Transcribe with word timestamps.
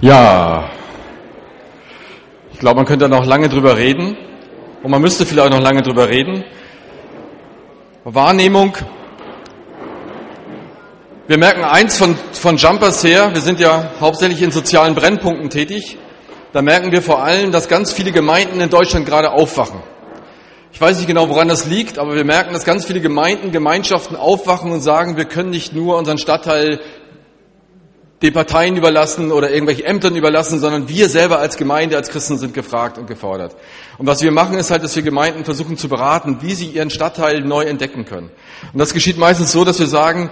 Ja, 0.00 0.70
ich 2.52 2.60
glaube, 2.60 2.76
man 2.76 2.86
könnte 2.86 3.08
noch 3.08 3.26
lange 3.26 3.48
drüber 3.48 3.76
reden 3.76 4.16
und 4.84 4.92
man 4.92 5.02
müsste 5.02 5.26
vielleicht 5.26 5.50
noch 5.50 5.60
lange 5.60 5.82
drüber 5.82 6.08
reden. 6.08 6.44
Wahrnehmung. 8.04 8.76
Wir 11.26 11.36
merken 11.36 11.64
eins 11.64 11.98
von, 11.98 12.16
von 12.32 12.56
Jumpers 12.56 13.02
her, 13.02 13.30
wir 13.34 13.40
sind 13.40 13.58
ja 13.58 13.90
hauptsächlich 13.98 14.40
in 14.40 14.52
sozialen 14.52 14.94
Brennpunkten 14.94 15.50
tätig. 15.50 15.98
Da 16.52 16.62
merken 16.62 16.92
wir 16.92 17.02
vor 17.02 17.24
allem, 17.24 17.50
dass 17.50 17.68
ganz 17.68 17.92
viele 17.92 18.12
Gemeinden 18.12 18.60
in 18.60 18.70
Deutschland 18.70 19.04
gerade 19.04 19.32
aufwachen. 19.32 19.82
Ich 20.72 20.80
weiß 20.80 20.98
nicht 20.98 21.08
genau, 21.08 21.28
woran 21.28 21.48
das 21.48 21.66
liegt, 21.66 21.98
aber 21.98 22.14
wir 22.14 22.24
merken, 22.24 22.52
dass 22.52 22.64
ganz 22.64 22.86
viele 22.86 23.00
Gemeinden, 23.00 23.50
Gemeinschaften 23.50 24.14
aufwachen 24.14 24.70
und 24.70 24.80
sagen, 24.80 25.16
wir 25.16 25.24
können 25.24 25.50
nicht 25.50 25.74
nur 25.74 25.96
unseren 25.96 26.18
Stadtteil 26.18 26.78
den 28.22 28.32
Parteien 28.32 28.76
überlassen 28.76 29.30
oder 29.30 29.50
irgendwelche 29.50 29.84
Ämtern 29.84 30.16
überlassen, 30.16 30.58
sondern 30.58 30.88
wir 30.88 31.08
selber 31.08 31.38
als 31.38 31.56
Gemeinde, 31.56 31.96
als 31.96 32.08
Christen 32.08 32.36
sind 32.36 32.52
gefragt 32.52 32.98
und 32.98 33.06
gefordert. 33.06 33.54
Und 33.96 34.06
was 34.06 34.22
wir 34.22 34.32
machen, 34.32 34.58
ist 34.58 34.70
halt, 34.70 34.82
dass 34.82 34.96
wir 34.96 35.02
Gemeinden 35.02 35.44
versuchen 35.44 35.76
zu 35.76 35.88
beraten, 35.88 36.38
wie 36.40 36.54
sie 36.54 36.66
ihren 36.66 36.90
Stadtteil 36.90 37.42
neu 37.42 37.62
entdecken 37.62 38.04
können. 38.04 38.30
Und 38.72 38.78
das 38.78 38.92
geschieht 38.92 39.18
meistens 39.18 39.52
so, 39.52 39.64
dass 39.64 39.78
wir 39.78 39.86
sagen, 39.86 40.30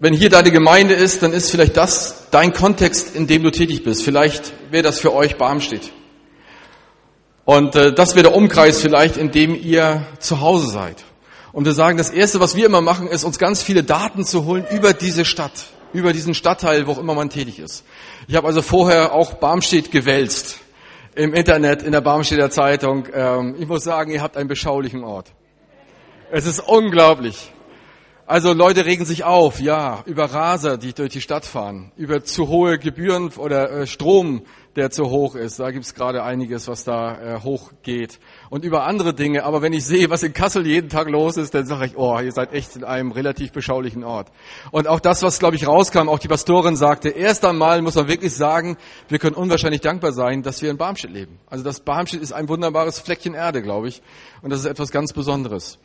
wenn 0.00 0.14
hier 0.14 0.30
deine 0.30 0.50
Gemeinde 0.50 0.94
ist, 0.94 1.22
dann 1.22 1.32
ist 1.32 1.52
vielleicht 1.52 1.76
das 1.76 2.26
dein 2.32 2.52
Kontext, 2.52 3.14
in 3.14 3.28
dem 3.28 3.44
du 3.44 3.52
tätig 3.52 3.84
bist. 3.84 4.02
Vielleicht 4.02 4.52
wäre 4.72 4.82
das 4.82 4.98
für 4.98 5.14
euch 5.14 5.36
Barmstedt. 5.36 5.92
Und 7.44 7.76
äh, 7.76 7.92
das 7.92 8.16
wäre 8.16 8.24
der 8.24 8.34
Umkreis 8.34 8.80
vielleicht, 8.80 9.16
in 9.16 9.30
dem 9.30 9.54
ihr 9.54 10.04
zu 10.18 10.40
Hause 10.40 10.68
seid. 10.68 11.04
Und 11.52 11.66
wir 11.66 11.72
sagen, 11.72 11.98
das 11.98 12.10
Erste, 12.10 12.40
was 12.40 12.56
wir 12.56 12.66
immer 12.66 12.80
machen, 12.80 13.06
ist, 13.06 13.22
uns 13.22 13.38
ganz 13.38 13.62
viele 13.62 13.84
Daten 13.84 14.24
zu 14.24 14.44
holen 14.44 14.64
über 14.70 14.92
diese 14.92 15.24
Stadt, 15.24 15.52
über 15.92 16.12
diesen 16.12 16.34
Stadtteil, 16.34 16.86
wo 16.86 16.92
auch 16.92 16.98
immer 16.98 17.14
man 17.14 17.30
tätig 17.30 17.58
ist. 17.58 17.84
Ich 18.28 18.36
habe 18.36 18.46
also 18.46 18.62
vorher 18.62 19.12
auch 19.12 19.34
Barmstedt 19.34 19.90
gewälzt 19.90 20.58
im 21.14 21.34
Internet, 21.34 21.82
in 21.82 21.92
der 21.92 22.00
Barmstedter 22.00 22.50
Zeitung. 22.50 23.08
Ähm, 23.12 23.56
ich 23.58 23.66
muss 23.66 23.84
sagen, 23.84 24.10
ihr 24.10 24.22
habt 24.22 24.36
einen 24.36 24.48
beschaulichen 24.48 25.04
Ort. 25.04 25.32
Es 26.30 26.46
ist 26.46 26.60
unglaublich. 26.60 27.52
Also 28.24 28.52
Leute 28.52 28.86
regen 28.86 29.04
sich 29.04 29.24
auf, 29.24 29.60
ja, 29.60 30.04
über 30.06 30.26
Raser, 30.26 30.78
die 30.78 30.92
durch 30.92 31.10
die 31.10 31.20
Stadt 31.20 31.44
fahren, 31.44 31.90
über 31.96 32.22
zu 32.22 32.46
hohe 32.46 32.78
Gebühren 32.78 33.30
oder 33.36 33.70
äh, 33.70 33.86
Strom, 33.86 34.42
der 34.76 34.90
zu 34.90 35.10
hoch 35.10 35.34
ist. 35.34 35.58
Da 35.58 35.72
gibt's 35.72 35.92
gerade 35.92 36.22
einiges, 36.22 36.68
was 36.68 36.84
da 36.84 37.20
äh, 37.20 37.40
hochgeht. 37.40 38.20
Und 38.48 38.64
über 38.64 38.86
andere 38.86 39.12
Dinge. 39.12 39.44
Aber 39.44 39.60
wenn 39.60 39.72
ich 39.72 39.84
sehe, 39.84 40.08
was 40.08 40.22
in 40.22 40.32
Kassel 40.32 40.66
jeden 40.66 40.88
Tag 40.88 41.10
los 41.10 41.36
ist, 41.36 41.52
dann 41.52 41.66
sage 41.66 41.86
ich, 41.86 41.96
oh, 41.96 42.18
ihr 42.20 42.30
seid 42.30 42.52
echt 42.52 42.76
in 42.76 42.84
einem 42.84 43.10
relativ 43.10 43.50
beschaulichen 43.50 44.04
Ort. 44.04 44.28
Und 44.70 44.86
auch 44.86 45.00
das, 45.00 45.22
was, 45.22 45.40
glaube 45.40 45.56
ich, 45.56 45.66
rauskam, 45.66 46.08
auch 46.08 46.20
die 46.20 46.28
Pastorin 46.28 46.76
sagte, 46.76 47.08
erst 47.10 47.44
einmal 47.44 47.82
muss 47.82 47.96
man 47.96 48.06
wirklich 48.06 48.34
sagen, 48.34 48.76
wir 49.08 49.18
können 49.18 49.34
unwahrscheinlich 49.34 49.80
dankbar 49.80 50.12
sein, 50.12 50.42
dass 50.42 50.62
wir 50.62 50.70
in 50.70 50.78
Barmstedt 50.78 51.10
leben. 51.10 51.40
Also 51.50 51.64
das 51.64 51.80
Barmstedt 51.80 52.22
ist 52.22 52.32
ein 52.32 52.48
wunderbares 52.48 53.00
Fleckchen 53.00 53.34
Erde, 53.34 53.62
glaube 53.62 53.88
ich. 53.88 54.00
Und 54.42 54.50
das 54.50 54.60
ist 54.60 54.66
etwas 54.66 54.92
ganz 54.92 55.12
Besonderes. 55.12 55.78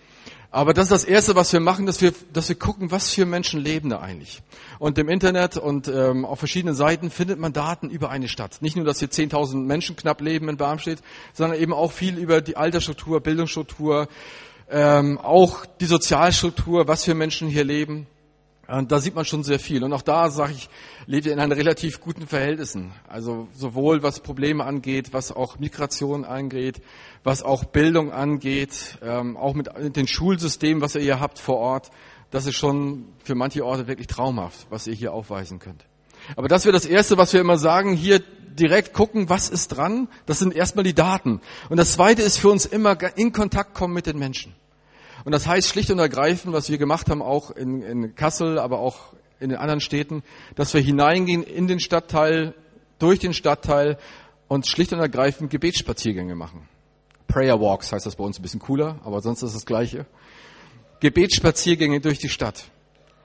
Aber 0.49 0.73
das 0.73 0.85
ist 0.85 0.91
das 0.91 1.03
Erste, 1.03 1.35
was 1.35 1.51
wir 1.51 1.59
machen, 1.59 1.85
dass 1.85 2.01
wir, 2.01 2.13
dass 2.31 2.47
wir 2.47 2.55
gucken, 2.55 2.89
was 2.89 3.09
für 3.09 3.25
Menschen 3.25 3.59
leben 3.59 3.89
da 3.89 3.99
eigentlich. 3.99 4.41
Und 4.79 4.97
im 4.97 5.09
Internet 5.09 5.57
und 5.57 5.87
ähm, 5.89 6.25
auf 6.25 6.39
verschiedenen 6.39 6.73
Seiten 6.73 7.11
findet 7.11 7.37
man 7.37 7.51
Daten 7.51 7.89
über 7.89 8.09
eine 8.09 8.29
Stadt. 8.29 8.61
Nicht 8.61 8.75
nur, 8.75 8.85
dass 8.85 8.99
hier 8.99 9.09
10.000 9.09 9.57
Menschen 9.57 9.95
knapp 9.95 10.21
leben 10.21 10.47
in 10.47 10.57
Barmstedt, 10.57 10.99
sondern 11.33 11.59
eben 11.59 11.73
auch 11.73 11.91
viel 11.91 12.17
über 12.17 12.41
die 12.41 12.55
Altersstruktur, 12.55 13.19
Bildungsstruktur, 13.19 14.07
ähm, 14.69 15.17
auch 15.17 15.65
die 15.79 15.85
Sozialstruktur, 15.85 16.87
was 16.87 17.03
für 17.03 17.13
Menschen 17.13 17.49
hier 17.49 17.63
leben. 17.63 18.07
Und 18.67 18.91
da 18.91 18.99
sieht 18.99 19.15
man 19.15 19.23
schon 19.23 19.43
sehr 19.43 19.59
viel. 19.59 19.83
Und 19.83 19.93
auch 19.93 20.01
da, 20.01 20.29
sage 20.29 20.51
ich, 20.53 20.69
lebt 21.05 21.25
ihr 21.25 21.31
in 21.31 21.39
einen 21.39 21.53
relativ 21.53 22.01
guten 22.01 22.27
Verhältnissen. 22.27 22.91
Also 23.07 23.47
sowohl 23.53 24.03
was 24.03 24.19
Probleme 24.19 24.65
angeht, 24.65 25.13
was 25.13 25.31
auch 25.31 25.57
Migration 25.57 26.25
angeht, 26.25 26.81
was 27.23 27.43
auch 27.43 27.63
Bildung 27.63 28.11
angeht, 28.11 28.97
ähm, 29.01 29.37
auch 29.37 29.53
mit 29.53 29.69
den 29.95 30.07
Schulsystemen, 30.07 30.81
was 30.81 30.95
ihr 30.95 31.01
hier 31.01 31.19
habt 31.21 31.39
vor 31.39 31.57
Ort. 31.57 31.91
Das 32.29 32.45
ist 32.45 32.55
schon 32.55 33.05
für 33.23 33.35
manche 33.35 33.65
Orte 33.65 33.87
wirklich 33.87 34.07
traumhaft, 34.07 34.67
was 34.69 34.85
ihr 34.85 34.93
hier 34.93 35.13
aufweisen 35.13 35.59
könnt. 35.59 35.85
Aber 36.35 36.49
das 36.49 36.65
wäre 36.65 36.73
das 36.73 36.85
Erste, 36.85 37.17
was 37.17 37.31
wir 37.31 37.39
immer 37.39 37.57
sagen, 37.57 37.93
hier 37.93 38.21
direkt 38.59 38.93
gucken, 38.93 39.29
was 39.29 39.49
ist 39.49 39.69
dran. 39.69 40.09
Das 40.25 40.39
sind 40.39 40.53
erstmal 40.53 40.83
die 40.83 40.95
Daten. 40.95 41.39
Und 41.69 41.77
das 41.77 41.93
Zweite 41.93 42.21
ist 42.21 42.37
für 42.37 42.49
uns 42.49 42.65
immer 42.65 42.97
in 43.17 43.31
Kontakt 43.31 43.75
kommen 43.75 43.93
mit 43.93 44.07
den 44.07 44.17
Menschen. 44.17 44.55
Und 45.25 45.31
das 45.31 45.47
heißt 45.47 45.67
schlicht 45.67 45.91
und 45.91 45.99
ergreifend, 45.99 46.53
was 46.53 46.69
wir 46.69 46.77
gemacht 46.77 47.09
haben, 47.09 47.21
auch 47.21 47.51
in, 47.51 47.81
in 47.81 48.15
Kassel, 48.15 48.59
aber 48.59 48.79
auch 48.79 49.13
in 49.39 49.49
den 49.49 49.57
anderen 49.57 49.81
Städten, 49.81 50.23
dass 50.55 50.73
wir 50.73 50.81
hineingehen 50.81 51.43
in 51.43 51.67
den 51.67 51.79
Stadtteil, 51.79 52.53
durch 52.99 53.19
den 53.19 53.33
Stadtteil 53.33 53.97
und 54.47 54.67
schlicht 54.67 54.93
und 54.93 54.99
ergreifend 54.99 55.49
Gebetsspaziergänge 55.49 56.35
machen. 56.35 56.67
Prayer 57.27 57.59
Walks 57.59 57.91
heißt 57.91 58.05
das 58.05 58.15
bei 58.15 58.23
uns 58.23 58.39
ein 58.39 58.41
bisschen 58.41 58.59
cooler, 58.59 58.99
aber 59.03 59.21
sonst 59.21 59.43
ist 59.43 59.53
das 59.53 59.65
Gleiche. 59.65 60.05
Gebetsspaziergänge 60.99 61.99
durch 61.99 62.17
die 62.17 62.29
Stadt. 62.29 62.65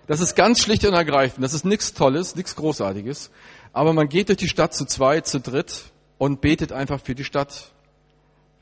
Das 0.06 0.20
ist 0.20 0.34
ganz 0.34 0.60
schlicht 0.60 0.84
und 0.84 0.94
ergreifend. 0.94 1.44
Das 1.44 1.54
ist 1.54 1.64
nichts 1.64 1.94
Tolles, 1.94 2.34
nichts 2.34 2.56
Großartiges. 2.56 3.30
Aber 3.72 3.92
man 3.92 4.08
geht 4.08 4.28
durch 4.28 4.38
die 4.38 4.48
Stadt 4.48 4.74
zu 4.74 4.84
zweit, 4.84 5.26
zu 5.26 5.40
dritt 5.40 5.84
und 6.18 6.40
betet 6.40 6.72
einfach 6.72 7.00
für 7.00 7.14
die 7.14 7.24
Stadt, 7.24 7.72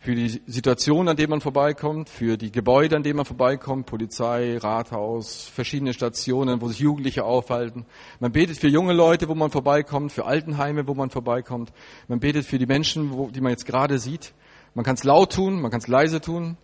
für 0.03 0.15
die 0.15 0.41
Situation, 0.47 1.09
an 1.09 1.17
der 1.19 1.29
man 1.29 1.43
vorbeikommt, 1.43 2.09
für 2.09 2.39
die 2.39 2.51
Gebäude, 2.51 2.97
an 2.97 3.03
denen 3.03 3.17
man 3.17 3.27
vorbeikommt, 3.27 3.85
Polizei, 3.85 4.57
Rathaus, 4.57 5.45
verschiedene 5.55 5.93
Stationen, 5.93 6.63
wo 6.63 6.69
sich 6.69 6.79
Jugendliche 6.79 7.23
aufhalten. 7.23 7.85
Man 8.19 8.33
betet 8.33 8.57
für 8.57 8.69
junge 8.69 8.95
Leute, 8.95 9.29
wo 9.29 9.35
man 9.35 9.51
vorbeikommt, 9.51 10.11
für 10.11 10.25
Altenheime, 10.25 10.89
wo 10.89 10.95
man 10.95 11.11
vorbeikommt. 11.11 11.71
Man 12.09 12.19
betet 12.19 12.47
für 12.47 12.59
die 12.59 12.65
Menschen, 12.65 13.13
wo, 13.13 13.29
die 13.29 13.43
man 13.43 13.51
jetzt 13.51 13.67
gerade 13.67 13.99
sieht. 13.99 14.33
Man 14.75 14.87
kann 14.87 14.95
es 14.95 15.05
laut 15.05 15.35
tun, 15.35 15.61
man 15.61 15.71
kann 15.71 15.81
es 15.81 15.87
leise 15.87 16.23
tun, 16.23 16.57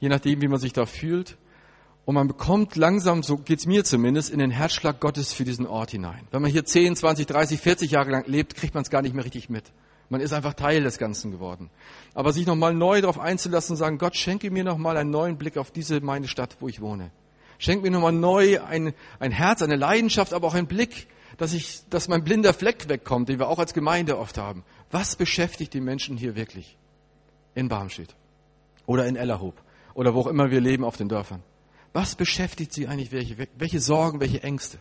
je 0.00 0.08
nachdem, 0.08 0.42
wie 0.42 0.48
man 0.48 0.58
sich 0.58 0.72
da 0.72 0.84
fühlt. 0.84 1.38
Und 2.06 2.16
man 2.16 2.26
bekommt 2.26 2.74
langsam, 2.74 3.22
so 3.22 3.36
geht's 3.36 3.66
mir 3.66 3.84
zumindest, 3.84 4.30
in 4.30 4.40
den 4.40 4.50
Herzschlag 4.50 4.98
Gottes 4.98 5.32
für 5.32 5.44
diesen 5.44 5.64
Ort 5.64 5.92
hinein. 5.92 6.26
Wenn 6.32 6.42
man 6.42 6.50
hier 6.50 6.64
10, 6.64 6.96
20, 6.96 7.26
30, 7.26 7.60
40 7.60 7.92
Jahre 7.92 8.10
lang 8.10 8.24
lebt, 8.26 8.56
kriegt 8.56 8.74
man 8.74 8.82
es 8.82 8.90
gar 8.90 9.02
nicht 9.02 9.14
mehr 9.14 9.24
richtig 9.24 9.48
mit. 9.48 9.70
Man 10.10 10.20
ist 10.20 10.32
einfach 10.32 10.54
Teil 10.54 10.82
des 10.82 10.98
Ganzen 10.98 11.30
geworden. 11.30 11.70
Aber 12.14 12.32
sich 12.32 12.44
nochmal 12.44 12.74
neu 12.74 13.00
darauf 13.00 13.18
einzulassen 13.18 13.74
und 13.74 13.76
sagen, 13.78 13.96
Gott, 13.96 14.16
schenke 14.16 14.50
mir 14.50 14.64
nochmal 14.64 14.96
einen 14.96 15.10
neuen 15.10 15.38
Blick 15.38 15.56
auf 15.56 15.70
diese 15.70 16.00
meine 16.00 16.26
Stadt, 16.26 16.56
wo 16.58 16.68
ich 16.68 16.80
wohne. 16.80 17.12
Schenke 17.58 17.84
mir 17.84 17.92
nochmal 17.92 18.12
neu 18.12 18.60
ein, 18.60 18.92
ein 19.20 19.30
Herz, 19.30 19.62
eine 19.62 19.76
Leidenschaft, 19.76 20.34
aber 20.34 20.48
auch 20.48 20.54
einen 20.54 20.66
Blick, 20.66 21.06
dass 21.38 21.52
ich, 21.52 21.82
dass 21.90 22.08
mein 22.08 22.24
blinder 22.24 22.52
Fleck 22.52 22.88
wegkommt, 22.88 23.28
den 23.28 23.38
wir 23.38 23.48
auch 23.48 23.60
als 23.60 23.72
Gemeinde 23.72 24.18
oft 24.18 24.36
haben. 24.36 24.64
Was 24.90 25.14
beschäftigt 25.14 25.72
die 25.74 25.80
Menschen 25.80 26.16
hier 26.16 26.34
wirklich? 26.34 26.76
In 27.54 27.68
Barmstedt. 27.68 28.16
Oder 28.86 29.06
in 29.06 29.14
Ellerhoop. 29.14 29.62
Oder 29.94 30.12
wo 30.14 30.22
auch 30.22 30.26
immer 30.26 30.50
wir 30.50 30.60
leben 30.60 30.82
auf 30.82 30.96
den 30.96 31.08
Dörfern. 31.08 31.42
Was 31.92 32.16
beschäftigt 32.16 32.72
sie 32.72 32.88
eigentlich? 32.88 33.12
Welche, 33.12 33.46
welche 33.56 33.80
Sorgen, 33.80 34.20
welche 34.20 34.42
Ängste? 34.42 34.78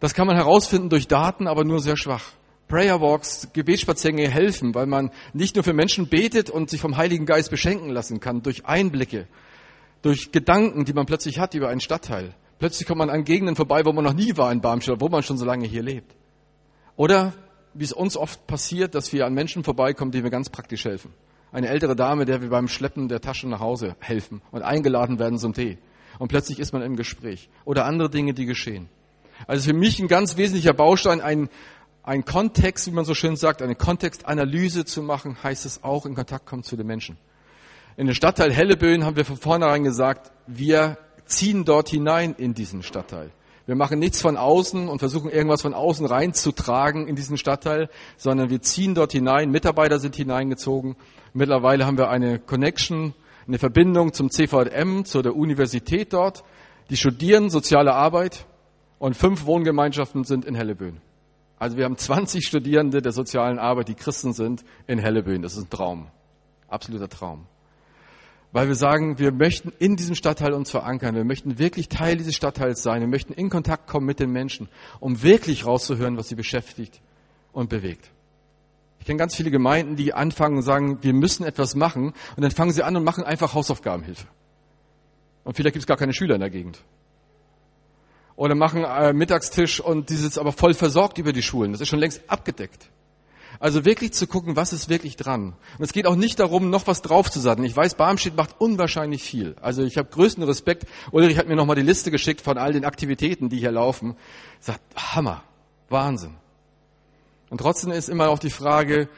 Das 0.00 0.14
kann 0.14 0.26
man 0.26 0.36
herausfinden 0.36 0.88
durch 0.88 1.08
Daten, 1.08 1.46
aber 1.46 1.64
nur 1.64 1.80
sehr 1.80 1.96
schwach. 1.98 2.32
Prayer 2.72 3.02
Walks, 3.02 3.48
Gebetsspaziergänge 3.52 4.30
helfen, 4.30 4.74
weil 4.74 4.86
man 4.86 5.10
nicht 5.34 5.56
nur 5.56 5.62
für 5.62 5.74
Menschen 5.74 6.08
betet 6.08 6.48
und 6.48 6.70
sich 6.70 6.80
vom 6.80 6.96
Heiligen 6.96 7.26
Geist 7.26 7.50
beschenken 7.50 7.90
lassen 7.90 8.18
kann, 8.18 8.42
durch 8.42 8.64
Einblicke, 8.64 9.28
durch 10.00 10.32
Gedanken, 10.32 10.86
die 10.86 10.94
man 10.94 11.04
plötzlich 11.04 11.38
hat 11.38 11.52
über 11.52 11.68
einen 11.68 11.80
Stadtteil. 11.82 12.34
Plötzlich 12.58 12.88
kommt 12.88 13.00
man 13.00 13.10
an 13.10 13.24
Gegenden 13.24 13.56
vorbei, 13.56 13.84
wo 13.84 13.92
man 13.92 14.04
noch 14.04 14.14
nie 14.14 14.38
war 14.38 14.50
in 14.50 14.62
Barmstedt, 14.62 15.02
wo 15.02 15.10
man 15.10 15.22
schon 15.22 15.36
so 15.36 15.44
lange 15.44 15.66
hier 15.66 15.82
lebt. 15.82 16.16
Oder, 16.96 17.34
wie 17.74 17.84
es 17.84 17.92
uns 17.92 18.16
oft 18.16 18.46
passiert, 18.46 18.94
dass 18.94 19.12
wir 19.12 19.26
an 19.26 19.34
Menschen 19.34 19.64
vorbeikommen, 19.64 20.10
denen 20.10 20.24
wir 20.24 20.30
ganz 20.30 20.48
praktisch 20.48 20.86
helfen. 20.86 21.12
Eine 21.52 21.68
ältere 21.68 21.94
Dame, 21.94 22.24
der 22.24 22.40
wir 22.40 22.48
beim 22.48 22.68
Schleppen 22.68 23.06
der 23.06 23.20
Taschen 23.20 23.50
nach 23.50 23.60
Hause 23.60 23.96
helfen 24.00 24.40
und 24.50 24.62
eingeladen 24.62 25.18
werden 25.18 25.36
zum 25.36 25.52
Tee. 25.52 25.76
Und 26.18 26.28
plötzlich 26.28 26.58
ist 26.58 26.72
man 26.72 26.80
im 26.80 26.96
Gespräch. 26.96 27.50
Oder 27.66 27.84
andere 27.84 28.08
Dinge, 28.08 28.32
die 28.32 28.46
geschehen. 28.46 28.88
Also 29.46 29.68
für 29.68 29.76
mich 29.76 29.98
ein 29.98 30.08
ganz 30.08 30.38
wesentlicher 30.38 30.72
Baustein, 30.72 31.20
ein, 31.20 31.48
ein 32.02 32.24
Kontext, 32.24 32.86
wie 32.86 32.90
man 32.90 33.04
so 33.04 33.14
schön 33.14 33.36
sagt, 33.36 33.62
eine 33.62 33.74
Kontextanalyse 33.74 34.84
zu 34.84 35.02
machen, 35.02 35.36
heißt 35.42 35.66
es 35.66 35.84
auch, 35.84 36.04
in 36.04 36.14
Kontakt 36.14 36.46
kommen 36.46 36.64
zu 36.64 36.76
den 36.76 36.86
Menschen. 36.86 37.16
In 37.96 38.06
den 38.06 38.14
Stadtteil 38.14 38.52
Helleböen 38.52 39.04
haben 39.04 39.16
wir 39.16 39.24
von 39.24 39.36
vornherein 39.36 39.84
gesagt, 39.84 40.32
wir 40.46 40.98
ziehen 41.26 41.64
dort 41.64 41.88
hinein 41.88 42.34
in 42.36 42.54
diesen 42.54 42.82
Stadtteil. 42.82 43.30
Wir 43.66 43.76
machen 43.76 44.00
nichts 44.00 44.20
von 44.20 44.36
außen 44.36 44.88
und 44.88 44.98
versuchen 44.98 45.30
irgendwas 45.30 45.62
von 45.62 45.74
außen 45.74 46.04
reinzutragen 46.06 47.06
in 47.06 47.14
diesen 47.14 47.38
Stadtteil, 47.38 47.88
sondern 48.16 48.50
wir 48.50 48.60
ziehen 48.60 48.94
dort 48.96 49.12
hinein. 49.12 49.50
Mitarbeiter 49.50 50.00
sind 50.00 50.16
hineingezogen. 50.16 50.96
Mittlerweile 51.32 51.86
haben 51.86 51.96
wir 51.96 52.10
eine 52.10 52.40
Connection, 52.40 53.14
eine 53.46 53.58
Verbindung 53.58 54.12
zum 54.12 54.30
CVM, 54.30 55.04
zu 55.04 55.22
der 55.22 55.36
Universität 55.36 56.12
dort. 56.12 56.42
Die 56.90 56.96
studieren 56.96 57.50
soziale 57.50 57.94
Arbeit 57.94 58.46
und 58.98 59.16
fünf 59.16 59.46
Wohngemeinschaften 59.46 60.24
sind 60.24 60.44
in 60.44 60.56
Helleböen. 60.56 61.00
Also 61.62 61.76
wir 61.76 61.84
haben 61.84 61.96
20 61.96 62.44
Studierende 62.44 63.02
der 63.02 63.12
sozialen 63.12 63.60
Arbeit, 63.60 63.86
die 63.86 63.94
Christen 63.94 64.32
sind, 64.32 64.64
in 64.88 64.98
Helleböen. 64.98 65.42
Das 65.42 65.52
ist 65.52 65.66
ein 65.66 65.70
Traum. 65.70 66.08
Absoluter 66.66 67.08
Traum. 67.08 67.46
Weil 68.50 68.66
wir 68.66 68.74
sagen, 68.74 69.20
wir 69.20 69.30
möchten 69.30 69.72
in 69.78 69.94
diesem 69.94 70.16
Stadtteil 70.16 70.54
uns 70.54 70.72
verankern. 70.72 71.14
Wir 71.14 71.22
möchten 71.22 71.60
wirklich 71.60 71.88
Teil 71.88 72.16
dieses 72.16 72.34
Stadtteils 72.34 72.82
sein. 72.82 73.00
Wir 73.00 73.06
möchten 73.06 73.32
in 73.32 73.48
Kontakt 73.48 73.86
kommen 73.86 74.06
mit 74.06 74.18
den 74.18 74.32
Menschen, 74.32 74.68
um 74.98 75.22
wirklich 75.22 75.64
rauszuhören, 75.64 76.16
was 76.16 76.26
sie 76.26 76.34
beschäftigt 76.34 77.00
und 77.52 77.70
bewegt. 77.70 78.10
Ich 78.98 79.06
kenne 79.06 79.18
ganz 79.18 79.36
viele 79.36 79.52
Gemeinden, 79.52 79.94
die 79.94 80.14
anfangen 80.14 80.56
und 80.56 80.62
sagen, 80.64 80.98
wir 81.02 81.12
müssen 81.12 81.44
etwas 81.44 81.76
machen 81.76 82.12
und 82.34 82.42
dann 82.42 82.50
fangen 82.50 82.72
sie 82.72 82.82
an 82.82 82.96
und 82.96 83.04
machen 83.04 83.22
einfach 83.22 83.54
Hausaufgabenhilfe. 83.54 84.26
Und 85.44 85.56
vielleicht 85.56 85.74
gibt 85.74 85.84
es 85.84 85.86
gar 85.86 85.96
keine 85.96 86.12
Schüler 86.12 86.34
in 86.34 86.40
der 86.40 86.50
Gegend. 86.50 86.82
Oder 88.36 88.54
machen 88.54 88.84
äh, 88.84 89.12
Mittagstisch 89.12 89.80
und 89.80 90.10
die 90.10 90.16
sind 90.16 90.38
aber 90.38 90.52
voll 90.52 90.74
versorgt 90.74 91.18
über 91.18 91.32
die 91.32 91.42
Schulen. 91.42 91.72
Das 91.72 91.80
ist 91.80 91.88
schon 91.88 91.98
längst 91.98 92.22
abgedeckt. 92.28 92.88
Also 93.60 93.84
wirklich 93.84 94.12
zu 94.12 94.26
gucken, 94.26 94.56
was 94.56 94.72
ist 94.72 94.88
wirklich 94.88 95.16
dran. 95.16 95.54
Und 95.78 95.84
es 95.84 95.92
geht 95.92 96.06
auch 96.06 96.16
nicht 96.16 96.40
darum, 96.40 96.70
noch 96.70 96.86
was 96.86 97.02
draufzusatteln. 97.02 97.64
Ich 97.64 97.76
weiß, 97.76 97.94
Barmstedt 97.94 98.36
macht 98.36 98.56
unwahrscheinlich 98.58 99.22
viel. 99.22 99.54
Also 99.60 99.84
ich 99.84 99.98
habe 99.98 100.08
größten 100.08 100.42
Respekt. 100.42 100.86
Ulrich 101.12 101.38
hat 101.38 101.48
mir 101.48 101.54
nochmal 101.54 101.76
die 101.76 101.82
Liste 101.82 102.10
geschickt 102.10 102.40
von 102.40 102.58
all 102.58 102.72
den 102.72 102.84
Aktivitäten, 102.84 103.50
die 103.50 103.58
hier 103.58 103.70
laufen. 103.70 104.16
Sagt, 104.58 104.80
Hammer, 104.96 105.44
Wahnsinn. 105.88 106.34
Und 107.50 107.58
trotzdem 107.58 107.92
ist 107.92 108.08
immer 108.08 108.30
auch 108.30 108.38
die 108.38 108.50
Frage, 108.50 109.08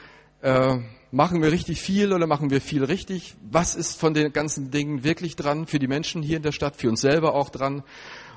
äh, 0.42 0.78
machen 1.10 1.40
wir 1.40 1.52
richtig 1.52 1.80
viel 1.80 2.12
oder 2.12 2.26
machen 2.26 2.50
wir 2.50 2.60
viel 2.60 2.84
richtig? 2.84 3.36
Was 3.50 3.76
ist 3.76 3.98
von 3.98 4.12
den 4.12 4.32
ganzen 4.32 4.72
Dingen 4.72 5.04
wirklich 5.04 5.36
dran 5.36 5.66
für 5.66 5.78
die 5.78 5.86
Menschen 5.86 6.22
hier 6.22 6.36
in 6.36 6.42
der 6.42 6.52
Stadt, 6.52 6.76
für 6.76 6.90
uns 6.90 7.00
selber 7.00 7.34
auch 7.34 7.48
dran? 7.48 7.84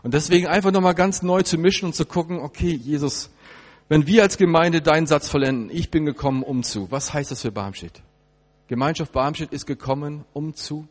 Und 0.03 0.13
deswegen 0.13 0.47
einfach 0.47 0.71
nochmal 0.71 0.95
ganz 0.95 1.21
neu 1.21 1.41
zu 1.41 1.57
mischen 1.57 1.85
und 1.87 1.93
zu 1.93 2.05
gucken, 2.05 2.39
okay, 2.39 2.71
Jesus, 2.71 3.29
wenn 3.89 4.05
wir 4.07 4.23
als 4.23 4.37
Gemeinde 4.37 4.81
deinen 4.81 5.07
Satz 5.07 5.27
vollenden, 5.27 5.69
ich 5.69 5.91
bin 5.91 6.05
gekommen, 6.05 6.43
um 6.43 6.63
zu, 6.63 6.91
was 6.91 7.13
heißt 7.13 7.31
das 7.31 7.41
für 7.41 7.51
Barmstedt? 7.51 8.01
Gemeinschaft 8.67 9.13
Barmstedt 9.13 9.53
ist 9.53 9.65
gekommen, 9.65 10.25
um 10.33 10.53
zu. 10.53 10.87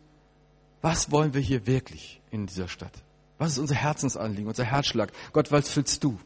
Was 0.80 1.10
wollen 1.10 1.34
wir 1.34 1.40
hier 1.40 1.66
wirklich 1.66 2.20
in 2.30 2.46
dieser 2.46 2.68
Stadt? 2.68 2.92
Was 3.38 3.52
ist 3.52 3.58
unser 3.58 3.74
Herzensanliegen, 3.74 4.46
unser 4.46 4.64
Herzschlag? 4.64 5.12
Gott, 5.32 5.52
was 5.52 5.74
willst 5.76 6.02
du? 6.02 6.18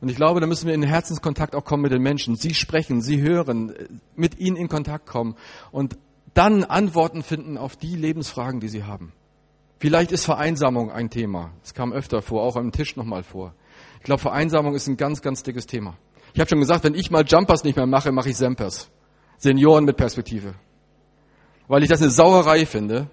Und 0.00 0.08
ich 0.08 0.16
glaube, 0.16 0.40
da 0.40 0.46
müssen 0.46 0.66
wir 0.66 0.74
in 0.74 0.82
Herzenskontakt 0.82 1.54
auch 1.54 1.64
kommen 1.64 1.82
mit 1.82 1.92
den 1.92 2.02
Menschen. 2.02 2.36
Sie 2.36 2.54
sprechen, 2.54 3.00
sie 3.00 3.20
hören, 3.20 3.72
mit 4.14 4.38
ihnen 4.38 4.56
in 4.56 4.68
Kontakt 4.68 5.06
kommen 5.06 5.36
und 5.70 5.96
dann 6.34 6.64
Antworten 6.64 7.22
finden 7.22 7.56
auf 7.56 7.76
die 7.76 7.96
Lebensfragen, 7.96 8.60
die 8.60 8.68
sie 8.68 8.84
haben. 8.84 9.12
Vielleicht 9.78 10.12
ist 10.12 10.24
Vereinsamung 10.24 10.90
ein 10.90 11.10
Thema. 11.10 11.52
Es 11.62 11.74
kam 11.74 11.92
öfter 11.92 12.22
vor, 12.22 12.42
auch 12.42 12.56
am 12.56 12.72
Tisch 12.72 12.96
nochmal 12.96 13.22
vor. 13.22 13.54
Ich 13.98 14.04
glaube, 14.04 14.22
Vereinsamung 14.22 14.74
ist 14.74 14.86
ein 14.86 14.96
ganz, 14.96 15.20
ganz 15.20 15.42
dickes 15.42 15.66
Thema. 15.66 15.96
Ich 16.32 16.40
habe 16.40 16.48
schon 16.48 16.60
gesagt, 16.60 16.84
wenn 16.84 16.94
ich 16.94 17.10
mal 17.10 17.24
Jumpers 17.26 17.64
nicht 17.64 17.76
mehr 17.76 17.86
mache, 17.86 18.12
mache 18.12 18.30
ich 18.30 18.36
Sempers. 18.36 18.90
Senioren 19.38 19.84
mit 19.84 19.96
Perspektive. 19.96 20.54
Weil 21.68 21.82
ich 21.82 21.88
das 21.88 22.00
eine 22.00 22.10
Sauerei 22.10 22.64
finde, 22.64 23.10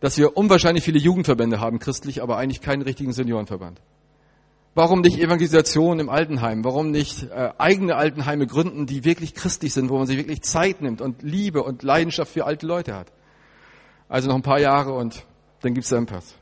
dass 0.00 0.18
wir 0.18 0.36
unwahrscheinlich 0.36 0.84
viele 0.84 0.98
Jugendverbände 0.98 1.60
haben, 1.60 1.78
christlich, 1.78 2.22
aber 2.22 2.36
eigentlich 2.36 2.60
keinen 2.60 2.82
richtigen 2.82 3.12
Seniorenverband. 3.12 3.80
Warum 4.74 5.00
nicht 5.02 5.18
Evangelisation 5.18 6.00
im 6.00 6.08
Altenheim? 6.08 6.64
Warum 6.64 6.90
nicht 6.90 7.24
äh, 7.24 7.50
eigene 7.58 7.94
Altenheime 7.94 8.46
gründen, 8.46 8.86
die 8.86 9.04
wirklich 9.04 9.34
christlich 9.34 9.74
sind, 9.74 9.90
wo 9.90 9.98
man 9.98 10.06
sich 10.06 10.16
wirklich 10.16 10.42
Zeit 10.42 10.80
nimmt 10.80 11.00
und 11.00 11.22
Liebe 11.22 11.62
und 11.62 11.82
Leidenschaft 11.82 12.32
für 12.32 12.46
alte 12.46 12.66
Leute 12.66 12.94
hat? 12.94 13.12
Also 14.08 14.28
noch 14.28 14.36
ein 14.36 14.42
paar 14.42 14.60
Jahre 14.60 14.94
und 14.94 15.26
dann 15.62 15.74
gibt's 15.74 15.88
Sempers. 15.88 16.36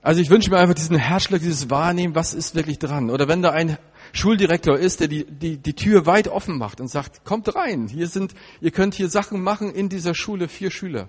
Also 0.00 0.20
ich 0.20 0.30
wünsche 0.30 0.50
mir 0.50 0.58
einfach 0.58 0.74
diesen 0.74 0.96
Herzschlag, 0.96 1.40
dieses 1.40 1.70
Wahrnehmen, 1.70 2.14
was 2.14 2.32
ist 2.32 2.54
wirklich 2.54 2.78
dran. 2.78 3.10
Oder 3.10 3.28
wenn 3.28 3.42
da 3.42 3.50
ein 3.50 3.78
Schuldirektor 4.12 4.78
ist, 4.78 5.00
der 5.00 5.08
die, 5.08 5.24
die, 5.24 5.58
die 5.58 5.74
Tür 5.74 6.06
weit 6.06 6.28
offen 6.28 6.56
macht 6.56 6.80
und 6.80 6.88
sagt, 6.88 7.24
kommt 7.24 7.54
rein, 7.54 7.88
hier 7.88 8.06
sind, 8.06 8.34
ihr 8.60 8.70
könnt 8.70 8.94
hier 8.94 9.08
Sachen 9.08 9.42
machen 9.42 9.72
in 9.72 9.88
dieser 9.88 10.14
Schule, 10.14 10.48
vier 10.48 10.70
Schüler, 10.70 11.08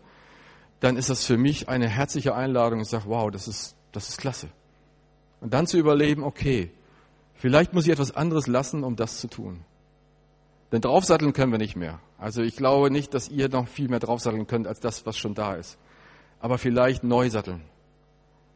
dann 0.79 0.97
ist 0.97 1.09
das 1.09 1.25
für 1.25 1.37
mich 1.37 1.69
eine 1.69 1.87
herzliche 1.87 2.35
Einladung 2.35 2.79
und 2.79 2.85
sage, 2.85 3.05
wow, 3.07 3.29
das 3.31 3.47
ist, 3.47 3.75
das 3.91 4.09
ist 4.09 4.17
klasse. 4.17 4.49
Und 5.39 5.53
dann 5.53 5.67
zu 5.67 5.77
überleben, 5.77 6.23
okay, 6.23 6.71
vielleicht 7.35 7.73
muss 7.73 7.85
ich 7.85 7.91
etwas 7.91 8.15
anderes 8.15 8.47
lassen, 8.47 8.83
um 8.83 8.95
das 8.95 9.19
zu 9.21 9.27
tun. 9.27 9.61
Denn 10.71 10.81
draufsatteln 10.81 11.33
können 11.33 11.51
wir 11.51 11.59
nicht 11.59 11.75
mehr. 11.75 11.99
Also 12.17 12.41
ich 12.41 12.55
glaube 12.55 12.91
nicht, 12.91 13.13
dass 13.13 13.29
ihr 13.29 13.49
noch 13.49 13.67
viel 13.67 13.87
mehr 13.87 13.99
draufsatteln 13.99 14.45
könnt 14.45 14.67
als 14.67 14.79
das, 14.79 15.05
was 15.05 15.17
schon 15.17 15.35
da 15.35 15.55
ist. 15.55 15.77
Aber 16.39 16.57
vielleicht 16.57 17.03
neu 17.03 17.29
satteln 17.29 17.63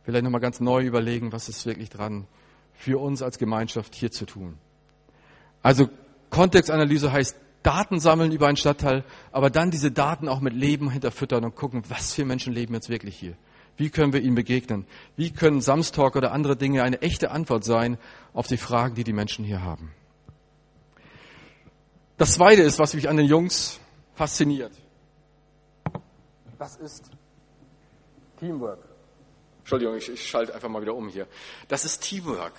vielleicht 0.04 0.24
nochmal 0.24 0.42
ganz 0.42 0.60
neu 0.60 0.84
überlegen, 0.84 1.32
was 1.32 1.50
ist 1.50 1.66
wirklich 1.66 1.90
dran 1.90 2.28
für 2.74 3.00
uns 3.00 3.22
als 3.22 3.38
Gemeinschaft 3.38 3.96
hier 3.96 4.12
zu 4.12 4.26
tun. 4.26 4.58
Also 5.62 5.90
Kontextanalyse 6.30 7.12
heißt 7.12 7.38
Daten 7.62 8.00
sammeln 8.00 8.32
über 8.34 8.48
einen 8.48 8.58
Stadtteil, 8.58 9.06
aber 9.32 9.50
dann 9.50 9.72
diese 9.72 9.92
Daten 9.92 10.28
auch 10.28 10.42
mit 10.42 10.54
Leben 10.54 10.90
hinterfüttern 10.90 11.46
und 11.46 11.56
gucken, 11.56 11.84
was 11.88 12.14
für 12.14 12.26
Menschen 12.26 12.52
leben 12.52 12.74
jetzt 12.74 12.90
wirklich 12.90 13.16
hier. 13.18 13.36
Wie 13.78 13.90
können 13.90 14.12
wir 14.12 14.22
ihnen 14.22 14.36
begegnen? 14.36 14.86
Wie 15.16 15.32
können 15.32 15.62
Samstag 15.62 16.16
oder 16.16 16.32
andere 16.32 16.58
Dinge 16.58 16.84
eine 16.84 17.02
echte 17.02 17.32
Antwort 17.32 17.64
sein 17.64 17.98
auf 18.34 18.48
die 18.48 18.58
Fragen, 18.58 18.96
die 18.96 19.04
die 19.04 19.14
Menschen 19.14 19.46
hier 19.46 19.62
haben? 19.62 19.92
Das 22.18 22.34
Zweite 22.34 22.62
ist, 22.62 22.78
was 22.78 22.94
mich 22.94 23.10
an 23.10 23.18
den 23.18 23.26
Jungs 23.26 23.80
fasziniert. 24.14 24.74
Das 26.60 26.76
ist 26.76 27.10
Teamwork. 28.44 28.80
Entschuldigung, 29.60 29.96
ich, 29.96 30.10
ich 30.10 30.30
schalte 30.30 30.54
einfach 30.54 30.68
mal 30.68 30.82
wieder 30.82 30.96
um 30.96 31.08
hier. 31.08 31.28
Das 31.70 31.86
ist 31.86 32.02
Teamwork. 32.02 32.54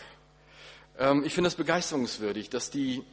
Ähm, 0.98 1.24
ich 1.24 1.34
finde 1.34 1.48
es 1.48 1.56
begeisterungswürdig, 1.56 2.48
dass 2.48 2.70
die 2.70 3.04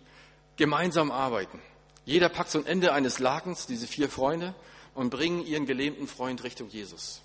gemeinsam 0.56 1.12
arbeiten. 1.12 1.62
Jeder 2.06 2.30
packt 2.30 2.50
so 2.50 2.60
ein 2.60 2.66
Ende 2.66 2.94
eines 2.94 3.20
Lakens, 3.20 3.68
diese 3.68 3.88
vier 3.88 4.08
Freunde, 4.08 4.56
und 4.96 5.10
bringen 5.10 5.46
ihren 5.46 5.66
gelähmten 5.66 6.08
Freund 6.08 6.44
Richtung 6.46 6.70
Jesus. 6.70 7.22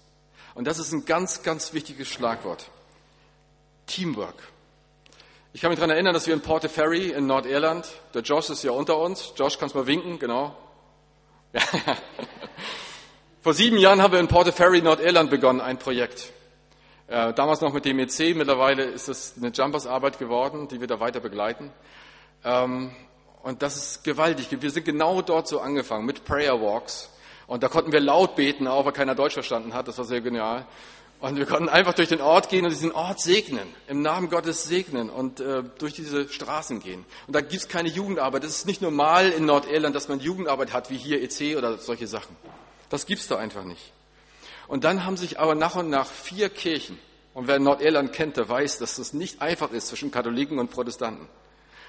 Und 0.54 0.66
das 0.66 0.80
ist 0.80 0.92
ein 0.92 1.04
ganz, 1.04 1.44
ganz 1.44 1.72
wichtiges 1.72 2.08
Schlagwort. 2.08 2.68
Teamwork. 3.86 4.42
Ich 5.52 5.60
kann 5.60 5.70
mich 5.70 5.78
daran 5.78 5.90
erinnern, 5.90 6.12
dass 6.12 6.26
wir 6.26 6.34
in 6.34 6.40
Portaferry 6.40 7.12
in 7.12 7.26
Nordirland, 7.28 7.88
der 8.14 8.22
Josh 8.22 8.50
ist 8.50 8.64
ja 8.64 8.72
unter 8.72 8.98
uns. 8.98 9.32
Josh, 9.36 9.58
kannst 9.58 9.76
du 9.76 9.78
mal 9.78 9.86
winken? 9.86 10.18
Genau. 10.18 10.56
Ja. 11.52 11.62
Vor 13.46 13.54
sieben 13.54 13.78
Jahren 13.78 14.02
haben 14.02 14.10
wir 14.10 14.18
in 14.18 14.26
Portaferry, 14.26 14.82
Nordirland 14.82 15.30
begonnen, 15.30 15.60
ein 15.60 15.78
Projekt. 15.78 16.32
Äh, 17.06 17.32
damals 17.32 17.60
noch 17.60 17.72
mit 17.72 17.84
dem 17.84 18.00
EC, 18.00 18.34
mittlerweile 18.34 18.82
ist 18.82 19.08
es 19.08 19.34
eine 19.36 19.50
Jumpers-Arbeit 19.50 20.18
geworden, 20.18 20.66
die 20.66 20.80
wir 20.80 20.88
da 20.88 20.98
weiter 20.98 21.20
begleiten. 21.20 21.70
Ähm, 22.42 22.90
und 23.44 23.62
das 23.62 23.76
ist 23.76 24.02
gewaltig. 24.02 24.48
Wir 24.50 24.70
sind 24.72 24.84
genau 24.84 25.22
dort 25.22 25.46
so 25.46 25.60
angefangen, 25.60 26.06
mit 26.06 26.24
Prayer 26.24 26.60
Walks. 26.60 27.08
Und 27.46 27.62
da 27.62 27.68
konnten 27.68 27.92
wir 27.92 28.00
laut 28.00 28.34
beten, 28.34 28.66
auch 28.66 28.84
weil 28.84 28.92
keiner 28.92 29.14
Deutsch 29.14 29.34
verstanden 29.34 29.74
hat. 29.74 29.86
Das 29.86 29.96
war 29.96 30.04
sehr 30.04 30.22
genial. 30.22 30.66
Und 31.20 31.36
wir 31.36 31.46
konnten 31.46 31.68
einfach 31.68 31.94
durch 31.94 32.08
den 32.08 32.20
Ort 32.20 32.48
gehen 32.48 32.64
und 32.64 32.72
diesen 32.72 32.90
Ort 32.90 33.20
segnen, 33.20 33.68
im 33.86 34.02
Namen 34.02 34.28
Gottes 34.28 34.64
segnen 34.64 35.08
und 35.08 35.38
äh, 35.38 35.62
durch 35.78 35.94
diese 35.94 36.28
Straßen 36.28 36.80
gehen. 36.80 37.04
Und 37.28 37.36
da 37.36 37.42
gibt 37.42 37.62
es 37.62 37.68
keine 37.68 37.90
Jugendarbeit. 37.90 38.42
Das 38.42 38.50
ist 38.50 38.66
nicht 38.66 38.82
normal 38.82 39.30
in 39.30 39.44
Nordirland, 39.44 39.94
dass 39.94 40.08
man 40.08 40.18
Jugendarbeit 40.18 40.72
hat, 40.72 40.90
wie 40.90 40.96
hier 40.96 41.22
EC 41.22 41.56
oder 41.56 41.78
solche 41.78 42.08
Sachen. 42.08 42.34
Das 42.88 43.06
gibt's 43.06 43.28
da 43.28 43.36
einfach 43.36 43.64
nicht. 43.64 43.92
Und 44.68 44.84
dann 44.84 45.04
haben 45.04 45.16
sich 45.16 45.38
aber 45.38 45.54
nach 45.54 45.76
und 45.76 45.90
nach 45.90 46.06
vier 46.06 46.48
Kirchen, 46.48 46.98
und 47.34 47.48
wer 47.48 47.58
Nordirland 47.58 48.12
kennt, 48.12 48.36
der 48.36 48.48
weiß, 48.48 48.78
dass 48.78 48.96
das 48.96 49.12
nicht 49.12 49.42
einfach 49.42 49.70
ist 49.70 49.88
zwischen 49.88 50.10
Katholiken 50.10 50.58
und 50.58 50.70
Protestanten. 50.70 51.28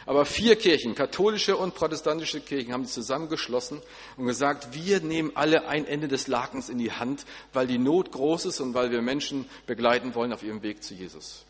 Aber 0.05 0.23
vier 0.23 0.55
Kirchen, 0.55 0.95
katholische 0.95 1.57
und 1.57 1.75
protestantische 1.75 2.39
Kirchen, 2.39 2.71
haben 2.71 2.85
sich 2.85 2.93
zusammengeschlossen 2.93 3.81
und 4.15 4.25
gesagt, 4.25 4.73
wir 4.73 5.01
nehmen 5.01 5.31
alle 5.35 5.67
ein 5.67 5.85
Ende 5.85 6.07
des 6.07 6.27
Lakens 6.27 6.69
in 6.69 6.77
die 6.77 6.93
Hand, 6.93 7.25
weil 7.51 7.67
die 7.67 7.77
Not 7.77 8.13
groß 8.13 8.45
ist 8.45 8.61
und 8.61 8.73
weil 8.73 8.89
wir 8.89 9.01
Menschen 9.01 9.49
begleiten 9.65 10.15
wollen 10.15 10.31
auf 10.31 10.43
ihrem 10.43 10.63
Weg 10.63 10.81
zu 10.81 10.93
Jesus. 10.93 11.43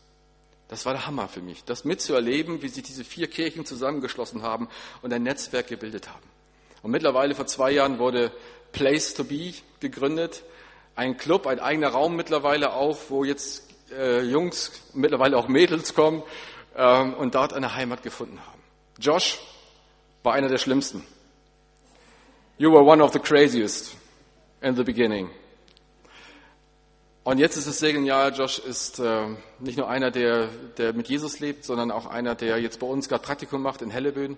Das 0.66 0.84
war 0.86 0.92
der 0.92 1.06
Hammer 1.06 1.28
für 1.28 1.40
mich, 1.40 1.64
das 1.64 1.84
mitzuerleben, 1.84 2.60
wie 2.60 2.68
sich 2.68 2.82
diese 2.82 3.04
vier 3.04 3.28
Kirchen 3.28 3.64
zusammengeschlossen 3.64 4.42
haben 4.42 4.68
und 5.02 5.12
ein 5.12 5.22
Netzwerk 5.22 5.68
gebildet 5.68 6.08
haben. 6.08 6.26
Und 6.82 6.90
mittlerweile 6.90 7.34
vor 7.36 7.46
zwei 7.46 7.70
Jahren 7.70 7.98
wurde 7.98 8.32
Place 8.72 9.14
to 9.14 9.24
Be 9.24 9.54
gegründet 9.80 10.42
ein 10.98 11.16
Club, 11.16 11.46
ein 11.46 11.60
eigener 11.60 11.90
Raum 11.90 12.16
mittlerweile 12.16 12.72
auch, 12.72 12.98
wo 13.08 13.22
jetzt 13.22 13.72
äh, 13.96 14.20
Jungs, 14.22 14.72
mittlerweile 14.94 15.36
auch 15.36 15.46
Mädels 15.46 15.94
kommen 15.94 16.24
ähm, 16.76 17.14
und 17.14 17.36
dort 17.36 17.52
eine 17.52 17.76
Heimat 17.76 18.02
gefunden 18.02 18.40
haben. 18.44 18.60
Josh 18.98 19.38
war 20.24 20.34
einer 20.34 20.48
der 20.48 20.58
Schlimmsten. 20.58 21.04
You 22.58 22.72
were 22.72 22.82
one 22.82 23.00
of 23.00 23.12
the 23.12 23.20
craziest 23.20 23.94
in 24.60 24.74
the 24.74 24.82
beginning. 24.82 25.30
Und 27.22 27.38
jetzt 27.38 27.56
ist 27.56 27.68
es 27.68 27.78
sehr 27.78 27.92
genial, 27.92 28.34
Josh 28.34 28.58
ist 28.58 28.98
äh, 28.98 29.28
nicht 29.60 29.78
nur 29.78 29.88
einer, 29.88 30.10
der, 30.10 30.48
der 30.78 30.94
mit 30.94 31.08
Jesus 31.08 31.38
lebt, 31.38 31.64
sondern 31.64 31.92
auch 31.92 32.06
einer, 32.06 32.34
der 32.34 32.58
jetzt 32.58 32.80
bei 32.80 32.88
uns 32.88 33.08
gerade 33.08 33.22
Praktikum 33.22 33.62
macht 33.62 33.82
in 33.82 33.90
Helleböen 33.90 34.36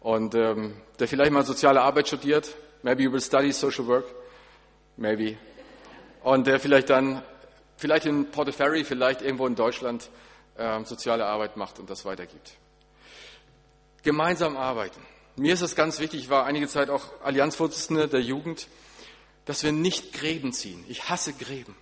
und 0.00 0.34
ähm, 0.34 0.74
der 0.98 1.06
vielleicht 1.06 1.32
mal 1.32 1.44
soziale 1.44 1.82
Arbeit 1.82 2.08
studiert. 2.08 2.54
Maybe 2.82 3.04
you 3.04 3.12
will 3.12 3.20
study 3.20 3.52
social 3.52 3.86
work. 3.86 4.06
Maybe 4.96 5.38
und 6.22 6.46
der 6.46 6.60
vielleicht 6.60 6.90
dann, 6.90 7.22
vielleicht 7.76 8.06
in 8.06 8.30
Portaferry, 8.30 8.84
vielleicht 8.84 9.22
irgendwo 9.22 9.46
in 9.46 9.54
Deutschland 9.54 10.08
äh, 10.56 10.84
soziale 10.84 11.26
Arbeit 11.26 11.56
macht 11.56 11.78
und 11.78 11.90
das 11.90 12.04
weitergibt. 12.04 12.52
Gemeinsam 14.02 14.56
arbeiten. 14.56 15.00
Mir 15.36 15.54
ist 15.54 15.62
es 15.62 15.74
ganz 15.74 15.98
wichtig, 15.98 16.20
ich 16.20 16.30
war 16.30 16.44
einige 16.44 16.68
Zeit 16.68 16.90
auch 16.90 17.04
Allianzvorsitzende 17.22 18.08
der 18.08 18.20
Jugend, 18.20 18.68
dass 19.44 19.64
wir 19.64 19.72
nicht 19.72 20.12
Gräben 20.12 20.52
ziehen. 20.52 20.84
Ich 20.88 21.08
hasse 21.08 21.32
Gräben. 21.32 21.74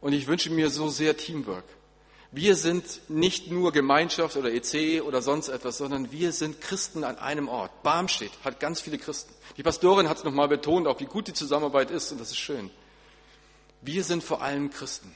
Und 0.00 0.12
ich 0.12 0.26
wünsche 0.26 0.50
mir 0.50 0.70
so 0.70 0.88
sehr 0.88 1.16
Teamwork. 1.16 1.64
Wir 2.30 2.56
sind 2.56 3.08
nicht 3.08 3.50
nur 3.50 3.72
Gemeinschaft 3.72 4.36
oder 4.36 4.52
EC 4.52 5.02
oder 5.02 5.22
sonst 5.22 5.48
etwas, 5.48 5.78
sondern 5.78 6.12
wir 6.12 6.32
sind 6.32 6.60
Christen 6.60 7.02
an 7.02 7.16
einem 7.16 7.48
Ort. 7.48 7.82
Barmstedt 7.82 8.32
hat 8.44 8.60
ganz 8.60 8.80
viele 8.82 8.98
Christen. 8.98 9.32
Die 9.56 9.62
Pastorin 9.62 10.08
hat 10.08 10.18
es 10.18 10.24
nochmal 10.24 10.48
betont, 10.48 10.86
auch 10.86 11.00
wie 11.00 11.06
gut 11.06 11.28
die 11.28 11.32
Zusammenarbeit 11.32 11.90
ist 11.90 12.12
und 12.12 12.20
das 12.20 12.30
ist 12.30 12.36
schön. 12.36 12.70
Wir 13.80 14.04
sind 14.04 14.22
vor 14.22 14.42
allem 14.42 14.70
Christen. 14.70 15.14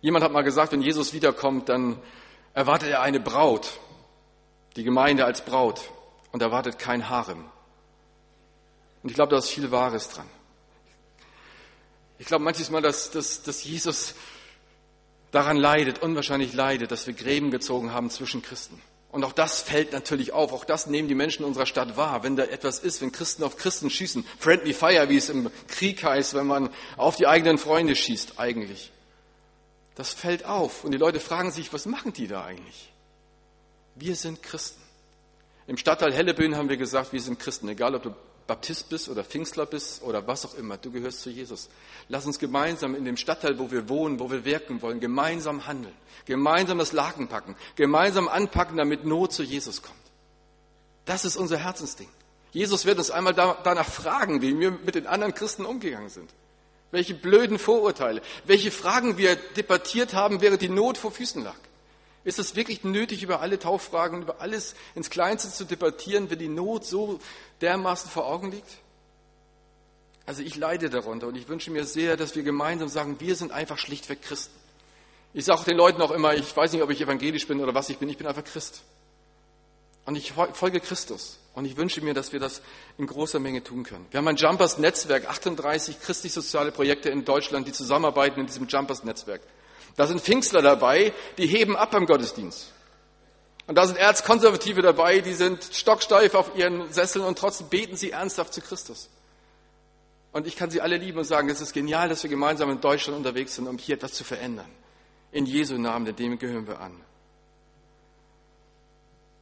Jemand 0.00 0.24
hat 0.24 0.32
mal 0.32 0.42
gesagt, 0.42 0.72
wenn 0.72 0.82
Jesus 0.82 1.12
wiederkommt, 1.12 1.68
dann 1.68 1.98
erwartet 2.52 2.90
er 2.90 3.00
eine 3.00 3.18
Braut, 3.18 3.80
die 4.76 4.84
Gemeinde 4.84 5.24
als 5.24 5.44
Braut 5.44 5.80
und 6.30 6.40
erwartet 6.40 6.78
kein 6.78 7.08
Harem. 7.08 7.44
Und 9.02 9.08
ich 9.08 9.14
glaube, 9.14 9.30
da 9.30 9.38
ist 9.38 9.48
viel 9.48 9.70
Wahres 9.70 10.08
dran. 10.08 10.28
Ich 12.18 12.26
glaube 12.26 12.44
manches 12.44 12.70
Mal, 12.70 12.80
dass, 12.80 13.10
dass, 13.10 13.42
dass 13.42 13.64
Jesus 13.64 14.14
daran 15.34 15.56
leidet, 15.56 16.02
unwahrscheinlich 16.02 16.52
leidet, 16.52 16.90
dass 16.90 17.06
wir 17.06 17.14
Gräben 17.14 17.50
gezogen 17.50 17.92
haben 17.92 18.10
zwischen 18.10 18.42
Christen. 18.42 18.80
Und 19.10 19.22
auch 19.24 19.32
das 19.32 19.62
fällt 19.62 19.92
natürlich 19.92 20.32
auf. 20.32 20.52
Auch 20.52 20.64
das 20.64 20.86
nehmen 20.86 21.06
die 21.08 21.14
Menschen 21.14 21.44
unserer 21.44 21.66
Stadt 21.66 21.96
wahr. 21.96 22.24
Wenn 22.24 22.34
da 22.34 22.44
etwas 22.44 22.80
ist, 22.80 23.00
wenn 23.00 23.12
Christen 23.12 23.44
auf 23.44 23.56
Christen 23.56 23.88
schießen, 23.88 24.26
friendly 24.38 24.74
fire, 24.74 25.08
wie 25.08 25.16
es 25.16 25.28
im 25.28 25.50
Krieg 25.68 26.02
heißt, 26.02 26.34
wenn 26.34 26.46
man 26.46 26.70
auf 26.96 27.16
die 27.16 27.26
eigenen 27.26 27.58
Freunde 27.58 27.94
schießt, 27.94 28.38
eigentlich. 28.38 28.90
Das 29.94 30.12
fällt 30.12 30.44
auf. 30.44 30.82
Und 30.82 30.90
die 30.90 30.98
Leute 30.98 31.20
fragen 31.20 31.52
sich, 31.52 31.72
was 31.72 31.86
machen 31.86 32.12
die 32.12 32.26
da 32.26 32.44
eigentlich? 32.44 32.92
Wir 33.94 34.16
sind 34.16 34.42
Christen. 34.42 34.82
Im 35.68 35.76
Stadtteil 35.76 36.12
Hellebühn 36.12 36.56
haben 36.56 36.68
wir 36.68 36.76
gesagt, 36.76 37.12
wir 37.12 37.20
sind 37.20 37.38
Christen, 37.38 37.68
egal 37.68 37.94
ob 37.94 38.02
du 38.02 38.14
Baptist 38.46 38.88
bist 38.90 39.08
oder 39.08 39.24
Pfingstler 39.24 39.66
bist 39.66 40.02
oder 40.02 40.26
was 40.26 40.44
auch 40.44 40.54
immer, 40.54 40.76
du 40.76 40.90
gehörst 40.90 41.22
zu 41.22 41.30
Jesus. 41.30 41.68
Lass 42.08 42.26
uns 42.26 42.38
gemeinsam 42.38 42.94
in 42.94 43.04
dem 43.04 43.16
Stadtteil, 43.16 43.58
wo 43.58 43.70
wir 43.70 43.88
wohnen, 43.88 44.20
wo 44.20 44.30
wir 44.30 44.44
wirken 44.44 44.82
wollen, 44.82 45.00
gemeinsam 45.00 45.66
handeln, 45.66 45.94
gemeinsam 46.26 46.78
das 46.78 46.92
Laken 46.92 47.28
packen, 47.28 47.56
gemeinsam 47.76 48.28
anpacken, 48.28 48.76
damit 48.76 49.04
Not 49.04 49.32
zu 49.32 49.42
Jesus 49.42 49.82
kommt. 49.82 49.98
Das 51.06 51.24
ist 51.24 51.36
unser 51.36 51.58
Herzensding. 51.58 52.08
Jesus 52.52 52.84
wird 52.84 52.98
uns 52.98 53.10
einmal 53.10 53.34
danach 53.34 53.88
fragen, 53.88 54.40
wie 54.40 54.58
wir 54.58 54.70
mit 54.70 54.94
den 54.94 55.06
anderen 55.06 55.34
Christen 55.34 55.64
umgegangen 55.64 56.08
sind. 56.08 56.30
Welche 56.92 57.14
blöden 57.14 57.58
Vorurteile, 57.58 58.22
welche 58.44 58.70
Fragen 58.70 59.18
wir 59.18 59.34
debattiert 59.34 60.14
haben, 60.14 60.40
während 60.40 60.62
die 60.62 60.68
Not 60.68 60.96
vor 60.96 61.10
Füßen 61.10 61.42
lag. 61.42 61.56
Ist 62.24 62.38
es 62.38 62.56
wirklich 62.56 62.84
nötig, 62.84 63.22
über 63.22 63.40
alle 63.40 63.58
Tauffragen, 63.58 64.22
über 64.22 64.40
alles 64.40 64.74
ins 64.94 65.10
Kleinste 65.10 65.50
zu 65.50 65.64
debattieren, 65.64 66.30
wenn 66.30 66.38
die 66.38 66.48
Not 66.48 66.86
so 66.86 67.20
dermaßen 67.60 68.10
vor 68.10 68.26
Augen 68.26 68.50
liegt? 68.50 68.78
Also 70.26 70.42
ich 70.42 70.56
leide 70.56 70.88
darunter 70.88 71.26
und 71.26 71.36
ich 71.36 71.48
wünsche 71.48 71.70
mir 71.70 71.84
sehr, 71.84 72.16
dass 72.16 72.34
wir 72.34 72.42
gemeinsam 72.42 72.88
sagen, 72.88 73.16
wir 73.20 73.36
sind 73.36 73.52
einfach 73.52 73.76
schlichtweg 73.76 74.22
Christen. 74.22 74.58
Ich 75.34 75.44
sage 75.44 75.64
den 75.64 75.76
Leuten 75.76 76.00
auch 76.00 76.12
immer, 76.12 76.32
ich 76.34 76.56
weiß 76.56 76.72
nicht, 76.72 76.82
ob 76.82 76.90
ich 76.90 77.00
evangelisch 77.00 77.46
bin 77.46 77.60
oder 77.60 77.74
was 77.74 77.90
ich 77.90 77.98
bin, 77.98 78.08
ich 78.08 78.16
bin 78.16 78.26
einfach 78.26 78.44
Christ. 78.44 78.82
Und 80.06 80.16
ich 80.16 80.32
folge 80.32 80.80
Christus. 80.80 81.38
Und 81.54 81.66
ich 81.66 81.76
wünsche 81.76 82.00
mir, 82.00 82.14
dass 82.14 82.32
wir 82.32 82.40
das 82.40 82.62
in 82.98 83.06
großer 83.06 83.38
Menge 83.38 83.62
tun 83.62 83.84
können. 83.84 84.06
Wir 84.10 84.18
haben 84.18 84.28
ein 84.28 84.36
Jumpers-Netzwerk, 84.36 85.28
38 85.28 86.00
christlich-soziale 86.00 86.72
Projekte 86.72 87.10
in 87.10 87.24
Deutschland, 87.24 87.66
die 87.68 87.72
zusammenarbeiten 87.72 88.40
in 88.40 88.46
diesem 88.46 88.66
Jumpers-Netzwerk. 88.66 89.40
Da 89.96 90.06
sind 90.06 90.20
Pfingstler 90.20 90.62
dabei, 90.62 91.12
die 91.38 91.46
heben 91.46 91.76
ab 91.76 91.92
beim 91.92 92.06
Gottesdienst. 92.06 92.72
Und 93.66 93.76
da 93.76 93.86
sind 93.86 93.96
Erzkonservative 93.96 94.82
dabei, 94.82 95.20
die 95.20 95.34
sind 95.34 95.64
stocksteif 95.72 96.34
auf 96.34 96.56
ihren 96.56 96.92
Sesseln 96.92 97.24
und 97.24 97.38
trotzdem 97.38 97.68
beten 97.68 97.96
sie 97.96 98.10
ernsthaft 98.10 98.52
zu 98.52 98.60
Christus. 98.60 99.08
Und 100.32 100.46
ich 100.46 100.56
kann 100.56 100.70
sie 100.70 100.80
alle 100.80 100.96
lieben 100.96 101.18
und 101.18 101.24
sagen, 101.24 101.48
es 101.48 101.60
ist 101.60 101.72
genial, 101.72 102.08
dass 102.08 102.22
wir 102.24 102.30
gemeinsam 102.30 102.68
in 102.70 102.80
Deutschland 102.80 103.16
unterwegs 103.16 103.54
sind, 103.54 103.68
um 103.68 103.78
hier 103.78 103.94
etwas 103.94 104.12
zu 104.12 104.24
verändern. 104.24 104.68
In 105.30 105.46
Jesu 105.46 105.78
Namen, 105.78 106.04
denn 106.04 106.16
dem 106.16 106.38
gehören 106.38 106.66
wir 106.66 106.80
an. 106.80 107.00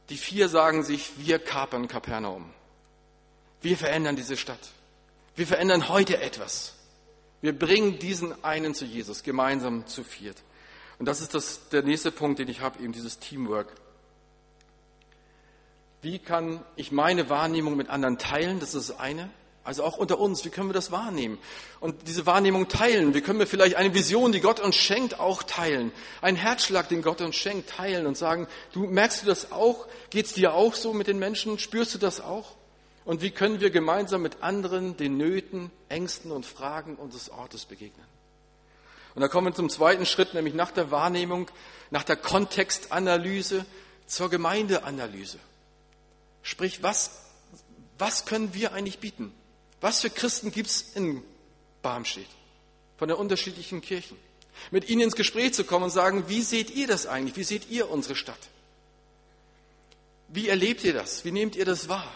Die 0.09 0.17
vier 0.17 0.49
sagen 0.49 0.83
sich, 0.83 1.13
wir 1.17 1.39
kapern 1.39 1.87
Kapernaum. 1.87 2.53
Wir 3.61 3.77
verändern 3.77 4.15
diese 4.15 4.37
Stadt. 4.37 4.59
Wir 5.35 5.47
verändern 5.47 5.89
heute 5.89 6.21
etwas. 6.21 6.73
Wir 7.43 7.51
bringen 7.51 7.99
diesen 7.99 8.41
einen 8.41 8.73
zu 8.73 8.85
Jesus, 8.85 9.21
gemeinsam 9.21 9.85
zu 9.85 10.05
viert. 10.05 10.37
Und 10.97 11.07
das 11.07 11.19
ist 11.19 11.33
das, 11.33 11.67
der 11.67 11.83
nächste 11.83 12.09
Punkt, 12.09 12.39
den 12.39 12.47
ich 12.47 12.61
habe, 12.61 12.81
eben 12.81 12.93
dieses 12.93 13.19
Teamwork. 13.19 13.67
Wie 16.01 16.19
kann 16.19 16.63
ich 16.77 16.93
meine 16.93 17.29
Wahrnehmung 17.29 17.75
mit 17.75 17.89
anderen 17.89 18.17
teilen? 18.17 18.61
Das 18.61 18.73
ist 18.73 18.91
das 18.91 18.97
eine. 18.97 19.29
Also 19.65 19.83
auch 19.83 19.97
unter 19.97 20.19
uns, 20.19 20.45
wie 20.45 20.51
können 20.51 20.69
wir 20.69 20.73
das 20.73 20.93
wahrnehmen? 20.93 21.37
Und 21.81 22.07
diese 22.07 22.25
Wahrnehmung 22.25 22.69
teilen, 22.69 23.13
wie 23.13 23.19
können 23.19 23.39
wir 23.39 23.47
vielleicht 23.47 23.75
eine 23.75 23.93
Vision, 23.93 24.31
die 24.31 24.39
Gott 24.39 24.61
uns 24.61 24.77
schenkt, 24.77 25.19
auch 25.19 25.43
teilen? 25.43 25.91
Einen 26.21 26.37
Herzschlag, 26.37 26.87
den 26.87 27.01
Gott 27.01 27.19
uns 27.19 27.35
schenkt, 27.35 27.71
teilen 27.71 28.05
und 28.05 28.15
sagen, 28.15 28.47
du 28.71 28.87
merkst 28.87 29.21
du 29.21 29.25
das 29.27 29.51
auch? 29.51 29.85
Geht 30.11 30.27
es 30.27 30.33
dir 30.33 30.53
auch 30.53 30.75
so 30.75 30.93
mit 30.93 31.07
den 31.07 31.19
Menschen? 31.19 31.59
Spürst 31.59 31.93
du 31.93 31.97
das 31.97 32.21
auch? 32.21 32.55
Und 33.05 33.21
wie 33.21 33.31
können 33.31 33.59
wir 33.59 33.69
gemeinsam 33.69 34.21
mit 34.21 34.41
anderen 34.41 34.95
den 34.95 35.17
Nöten, 35.17 35.71
Ängsten 35.89 36.31
und 36.31 36.45
Fragen 36.45 36.95
unseres 36.95 37.29
Ortes 37.29 37.65
begegnen? 37.65 38.05
Und 39.15 39.21
da 39.21 39.27
kommen 39.27 39.47
wir 39.47 39.53
zum 39.53 39.69
zweiten 39.69 40.05
Schritt, 40.05 40.33
nämlich 40.33 40.53
nach 40.53 40.71
der 40.71 40.89
Wahrnehmung, 40.89 41.49
nach 41.91 42.03
der 42.03 42.15
Kontextanalyse 42.15 43.65
zur 44.07 44.29
Gemeindeanalyse. 44.29 45.37
Sprich, 46.41 46.81
was, 46.81 47.11
was 47.97 48.25
können 48.25 48.53
wir 48.53 48.73
eigentlich 48.73 48.99
bieten? 48.99 49.33
Was 49.81 50.01
für 50.01 50.09
Christen 50.09 50.51
gibt 50.51 50.69
es 50.69 50.95
in 50.95 51.23
Barmstedt 51.81 52.27
von 52.97 53.07
den 53.07 53.17
unterschiedlichen 53.17 53.81
Kirchen? 53.81 54.17
Mit 54.71 54.89
ihnen 54.89 55.01
ins 55.01 55.15
Gespräch 55.15 55.53
zu 55.53 55.63
kommen 55.63 55.85
und 55.85 55.89
sagen, 55.89 56.29
wie 56.29 56.41
seht 56.41 56.71
ihr 56.71 56.87
das 56.87 57.05
eigentlich? 57.05 57.35
Wie 57.35 57.43
seht 57.43 57.69
ihr 57.69 57.89
unsere 57.89 58.15
Stadt? 58.15 58.39
Wie 60.29 60.47
erlebt 60.47 60.83
ihr 60.83 60.93
das? 60.93 61.25
Wie 61.25 61.31
nehmt 61.31 61.55
ihr 61.55 61.65
das 61.65 61.89
wahr? 61.89 62.11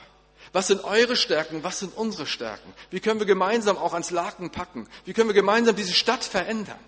Was 0.58 0.66
sind 0.66 0.84
eure 0.84 1.16
Stärken? 1.16 1.64
Was 1.64 1.78
sind 1.78 1.96
unsere 1.96 2.26
Stärken? 2.26 2.74
Wie 2.90 3.00
können 3.00 3.20
wir 3.20 3.28
gemeinsam 3.28 3.78
auch 3.78 3.94
ans 3.94 4.10
Laken 4.10 4.50
packen? 4.50 4.88
Wie 5.06 5.14
können 5.14 5.30
wir 5.30 5.36
gemeinsam 5.36 5.76
diese 5.76 5.94
Stadt 5.94 6.24
verändern? 6.24 6.80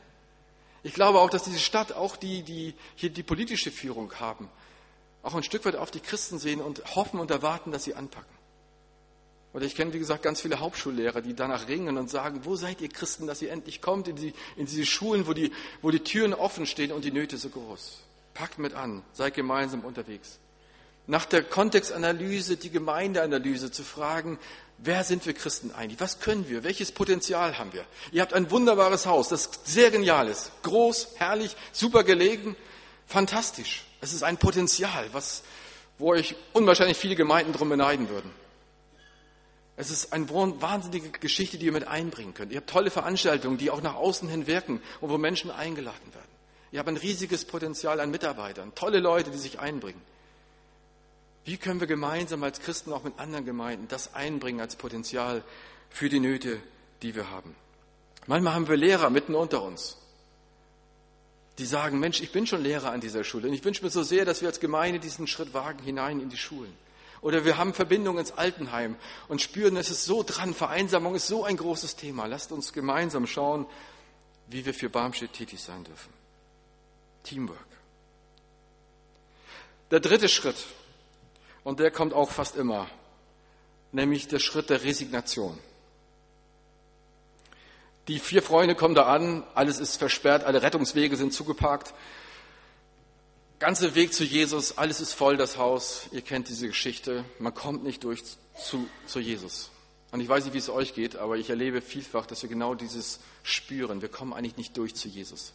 Ich 0.81 0.95
glaube 0.95 1.19
auch, 1.19 1.29
dass 1.29 1.43
diese 1.43 1.59
Stadt 1.59 1.91
auch 1.91 2.15
die, 2.15 2.41
die 2.41 2.73
hier 2.95 3.11
die 3.11 3.21
politische 3.21 3.69
Führung 3.69 4.11
haben, 4.19 4.49
auch 5.21 5.35
ein 5.35 5.43
Stück 5.43 5.65
weit 5.65 5.75
auf 5.75 5.91
die 5.91 5.99
Christen 5.99 6.39
sehen 6.39 6.61
und 6.61 6.95
hoffen 6.95 7.19
und 7.19 7.29
erwarten, 7.29 7.71
dass 7.71 7.83
sie 7.83 7.93
anpacken. 7.93 8.35
Oder 9.53 9.65
ich 9.65 9.75
kenne, 9.75 9.93
wie 9.93 9.99
gesagt, 9.99 10.23
ganz 10.23 10.41
viele 10.41 10.59
Hauptschullehrer, 10.59 11.21
die 11.21 11.35
danach 11.35 11.67
ringen 11.67 11.99
und 11.99 12.09
sagen, 12.09 12.45
wo 12.45 12.55
seid 12.55 12.81
ihr 12.81 12.89
Christen, 12.89 13.27
dass 13.27 13.39
ihr 13.43 13.51
endlich 13.51 13.83
kommt 13.83 14.07
in, 14.07 14.15
die, 14.15 14.33
in 14.55 14.65
diese 14.65 14.87
Schulen, 14.87 15.27
wo 15.27 15.33
die, 15.33 15.51
wo 15.83 15.91
die 15.91 15.99
Türen 15.99 16.33
offen 16.33 16.65
stehen 16.65 16.91
und 16.91 17.05
die 17.05 17.11
Nöte 17.11 17.37
so 17.37 17.49
groß. 17.49 17.99
Packt 18.33 18.57
mit 18.57 18.73
an, 18.73 19.03
seid 19.13 19.35
gemeinsam 19.35 19.81
unterwegs 19.81 20.39
nach 21.09 21.25
der 21.25 21.43
Kontextanalyse, 21.43 22.57
die 22.57 22.69
Gemeindeanalyse 22.69 23.71
zu 23.71 23.83
fragen, 23.83 24.37
wer 24.77 25.03
sind 25.03 25.25
wir 25.25 25.33
Christen 25.33 25.71
eigentlich? 25.71 25.99
Was 25.99 26.19
können 26.19 26.47
wir? 26.47 26.63
Welches 26.63 26.91
Potenzial 26.91 27.57
haben 27.57 27.73
wir? 27.73 27.83
Ihr 28.11 28.21
habt 28.21 28.33
ein 28.33 28.51
wunderbares 28.51 29.07
Haus, 29.07 29.27
das 29.27 29.49
sehr 29.63 29.89
genial 29.89 30.27
ist. 30.27 30.51
Groß, 30.61 31.15
herrlich, 31.15 31.55
super 31.71 32.03
gelegen, 32.03 32.55
fantastisch. 33.07 33.85
Es 34.01 34.13
ist 34.13 34.21
ein 34.21 34.37
Potenzial, 34.37 35.09
was, 35.11 35.41
wo 35.97 36.11
euch 36.11 36.35
unwahrscheinlich 36.53 36.97
viele 36.97 37.15
Gemeinden 37.15 37.53
drum 37.53 37.69
beneiden 37.69 38.07
würden. 38.09 38.29
Es 39.77 39.89
ist 39.89 40.13
eine 40.13 40.29
wahnsinnige 40.29 41.09
Geschichte, 41.09 41.57
die 41.57 41.65
ihr 41.65 41.71
mit 41.71 41.87
einbringen 41.87 42.35
könnt. 42.35 42.51
Ihr 42.51 42.57
habt 42.57 42.69
tolle 42.69 42.91
Veranstaltungen, 42.91 43.57
die 43.57 43.71
auch 43.71 43.81
nach 43.81 43.95
außen 43.95 44.29
hin 44.29 44.45
wirken 44.45 44.79
und 45.01 45.09
wo 45.09 45.17
Menschen 45.17 45.49
eingeladen 45.49 46.13
werden. 46.13 46.29
Ihr 46.71 46.77
habt 46.77 46.89
ein 46.89 46.97
riesiges 46.97 47.45
Potenzial 47.45 47.99
an 47.99 48.11
Mitarbeitern, 48.11 48.75
tolle 48.75 48.99
Leute, 48.99 49.31
die 49.31 49.39
sich 49.39 49.57
einbringen. 49.57 49.99
Wie 51.45 51.57
können 51.57 51.79
wir 51.79 51.87
gemeinsam 51.87 52.43
als 52.43 52.59
Christen 52.59 52.93
auch 52.93 53.03
mit 53.03 53.17
anderen 53.17 53.45
Gemeinden 53.45 53.87
das 53.87 54.13
einbringen 54.13 54.59
als 54.59 54.75
Potenzial 54.75 55.43
für 55.89 56.09
die 56.09 56.19
Nöte, 56.19 56.61
die 57.01 57.15
wir 57.15 57.29
haben? 57.31 57.55
Manchmal 58.27 58.53
haben 58.53 58.67
wir 58.67 58.77
Lehrer 58.77 59.09
mitten 59.09 59.33
unter 59.33 59.63
uns, 59.63 59.97
die 61.57 61.65
sagen, 61.65 61.99
Mensch, 61.99 62.21
ich 62.21 62.31
bin 62.31 62.45
schon 62.45 62.61
Lehrer 62.61 62.91
an 62.91 63.01
dieser 63.01 63.23
Schule 63.23 63.47
und 63.47 63.53
ich 63.53 63.63
wünsche 63.63 63.83
mir 63.83 63.89
so 63.89 64.03
sehr, 64.03 64.25
dass 64.25 64.41
wir 64.41 64.47
als 64.47 64.59
Gemeinde 64.59 64.99
diesen 64.99 65.27
Schritt 65.27 65.53
wagen 65.53 65.83
hinein 65.83 66.19
in 66.19 66.29
die 66.29 66.37
Schulen. 66.37 66.73
Oder 67.21 67.43
wir 67.43 67.57
haben 67.57 67.73
Verbindung 67.73 68.17
ins 68.17 68.31
Altenheim 68.31 68.95
und 69.27 69.41
spüren, 69.41 69.75
es 69.75 69.89
ist 69.89 70.05
so 70.05 70.23
dran, 70.23 70.53
Vereinsamung 70.53 71.15
ist 71.15 71.27
so 71.27 71.43
ein 71.43 71.57
großes 71.57 71.95
Thema. 71.95 72.27
Lasst 72.27 72.51
uns 72.51 72.71
gemeinsam 72.71 73.27
schauen, 73.27 73.65
wie 74.47 74.65
wir 74.65 74.73
für 74.73 74.89
Barmstedt 74.89 75.33
tätig 75.33 75.61
sein 75.61 75.83
dürfen. 75.83 76.13
Teamwork. 77.23 77.59
Der 79.91 79.99
dritte 79.99 80.29
Schritt, 80.29 80.55
und 81.69 81.79
der 81.79 81.91
kommt 81.91 82.13
auch 82.13 82.31
fast 82.31 82.55
immer, 82.55 82.89
nämlich 83.91 84.27
der 84.27 84.39
Schritt 84.39 84.71
der 84.71 84.83
Resignation. 84.83 85.55
Die 88.07 88.17
vier 88.17 88.41
Freunde 88.41 88.73
kommen 88.73 88.95
da 88.95 89.03
an, 89.03 89.43
alles 89.53 89.79
ist 89.79 89.97
versperrt, 89.97 90.45
alle 90.45 90.63
Rettungswege 90.63 91.15
sind 91.15 91.31
zugeparkt. 91.31 91.93
Ganze 93.59 93.93
Weg 93.93 94.15
zu 94.15 94.23
Jesus, 94.23 94.79
alles 94.79 94.99
ist 94.99 95.13
voll, 95.13 95.37
das 95.37 95.59
Haus. 95.59 96.07
Ihr 96.11 96.23
kennt 96.23 96.49
diese 96.49 96.65
Geschichte. 96.65 97.23
Man 97.37 97.53
kommt 97.53 97.83
nicht 97.83 98.03
durch 98.03 98.23
zu, 98.57 98.89
zu 99.05 99.19
Jesus. 99.19 99.69
Und 100.09 100.21
ich 100.21 100.27
weiß 100.27 100.45
nicht, 100.45 100.55
wie 100.55 100.57
es 100.57 100.71
euch 100.71 100.95
geht, 100.95 101.17
aber 101.17 101.37
ich 101.37 101.51
erlebe 101.51 101.81
vielfach, 101.81 102.25
dass 102.25 102.41
wir 102.41 102.49
genau 102.49 102.73
dieses 102.73 103.19
spüren. 103.43 104.01
Wir 104.01 104.09
kommen 104.09 104.33
eigentlich 104.33 104.57
nicht 104.57 104.75
durch 104.75 104.95
zu 104.95 105.07
Jesus. 105.07 105.53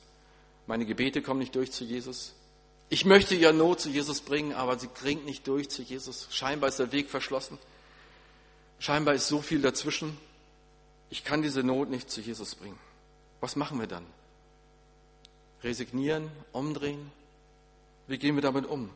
Meine 0.68 0.87
Gebete 0.87 1.23
kommen 1.23 1.40
nicht 1.40 1.56
durch 1.56 1.73
zu 1.73 1.83
Jesus. 1.83 2.35
Ich 2.91 3.05
möchte 3.05 3.35
ihr 3.35 3.53
Not 3.53 3.81
zu 3.81 3.88
Jesus 3.88 4.21
bringen, 4.21 4.53
aber 4.53 4.79
sie 4.79 4.88
dringt 5.00 5.25
nicht 5.25 5.47
durch 5.49 5.71
zu 5.71 5.83
Jesus. 5.83 6.29
Scheinbar 6.31 6.69
ist 6.69 6.79
der 6.79 6.93
Weg 6.93 7.11
verschlossen. 7.11 7.59
Scheinbar 8.79 9.14
ist 9.14 9.29
so 9.29 9.41
viel 9.41 9.62
dazwischen. 9.62 10.17
Ich 11.11 11.25
kann 11.25 11.43
diese 11.43 11.62
Not 11.62 11.91
nicht 11.91 12.11
zu 12.11 12.21
Jesus 12.21 12.55
bringen. 12.55 12.79
Was 13.41 13.57
machen 13.57 13.81
wir 13.81 13.87
dann? 13.87 14.05
Resignieren, 15.62 16.31
umdrehen? 16.53 17.11
Wie 18.07 18.19
gehen 18.19 18.35
wir 18.35 18.43
damit 18.43 18.67
um? 18.67 18.91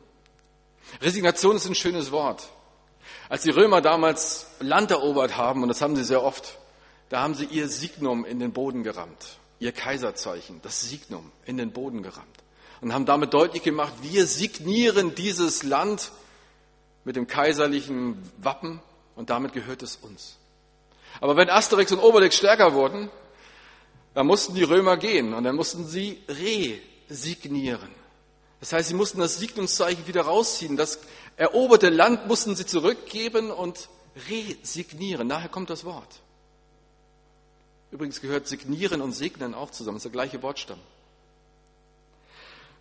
Resignation 1.01 1.55
ist 1.55 1.65
ein 1.65 1.75
schönes 1.75 2.11
Wort. 2.11 2.47
Als 3.27 3.43
die 3.43 3.49
Römer 3.49 3.81
damals 3.81 4.45
Land 4.59 4.91
erobert 4.91 5.35
haben, 5.35 5.63
und 5.63 5.69
das 5.69 5.81
haben 5.81 5.95
sie 5.95 6.03
sehr 6.03 6.23
oft, 6.23 6.59
da 7.09 7.21
haben 7.21 7.33
sie 7.33 7.45
ihr 7.45 7.67
Signum 7.67 8.23
in 8.23 8.39
den 8.39 8.53
Boden 8.53 8.83
gerammt, 8.83 9.39
ihr 9.59 9.71
Kaiserzeichen, 9.71 10.61
das 10.61 10.87
Signum 10.87 11.31
in 11.45 11.57
den 11.57 11.71
Boden 11.71 12.03
gerammt 12.03 12.38
und 12.81 12.93
haben 12.93 13.05
damit 13.05 13.33
deutlich 13.33 13.63
gemacht, 13.63 13.93
wir 14.01 14.25
signieren 14.25 15.15
dieses 15.15 15.63
Land 15.63 16.11
mit 17.03 17.15
dem 17.15 17.27
kaiserlichen 17.27 18.17
Wappen 18.37 18.81
und 19.15 19.29
damit 19.29 19.53
gehört 19.53 19.83
es 19.83 19.97
uns. 19.97 20.37
Aber 21.21 21.35
wenn 21.35 21.49
Asterix 21.49 21.91
und 21.91 21.99
Obelix 21.99 22.37
stärker 22.37 22.73
wurden, 22.73 23.09
dann 24.13 24.27
mussten 24.27 24.55
die 24.55 24.63
Römer 24.63 24.97
gehen 24.97 25.33
und 25.33 25.43
dann 25.43 25.55
mussten 25.55 25.87
sie 25.87 26.21
resignieren. 27.09 27.89
Das 28.59 28.73
heißt, 28.73 28.89
sie 28.89 28.95
mussten 28.95 29.19
das 29.19 29.39
Signumszeichen 29.39 30.07
wieder 30.07 30.21
rausziehen. 30.21 30.75
Das 30.75 30.99
eroberte 31.37 31.89
Land 31.89 32.27
mussten 32.27 32.55
sie 32.55 32.65
zurückgeben 32.65 33.51
und 33.51 33.89
resignieren. 34.29 35.29
Daher 35.29 35.49
kommt 35.49 35.69
das 35.69 35.85
Wort. 35.85 36.19
Übrigens 37.91 38.21
gehört 38.21 38.47
signieren 38.47 39.01
und 39.01 39.13
segnen 39.13 39.53
auch 39.53 39.71
zusammen. 39.71 39.97
Das 39.97 40.05
ist 40.05 40.11
der 40.11 40.11
gleiche 40.11 40.43
Wortstamm. 40.43 40.79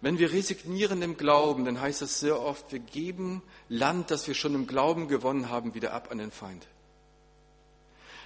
Wenn 0.00 0.18
wir 0.18 0.32
resignieren 0.32 1.02
im 1.02 1.16
Glauben, 1.16 1.64
dann 1.64 1.80
heißt 1.80 2.02
es 2.02 2.20
sehr 2.20 2.40
oft, 2.40 2.70
wir 2.70 2.78
geben 2.78 3.42
Land, 3.68 4.10
das 4.10 4.28
wir 4.28 4.34
schon 4.34 4.54
im 4.54 4.66
Glauben 4.66 5.08
gewonnen 5.08 5.48
haben, 5.48 5.74
wieder 5.74 5.92
ab 5.92 6.08
an 6.10 6.18
den 6.18 6.30
Feind. 6.30 6.66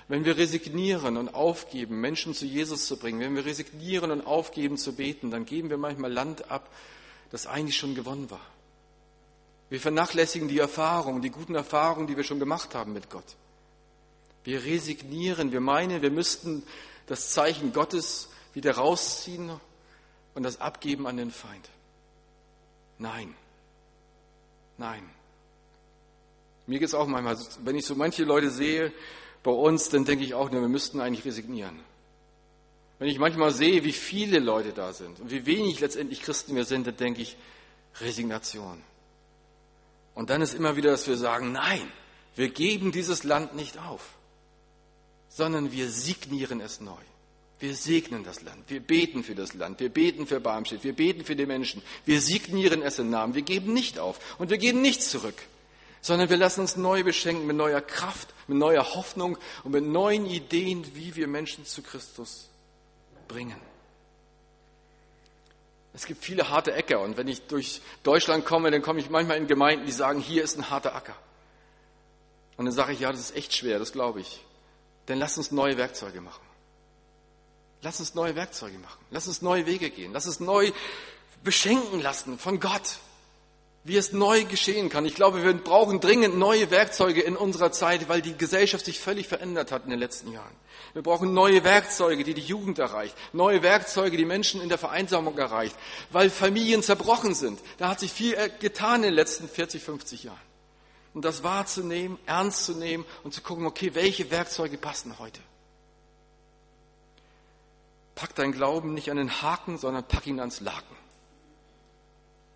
Wenn 0.08 0.24
wir 0.26 0.36
resignieren 0.36 1.16
und 1.16 1.34
aufgeben, 1.34 2.00
Menschen 2.00 2.34
zu 2.34 2.44
Jesus 2.44 2.86
zu 2.86 2.98
bringen, 2.98 3.20
wenn 3.20 3.36
wir 3.36 3.46
resignieren 3.46 4.10
und 4.10 4.26
aufgeben 4.26 4.76
zu 4.76 4.94
beten, 4.94 5.30
dann 5.30 5.46
geben 5.46 5.70
wir 5.70 5.78
manchmal 5.78 6.12
Land 6.12 6.50
ab, 6.50 6.68
das 7.30 7.46
eigentlich 7.46 7.76
schon 7.76 7.94
gewonnen 7.94 8.30
war. 8.30 8.44
Wir 9.70 9.80
vernachlässigen 9.80 10.48
die 10.48 10.58
Erfahrungen, 10.58 11.22
die 11.22 11.30
guten 11.30 11.54
Erfahrungen, 11.54 12.06
die 12.06 12.16
wir 12.18 12.24
schon 12.24 12.40
gemacht 12.40 12.74
haben 12.74 12.92
mit 12.92 13.08
Gott. 13.08 13.24
Wir 14.44 14.64
resignieren, 14.64 15.52
wir 15.52 15.60
meinen, 15.60 16.02
wir 16.02 16.10
müssten 16.10 16.62
das 17.06 17.30
Zeichen 17.30 17.72
Gottes 17.72 18.28
wieder 18.52 18.74
rausziehen 18.74 19.52
und 20.34 20.42
das 20.42 20.60
abgeben 20.60 21.06
an 21.06 21.16
den 21.16 21.30
Feind. 21.30 21.68
Nein, 22.98 23.34
nein. 24.78 25.08
Mir 26.66 26.78
geht 26.78 26.88
es 26.88 26.94
auch 26.94 27.06
manchmal, 27.06 27.36
wenn 27.64 27.76
ich 27.76 27.84
so 27.84 27.94
manche 27.94 28.24
Leute 28.24 28.50
sehe 28.50 28.92
bei 29.42 29.50
uns, 29.50 29.88
dann 29.88 30.04
denke 30.04 30.24
ich 30.24 30.34
auch, 30.34 30.52
wir 30.52 30.60
müssten 30.60 31.00
eigentlich 31.00 31.24
resignieren. 31.24 31.80
Wenn 32.98 33.08
ich 33.08 33.18
manchmal 33.18 33.50
sehe, 33.50 33.82
wie 33.82 33.92
viele 33.92 34.38
Leute 34.38 34.72
da 34.72 34.92
sind 34.92 35.18
und 35.18 35.30
wie 35.30 35.44
wenig 35.44 35.80
letztendlich 35.80 36.22
Christen 36.22 36.54
wir 36.54 36.64
sind, 36.64 36.86
dann 36.86 36.96
denke 36.96 37.22
ich, 37.22 37.36
Resignation. 38.00 38.80
Und 40.14 40.30
dann 40.30 40.40
ist 40.40 40.54
immer 40.54 40.76
wieder, 40.76 40.90
dass 40.92 41.08
wir 41.08 41.16
sagen, 41.16 41.52
nein, 41.52 41.90
wir 42.36 42.50
geben 42.50 42.92
dieses 42.92 43.24
Land 43.24 43.54
nicht 43.56 43.78
auf, 43.78 44.16
sondern 45.28 45.72
wir 45.72 45.90
signieren 45.90 46.60
es 46.60 46.80
neu. 46.80 47.00
Wir 47.62 47.76
segnen 47.76 48.24
das 48.24 48.42
Land, 48.42 48.68
wir 48.70 48.80
beten 48.80 49.22
für 49.22 49.36
das 49.36 49.54
Land, 49.54 49.78
wir 49.78 49.88
beten 49.88 50.26
für 50.26 50.40
Barmstedt, 50.40 50.82
wir 50.82 50.96
beten 50.96 51.24
für 51.24 51.36
die 51.36 51.46
Menschen, 51.46 51.80
wir 52.04 52.20
signieren 52.20 52.82
es 52.82 52.98
im 52.98 53.08
Namen, 53.08 53.36
wir 53.36 53.42
geben 53.42 53.72
nicht 53.72 54.00
auf 54.00 54.18
und 54.40 54.50
wir 54.50 54.58
geben 54.58 54.82
nichts 54.82 55.10
zurück, 55.10 55.36
sondern 56.00 56.28
wir 56.28 56.38
lassen 56.38 56.62
uns 56.62 56.74
neu 56.74 57.04
beschenken 57.04 57.46
mit 57.46 57.54
neuer 57.54 57.80
Kraft, 57.80 58.34
mit 58.48 58.58
neuer 58.58 58.96
Hoffnung 58.96 59.38
und 59.62 59.70
mit 59.70 59.84
neuen 59.84 60.26
Ideen, 60.26 60.84
wie 60.96 61.14
wir 61.14 61.28
Menschen 61.28 61.64
zu 61.64 61.82
Christus 61.82 62.48
bringen. 63.28 63.60
Es 65.94 66.06
gibt 66.06 66.24
viele 66.24 66.48
harte 66.48 66.72
Äcker 66.72 66.98
und 66.98 67.16
wenn 67.16 67.28
ich 67.28 67.42
durch 67.42 67.80
Deutschland 68.02 68.44
komme, 68.44 68.72
dann 68.72 68.82
komme 68.82 68.98
ich 68.98 69.08
manchmal 69.08 69.36
in 69.36 69.46
Gemeinden, 69.46 69.86
die 69.86 69.92
sagen, 69.92 70.18
hier 70.18 70.42
ist 70.42 70.58
ein 70.58 70.68
harter 70.68 70.96
Acker. 70.96 71.14
Und 72.56 72.64
dann 72.64 72.74
sage 72.74 72.92
ich, 72.92 72.98
ja, 72.98 73.12
das 73.12 73.20
ist 73.20 73.36
echt 73.36 73.54
schwer, 73.54 73.78
das 73.78 73.92
glaube 73.92 74.18
ich. 74.18 74.44
Dann 75.06 75.20
lass 75.20 75.38
uns 75.38 75.52
neue 75.52 75.76
Werkzeuge 75.76 76.20
machen. 76.20 76.41
Lass 77.82 78.00
uns 78.00 78.14
neue 78.14 78.34
Werkzeuge 78.36 78.78
machen. 78.78 79.04
Lass 79.10 79.26
uns 79.26 79.42
neue 79.42 79.66
Wege 79.66 79.90
gehen. 79.90 80.12
Lass 80.12 80.26
uns 80.26 80.40
neu 80.40 80.70
beschenken 81.42 82.00
lassen 82.00 82.38
von 82.38 82.60
Gott 82.60 82.98
wie 83.84 83.96
es 83.96 84.12
neu 84.12 84.44
geschehen 84.44 84.88
kann. 84.88 85.04
Ich 85.06 85.14
glaube, 85.14 85.42
wir 85.42 85.52
brauchen 85.54 86.00
dringend 86.00 86.36
neue 86.36 86.70
Werkzeuge 86.70 87.20
in 87.20 87.36
unserer 87.36 87.72
Zeit, 87.72 88.08
weil 88.08 88.22
die 88.22 88.36
Gesellschaft 88.36 88.84
sich 88.84 89.00
völlig 89.00 89.26
verändert 89.26 89.72
hat 89.72 89.84
in 89.84 89.90
den 89.90 89.98
letzten 89.98 90.30
Jahren. 90.30 90.54
Wir 90.92 91.02
brauchen 91.02 91.34
neue 91.34 91.64
Werkzeuge, 91.64 92.22
die 92.22 92.34
die 92.34 92.42
Jugend 92.42 92.78
erreicht, 92.78 93.16
neue 93.32 93.62
Werkzeuge, 93.62 94.16
die 94.16 94.24
Menschen 94.24 94.60
in 94.60 94.68
der 94.68 94.78
Vereinsamung 94.78 95.36
erreicht, 95.36 95.74
weil 96.10 96.30
Familien 96.30 96.82
zerbrochen 96.82 97.34
sind. 97.34 97.58
Da 97.78 97.88
hat 97.88 97.98
sich 97.98 98.12
viel 98.12 98.36
getan 98.60 98.96
in 98.96 99.10
den 99.10 99.14
letzten 99.14 99.48
40, 99.48 99.82
50 99.82 100.24
Jahren. 100.24 100.38
Und 101.12 101.24
das 101.24 101.42
wahrzunehmen, 101.42 102.18
ernst 102.24 102.64
zu 102.64 102.72
nehmen 102.72 103.04
und 103.24 103.34
zu 103.34 103.42
gucken, 103.42 103.66
okay, 103.66 103.94
welche 103.94 104.30
Werkzeuge 104.30 104.78
passen 104.78 105.18
heute? 105.18 105.40
Pack 108.22 108.36
dein 108.36 108.52
Glauben 108.52 108.94
nicht 108.94 109.10
an 109.10 109.16
den 109.16 109.42
Haken, 109.42 109.78
sondern 109.78 110.04
pack 110.04 110.28
ihn 110.28 110.38
ans 110.38 110.60
Laken. 110.60 110.96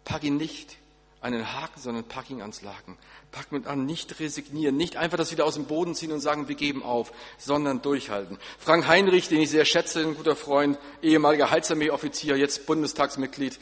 Pack 0.04 0.22
ihn 0.22 0.36
nicht 0.36 0.76
einen 1.20 1.54
Haken, 1.54 1.80
sondern 1.80 2.04
pack 2.04 2.30
ihn 2.30 2.40
ans 2.40 2.62
Laken. 2.62 2.96
Pack 3.32 3.50
mit 3.50 3.66
an, 3.66 3.84
nicht 3.84 4.20
resignieren, 4.20 4.76
nicht 4.76 4.96
einfach 4.96 5.18
das 5.18 5.32
wieder 5.32 5.44
aus 5.44 5.54
dem 5.54 5.64
Boden 5.64 5.96
ziehen 5.96 6.12
und 6.12 6.20
sagen, 6.20 6.46
wir 6.46 6.54
geben 6.54 6.84
auf, 6.84 7.12
sondern 7.36 7.82
durchhalten. 7.82 8.38
Frank 8.60 8.86
Heinrich, 8.86 9.26
den 9.26 9.40
ich 9.40 9.50
sehr 9.50 9.64
schätze, 9.64 10.02
ein 10.02 10.14
guter 10.14 10.36
Freund, 10.36 10.78
ehemaliger 11.02 11.50
Heilsarmee-Offizier, 11.50 12.36
jetzt 12.36 12.64
Bundestagsmitglied, 12.66 13.58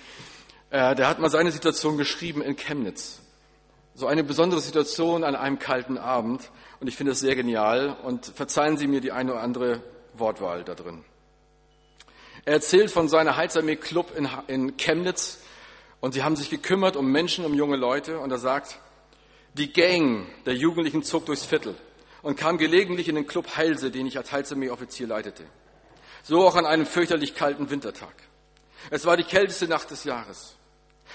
äh, 0.68 0.94
der 0.94 1.08
hat 1.08 1.20
mal 1.20 1.30
seine 1.30 1.52
Situation 1.52 1.96
geschrieben 1.96 2.42
in 2.42 2.56
Chemnitz. 2.56 3.20
So 3.94 4.06
eine 4.06 4.24
besondere 4.24 4.60
Situation 4.60 5.24
an 5.24 5.36
einem 5.36 5.58
kalten 5.58 5.96
Abend 5.96 6.50
und 6.80 6.86
ich 6.86 6.96
finde 6.96 7.12
es 7.12 7.20
sehr 7.20 7.34
genial 7.34 7.96
und 8.02 8.26
verzeihen 8.26 8.76
Sie 8.76 8.88
mir 8.88 9.00
die 9.00 9.12
eine 9.12 9.32
oder 9.32 9.40
andere 9.40 9.82
Wortwahl 10.12 10.64
da 10.64 10.74
drin. 10.74 11.02
Er 12.44 12.54
erzählt 12.54 12.90
von 12.90 13.08
seiner 13.08 13.36
Heilsarmee-Club 13.36 14.16
in, 14.16 14.28
in 14.48 14.76
Chemnitz, 14.76 15.38
und 16.04 16.12
sie 16.12 16.22
haben 16.22 16.36
sich 16.36 16.50
gekümmert 16.50 16.96
um 16.96 17.10
Menschen, 17.10 17.46
um 17.46 17.54
junge 17.54 17.76
Leute. 17.76 18.18
Und 18.18 18.30
er 18.30 18.36
sagt, 18.36 18.78
die 19.54 19.72
Gang 19.72 20.26
der 20.44 20.54
Jugendlichen 20.54 21.02
zog 21.02 21.24
durchs 21.24 21.46
Viertel 21.46 21.74
und 22.20 22.36
kam 22.36 22.58
gelegentlich 22.58 23.08
in 23.08 23.14
den 23.14 23.26
Club 23.26 23.56
Heilse, 23.56 23.90
den 23.90 24.06
ich 24.06 24.18
als 24.18 24.30
Heilsarmee-Offizier 24.30 25.06
leitete. 25.06 25.44
So 26.22 26.46
auch 26.46 26.56
an 26.56 26.66
einem 26.66 26.84
fürchterlich 26.84 27.34
kalten 27.34 27.70
Wintertag. 27.70 28.14
Es 28.90 29.06
war 29.06 29.16
die 29.16 29.24
kälteste 29.24 29.66
Nacht 29.66 29.90
des 29.90 30.04
Jahres. 30.04 30.56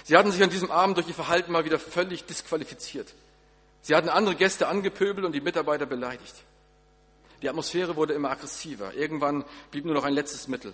Sie 0.05 0.17
hatten 0.17 0.31
sich 0.31 0.41
an 0.41 0.49
diesem 0.49 0.71
Abend 0.71 0.97
durch 0.97 1.07
ihr 1.07 1.13
Verhalten 1.13 1.51
mal 1.51 1.65
wieder 1.65 1.77
völlig 1.77 2.25
disqualifiziert. 2.25 3.13
Sie 3.81 3.93
hatten 3.93 4.09
andere 4.09 4.33
Gäste 4.33 4.67
angepöbelt 4.67 5.23
und 5.23 5.33
die 5.33 5.41
Mitarbeiter 5.41 5.85
beleidigt. 5.85 6.33
Die 7.43 7.49
Atmosphäre 7.49 7.95
wurde 7.95 8.15
immer 8.15 8.31
aggressiver. 8.31 8.95
Irgendwann 8.95 9.45
blieb 9.69 9.85
nur 9.85 9.93
noch 9.93 10.03
ein 10.03 10.13
letztes 10.13 10.47
Mittel. 10.47 10.73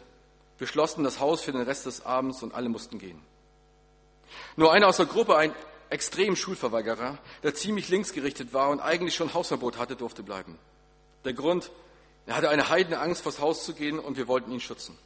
Wir 0.57 0.67
schlossen 0.67 1.03
das 1.03 1.19
Haus 1.19 1.41
für 1.41 1.51
den 1.51 1.61
Rest 1.61 1.85
des 1.85 2.05
Abends 2.05 2.41
und 2.43 2.53
alle 2.53 2.69
mussten 2.69 2.99
gehen. 2.99 3.21
Nur 4.55 4.71
einer 4.71 4.87
aus 4.87 4.97
der 4.97 5.05
Gruppe, 5.05 5.35
ein 5.35 5.53
extrem 5.89 6.35
Schulverweigerer, 6.35 7.17
der 7.43 7.53
ziemlich 7.55 7.89
linksgerichtet 7.89 8.53
war 8.53 8.69
und 8.69 8.79
eigentlich 8.79 9.15
schon 9.15 9.33
Hausverbot 9.33 9.77
hatte, 9.77 9.95
durfte 9.95 10.23
bleiben. 10.23 10.57
Der 11.25 11.33
Grund, 11.33 11.71
er 12.25 12.35
hatte 12.35 12.49
eine 12.49 12.69
heidene 12.69 12.99
Angst, 12.99 13.21
vors 13.23 13.39
Haus 13.39 13.65
zu 13.65 13.73
gehen 13.73 13.99
und 13.99 14.17
wir 14.17 14.27
wollten 14.27 14.51
ihn 14.51 14.61
schützen. 14.61 14.97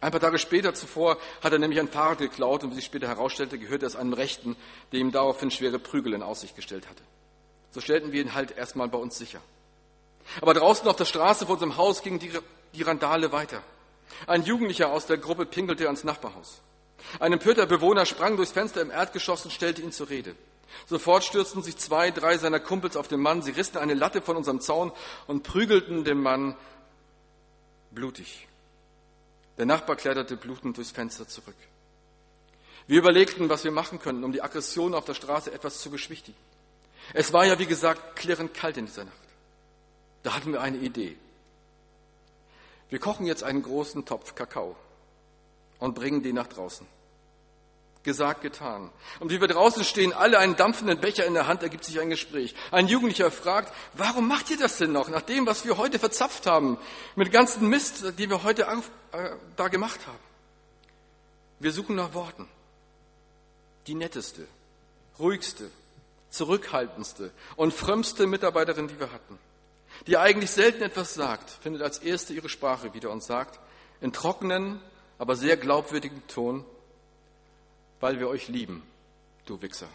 Ein 0.00 0.10
paar 0.10 0.20
Tage 0.20 0.38
später 0.38 0.74
zuvor 0.74 1.16
hat 1.42 1.52
er 1.52 1.58
nämlich 1.58 1.80
ein 1.80 1.88
Fahrrad 1.88 2.18
geklaut 2.18 2.64
und 2.64 2.72
wie 2.72 2.74
sich 2.74 2.84
später 2.84 3.08
herausstellte, 3.08 3.58
gehörte 3.58 3.86
es 3.86 3.96
einem 3.96 4.12
Rechten, 4.12 4.56
der 4.92 5.00
ihm 5.00 5.10
daraufhin 5.10 5.50
schwere 5.50 5.78
Prügel 5.78 6.12
in 6.12 6.22
Aussicht 6.22 6.54
gestellt 6.54 6.86
hatte. 6.88 7.02
So 7.70 7.80
stellten 7.80 8.12
wir 8.12 8.20
ihn 8.20 8.34
halt 8.34 8.56
erstmal 8.56 8.88
bei 8.88 8.98
uns 8.98 9.16
sicher. 9.16 9.40
Aber 10.42 10.52
draußen 10.52 10.86
auf 10.86 10.96
der 10.96 11.06
Straße 11.06 11.46
vor 11.46 11.54
unserem 11.54 11.76
Haus 11.76 12.02
ging 12.02 12.18
die, 12.18 12.30
die 12.74 12.82
Randale 12.82 13.32
weiter. 13.32 13.62
Ein 14.26 14.42
Jugendlicher 14.42 14.90
aus 14.90 15.06
der 15.06 15.18
Gruppe 15.18 15.46
pinkelte 15.46 15.86
ans 15.86 16.04
Nachbarhaus. 16.04 16.60
Ein 17.20 17.32
empörter 17.32 17.66
Bewohner 17.66 18.06
sprang 18.06 18.36
durchs 18.36 18.52
Fenster 18.52 18.80
im 18.80 18.90
Erdgeschoss 18.90 19.44
und 19.44 19.50
stellte 19.50 19.82
ihn 19.82 19.92
zur 19.92 20.08
Rede. 20.08 20.34
Sofort 20.86 21.24
stürzten 21.24 21.62
sich 21.62 21.76
zwei, 21.76 22.10
drei 22.10 22.38
seiner 22.38 22.60
Kumpels 22.60 22.96
auf 22.96 23.08
den 23.08 23.20
Mann. 23.20 23.42
Sie 23.42 23.52
rissen 23.52 23.78
eine 23.78 23.94
Latte 23.94 24.20
von 24.20 24.36
unserem 24.36 24.60
Zaun 24.60 24.92
und 25.26 25.42
prügelten 25.42 26.04
den 26.04 26.20
Mann 26.20 26.56
blutig. 27.90 28.46
Der 29.58 29.66
Nachbar 29.66 29.96
kletterte 29.96 30.36
blutend 30.36 30.76
durchs 30.76 30.90
Fenster 30.90 31.26
zurück. 31.26 31.56
Wir 32.86 32.98
überlegten, 32.98 33.48
was 33.48 33.64
wir 33.64 33.72
machen 33.72 33.98
könnten, 33.98 34.22
um 34.22 34.32
die 34.32 34.42
Aggression 34.42 34.94
auf 34.94 35.04
der 35.04 35.14
Straße 35.14 35.52
etwas 35.52 35.80
zu 35.80 35.90
beschwichtigen. 35.90 36.36
Es 37.14 37.32
war 37.32 37.46
ja, 37.46 37.58
wie 37.58 37.66
gesagt, 37.66 38.16
klirrend 38.16 38.54
kalt 38.54 38.76
in 38.76 38.86
dieser 38.86 39.04
Nacht. 39.04 39.16
Da 40.22 40.34
hatten 40.34 40.52
wir 40.52 40.60
eine 40.60 40.78
Idee. 40.78 41.16
Wir 42.88 42.98
kochen 42.98 43.26
jetzt 43.26 43.42
einen 43.42 43.62
großen 43.62 44.04
Topf 44.04 44.34
Kakao 44.34 44.76
und 45.78 45.94
bringen 45.94 46.22
die 46.22 46.32
nach 46.32 46.46
draußen. 46.46 46.86
Gesagt, 48.02 48.42
getan. 48.42 48.92
Und 49.18 49.30
wie 49.30 49.40
wir 49.40 49.48
draußen 49.48 49.82
stehen, 49.82 50.12
alle 50.12 50.38
einen 50.38 50.54
dampfenden 50.54 51.00
Becher 51.00 51.26
in 51.26 51.34
der 51.34 51.48
Hand, 51.48 51.64
ergibt 51.64 51.84
sich 51.84 51.98
ein 51.98 52.08
Gespräch. 52.08 52.54
Ein 52.70 52.86
Jugendlicher 52.86 53.32
fragt, 53.32 53.74
warum 53.94 54.28
macht 54.28 54.48
ihr 54.48 54.56
das 54.56 54.78
denn 54.78 54.92
noch, 54.92 55.08
nach 55.08 55.22
dem, 55.22 55.44
was 55.44 55.64
wir 55.64 55.76
heute 55.76 55.98
verzapft 55.98 56.46
haben, 56.46 56.78
mit 57.16 57.32
ganzen 57.32 57.68
Mist, 57.68 58.16
den 58.16 58.30
wir 58.30 58.44
heute 58.44 58.70
auf, 58.70 58.92
äh, 59.10 59.30
da 59.56 59.66
gemacht 59.66 60.06
haben? 60.06 60.18
Wir 61.58 61.72
suchen 61.72 61.96
nach 61.96 62.14
Worten. 62.14 62.48
Die 63.88 63.94
netteste, 63.94 64.46
ruhigste, 65.18 65.68
zurückhaltendste 66.30 67.32
und 67.56 67.74
frömmste 67.74 68.28
Mitarbeiterin, 68.28 68.86
die 68.86 69.00
wir 69.00 69.10
hatten, 69.10 69.38
die 70.06 70.16
eigentlich 70.16 70.50
selten 70.50 70.82
etwas 70.82 71.14
sagt, 71.14 71.50
findet 71.50 71.82
als 71.82 71.98
erste 71.98 72.32
ihre 72.32 72.48
Sprache 72.48 72.94
wieder 72.94 73.10
und 73.10 73.22
sagt, 73.22 73.60
in 74.00 74.12
trockenen, 74.12 74.80
aber 75.18 75.36
sehr 75.36 75.56
glaubwürdigem 75.56 76.26
Ton, 76.26 76.64
weil 78.00 78.18
wir 78.18 78.28
euch 78.28 78.48
lieben, 78.48 78.82
du 79.46 79.60
Wichser. 79.62 79.88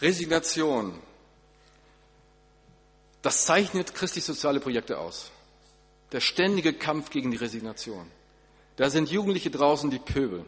Resignation. 0.00 0.98
Das 3.22 3.46
zeichnet 3.46 3.94
christlich 3.94 4.24
soziale 4.24 4.60
Projekte 4.60 4.98
aus. 4.98 5.30
Der 6.12 6.20
ständige 6.20 6.74
Kampf 6.74 7.10
gegen 7.10 7.30
die 7.30 7.38
Resignation. 7.38 8.10
Da 8.76 8.90
sind 8.90 9.10
Jugendliche 9.10 9.50
draußen, 9.50 9.90
die 9.90 9.98
pöbeln. 9.98 10.44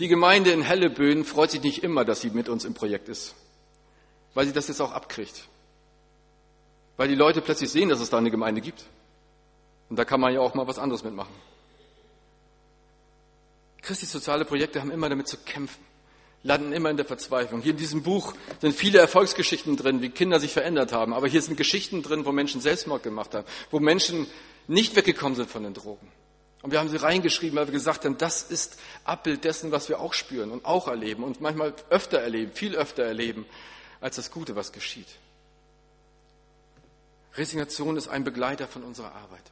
Die 0.00 0.08
Gemeinde 0.08 0.50
in 0.50 0.62
Helleböen 0.62 1.24
freut 1.24 1.52
sich 1.52 1.62
nicht 1.62 1.84
immer, 1.84 2.04
dass 2.04 2.20
sie 2.20 2.30
mit 2.30 2.48
uns 2.48 2.64
im 2.64 2.74
Projekt 2.74 3.08
ist, 3.08 3.34
weil 4.34 4.46
sie 4.46 4.52
das 4.52 4.68
jetzt 4.68 4.80
auch 4.80 4.92
abkriegt. 4.92 5.48
Weil 6.96 7.08
die 7.08 7.14
Leute 7.14 7.40
plötzlich 7.40 7.70
sehen, 7.70 7.88
dass 7.88 8.00
es 8.00 8.10
da 8.10 8.18
eine 8.18 8.30
Gemeinde 8.30 8.60
gibt. 8.60 8.84
Und 9.88 9.98
da 9.98 10.04
kann 10.04 10.20
man 10.20 10.32
ja 10.32 10.40
auch 10.40 10.54
mal 10.54 10.66
was 10.66 10.78
anderes 10.78 11.04
mitmachen. 11.04 11.34
Christi 13.82 14.06
soziale 14.06 14.44
Projekte 14.44 14.80
haben 14.80 14.90
immer 14.90 15.08
damit 15.08 15.28
zu 15.28 15.36
kämpfen, 15.36 15.84
landen 16.42 16.72
immer 16.72 16.90
in 16.90 16.96
der 16.96 17.04
Verzweiflung. 17.04 17.60
Hier 17.60 17.72
in 17.72 17.76
diesem 17.76 18.02
Buch 18.02 18.34
sind 18.60 18.74
viele 18.74 18.98
Erfolgsgeschichten 18.98 19.76
drin, 19.76 20.00
wie 20.00 20.08
Kinder 20.08 20.40
sich 20.40 20.52
verändert 20.52 20.92
haben. 20.92 21.12
Aber 21.12 21.28
hier 21.28 21.42
sind 21.42 21.56
Geschichten 21.56 22.02
drin, 22.02 22.24
wo 22.24 22.32
Menschen 22.32 22.60
Selbstmord 22.60 23.02
gemacht 23.02 23.34
haben, 23.34 23.46
wo 23.70 23.80
Menschen 23.80 24.26
nicht 24.66 24.96
weggekommen 24.96 25.36
sind 25.36 25.50
von 25.50 25.62
den 25.62 25.74
Drogen. 25.74 26.10
Und 26.64 26.70
wir 26.70 26.78
haben 26.78 26.88
sie 26.88 26.96
reingeschrieben, 26.96 27.58
weil 27.58 27.66
wir 27.66 27.72
gesagt 27.72 28.06
haben, 28.06 28.16
das 28.16 28.42
ist 28.42 28.78
Abbild 29.04 29.44
dessen, 29.44 29.70
was 29.70 29.90
wir 29.90 30.00
auch 30.00 30.14
spüren 30.14 30.50
und 30.50 30.64
auch 30.64 30.88
erleben 30.88 31.22
und 31.22 31.42
manchmal 31.42 31.74
öfter 31.90 32.20
erleben, 32.20 32.52
viel 32.52 32.74
öfter 32.74 33.02
erleben, 33.02 33.44
als 34.00 34.16
das 34.16 34.30
Gute, 34.30 34.56
was 34.56 34.72
geschieht. 34.72 35.08
Resignation 37.34 37.98
ist 37.98 38.08
ein 38.08 38.24
Begleiter 38.24 38.66
von 38.66 38.82
unserer 38.82 39.14
Arbeit. 39.14 39.42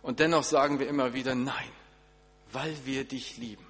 Und 0.00 0.20
dennoch 0.20 0.42
sagen 0.42 0.78
wir 0.78 0.88
immer 0.88 1.12
wieder 1.12 1.34
Nein, 1.34 1.68
weil 2.50 2.74
wir 2.86 3.04
dich 3.04 3.36
lieben. 3.36 3.66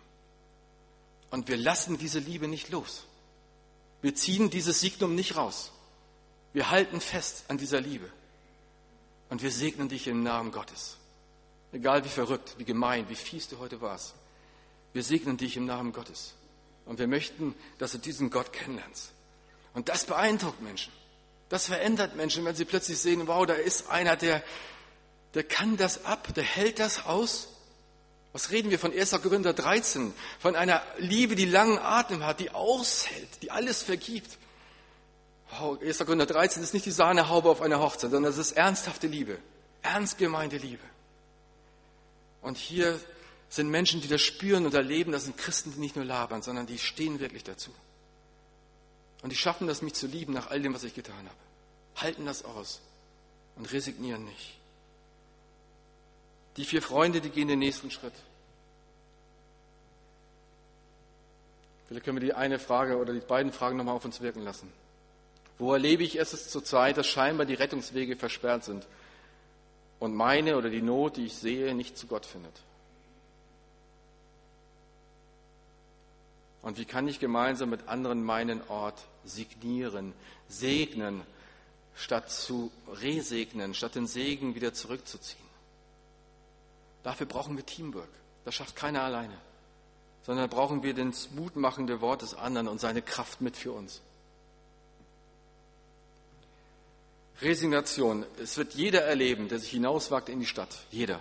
Und 1.33 1.49
wir 1.49 1.57
lassen 1.57 1.99
diese 1.99 2.21
Liebe 2.21 2.47
nicht 2.47 2.71
los. 2.71 3.07
Wir 4.03 4.15
ziehen 4.15 4.51
dieses 4.51 4.79
Signum 4.79 5.17
nicht 5.17 5.37
raus. 5.37 5.73
Wir 6.53 6.71
halten 6.71 7.01
fest 7.01 7.47
an 7.49 7.59
dieser 7.59 7.81
Liebe. 7.81 8.09
Und 9.31 9.43
wir 9.43 9.51
segnen 9.51 9.89
dich 9.89 10.07
im 10.07 10.23
Namen 10.23 10.53
Gottes. 10.53 10.97
Egal 11.75 12.05
wie 12.05 12.09
verrückt, 12.09 12.55
wie 12.57 12.65
gemein, 12.65 13.09
wie 13.09 13.17
fies 13.17 13.49
du 13.49 13.59
heute 13.59 13.81
warst. 13.81 14.15
Wir 14.93 15.03
segnen 15.03 15.37
dich 15.37 15.57
im 15.57 15.67
Namen 15.67 15.93
Gottes. 15.93 16.35
Und 16.87 17.01
wir 17.01 17.09
möchten, 17.09 17.53
dass 17.79 17.91
du 17.91 17.99
diesen 17.99 18.31
Gott 18.31 18.53
kennenlernst. 18.53 19.11
Und 19.75 19.89
das 19.89 20.05
beeindruckt 20.05 20.63
Menschen. 20.63 20.93
Das 21.49 21.67
verändert 21.67 22.15
Menschen, 22.15 22.45
wenn 22.45 22.55
sie 22.55 22.65
plötzlich 22.65 22.99
sehen, 22.99 23.27
wow, 23.27 23.45
da 23.45 23.55
ist 23.55 23.91
einer, 23.91 24.15
der, 24.15 24.45
der 25.35 25.43
kann 25.43 25.77
das 25.77 26.05
ab, 26.05 26.33
der 26.35 26.45
hält 26.45 26.79
das 26.79 27.07
aus. 27.07 27.49
Was 28.33 28.53
reden 28.53 28.71
wir 28.71 28.79
von 28.79 28.93
1. 28.93 29.11
Korinther 29.21 29.53
13? 29.53 30.15
Von 30.39 30.55
einer 30.55 30.81
Liebe, 30.99 31.35
die 31.35 31.45
langen 31.45 31.79
Atem 31.79 32.25
hat, 32.25 32.39
die 32.39 32.51
aushält, 32.51 33.43
die 33.43 33.51
alles 33.51 33.83
vergibt. 33.83 34.39
Wow, 35.59 35.83
1. 35.83 35.99
Korinther 35.99 36.27
13 36.27 36.63
ist 36.63 36.73
nicht 36.73 36.87
die 36.87 36.93
Sahnehaube 36.93 37.51
auf 37.51 37.63
einer 37.63 37.81
Hochzeit, 37.81 38.13
sondern 38.13 38.31
es 38.31 38.39
ist 38.39 38.53
ernsthafte 38.53 39.09
Liebe, 39.09 39.39
ernst 39.83 40.19
gemeinte 40.19 40.57
Liebe. 40.57 40.85
Und 42.45 42.59
hier 42.59 43.01
sind 43.49 43.71
Menschen, 43.71 44.03
die 44.03 44.09
das 44.09 44.21
spüren 44.21 44.67
und 44.67 44.75
erleben, 44.75 45.13
das 45.13 45.25
sind 45.25 45.39
Christen, 45.39 45.73
die 45.73 45.81
nicht 45.81 45.97
nur 45.97 46.05
labern, 46.05 46.43
sondern 46.43 46.67
die 46.67 46.79
stehen 46.79 47.19
wirklich 47.19 47.43
dazu. 47.43 47.71
Und 49.23 49.31
die 49.31 49.37
schaffen 49.37 49.67
das, 49.67 49.81
mich 49.81 49.95
zu 49.95 50.07
lieben 50.07 50.35
nach 50.35 50.51
all 50.51 50.61
dem, 50.61 50.75
was 50.75 50.85
ich 50.85 50.95
getan 50.95 51.17
habe. 51.17 52.03
Halten 52.03 52.27
das 52.27 52.45
aus 52.45 52.83
und 53.57 53.73
resignieren 53.73 54.27
nicht. 54.27 54.59
Die 56.59 56.67
vier 56.67 56.83
Freunde, 56.83 57.23
die 57.23 57.31
gehen 57.31 57.49
den 57.49 57.61
nächsten 57.61 57.91
Schritt. 57.91 58.13
Vielleicht 61.89 62.05
können 62.05 62.19
wir 62.19 62.27
die 62.27 62.35
eine 62.35 62.59
Frage 62.59 62.99
oder 62.99 63.15
die 63.15 63.21
beiden 63.21 63.53
Fragen 63.53 63.79
nochmal 63.79 63.97
auf 63.97 64.05
uns 64.05 64.21
wirken 64.21 64.43
lassen. 64.43 64.71
Wo 65.59 65.73
erlebe 65.73 66.03
ich 66.03 66.17
es 66.17 66.51
zurzeit, 66.51 66.99
dass 66.99 67.07
scheinbar 67.07 67.47
die 67.47 67.55
Rettungswege 67.55 68.17
versperrt 68.17 68.65
sind 68.65 68.87
und 69.99 70.15
meine 70.15 70.57
oder 70.57 70.71
die 70.71 70.83
Not, 70.83 71.17
die 71.17 71.27
ich 71.27 71.35
sehe, 71.35 71.75
nicht 71.75 71.97
zu 71.97 72.07
Gott 72.07 72.27
findet? 72.27 72.55
Und 76.63 76.79
wie 76.79 76.87
kann 76.87 77.07
ich 77.09 77.21
gemeinsam 77.21 77.69
mit 77.71 77.89
anderen 77.89 78.25
meinen 78.25 78.67
Ort 78.69 79.05
signieren, 79.25 80.15
segnen, 80.49 81.21
statt 81.95 82.31
zu 82.31 82.73
resegnen, 82.91 83.75
statt 83.75 83.95
den 83.95 84.07
Segen 84.07 84.55
wieder 84.55 84.73
zurückzuziehen? 84.73 85.45
Dafür 87.03 87.27
brauchen 87.27 87.57
wir 87.57 87.67
Teamwork. 87.67 88.09
Das 88.47 88.55
schafft 88.55 88.77
keiner 88.77 89.03
alleine. 89.03 89.37
Sondern 90.23 90.49
brauchen 90.49 90.83
wir 90.83 90.95
das 90.95 91.31
mutmachende 91.33 92.01
Wort 92.01 92.23
des 92.23 92.35
anderen 92.35 92.69
und 92.69 92.81
seine 92.81 93.03
Kraft 93.03 93.43
mit 93.43 93.59
für 93.59 93.73
uns. 93.73 94.01
Resignation. 97.43 98.25
Es 98.43 98.57
wird 98.57 98.75
jeder 98.75 99.03
erleben, 99.03 99.49
der 99.49 99.59
sich 99.59 99.71
hinauswagt 99.71 100.29
in 100.29 100.41
die 100.41 100.47
Stadt. 100.47 100.77
Jeder. 100.91 101.21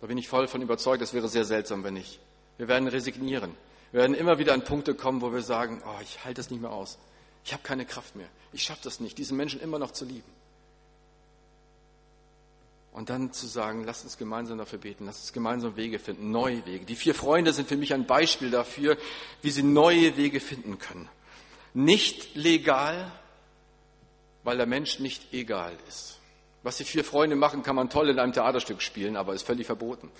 Da 0.00 0.06
bin 0.06 0.16
ich 0.18 0.28
voll 0.28 0.48
von 0.48 0.62
überzeugt, 0.62 1.02
das 1.02 1.12
wäre 1.12 1.28
sehr 1.28 1.44
seltsam, 1.44 1.84
wenn 1.84 1.94
nicht. 1.94 2.18
Wir 2.56 2.68
werden 2.68 2.88
resignieren. 2.88 3.54
Wir 3.92 4.00
werden 4.00 4.14
immer 4.14 4.38
wieder 4.38 4.54
an 4.54 4.64
Punkte 4.64 4.94
kommen, 4.94 5.20
wo 5.20 5.32
wir 5.32 5.42
sagen, 5.42 5.82
oh, 5.84 6.00
ich 6.02 6.24
halte 6.24 6.40
das 6.40 6.50
nicht 6.50 6.60
mehr 6.60 6.72
aus. 6.72 6.98
Ich 7.44 7.52
habe 7.52 7.62
keine 7.62 7.84
Kraft 7.84 8.16
mehr. 8.16 8.28
Ich 8.52 8.62
schaffe 8.62 8.80
das 8.84 9.00
nicht, 9.00 9.18
diesen 9.18 9.36
Menschen 9.36 9.60
immer 9.60 9.78
noch 9.78 9.90
zu 9.90 10.04
lieben. 10.04 10.30
Und 12.92 13.08
dann 13.08 13.32
zu 13.32 13.46
sagen, 13.46 13.84
lass 13.84 14.02
uns 14.02 14.18
gemeinsam 14.18 14.58
dafür 14.58 14.78
beten, 14.78 15.06
lass 15.06 15.20
uns 15.20 15.32
gemeinsam 15.32 15.76
Wege 15.76 15.98
finden, 15.98 16.30
neue 16.30 16.64
Wege. 16.66 16.84
Die 16.84 16.96
vier 16.96 17.14
Freunde 17.14 17.52
sind 17.52 17.68
für 17.68 17.76
mich 17.76 17.94
ein 17.94 18.06
Beispiel 18.06 18.50
dafür, 18.50 18.96
wie 19.42 19.50
sie 19.50 19.62
neue 19.62 20.16
Wege 20.16 20.40
finden 20.40 20.78
können. 20.78 21.08
Nicht 21.72 22.34
legal, 22.34 23.12
weil 24.44 24.56
der 24.56 24.66
Mensch 24.66 24.98
nicht 24.98 25.32
egal 25.32 25.72
ist. 25.88 26.18
Was 26.62 26.76
die 26.76 26.84
vier 26.84 27.04
Freunde 27.04 27.36
machen, 27.36 27.62
kann 27.62 27.76
man 27.76 27.88
toll 27.88 28.10
in 28.10 28.18
einem 28.18 28.32
Theaterstück 28.32 28.82
spielen, 28.82 29.16
aber 29.16 29.34
ist 29.34 29.46
völlig 29.46 29.66
verboten. 29.66 30.10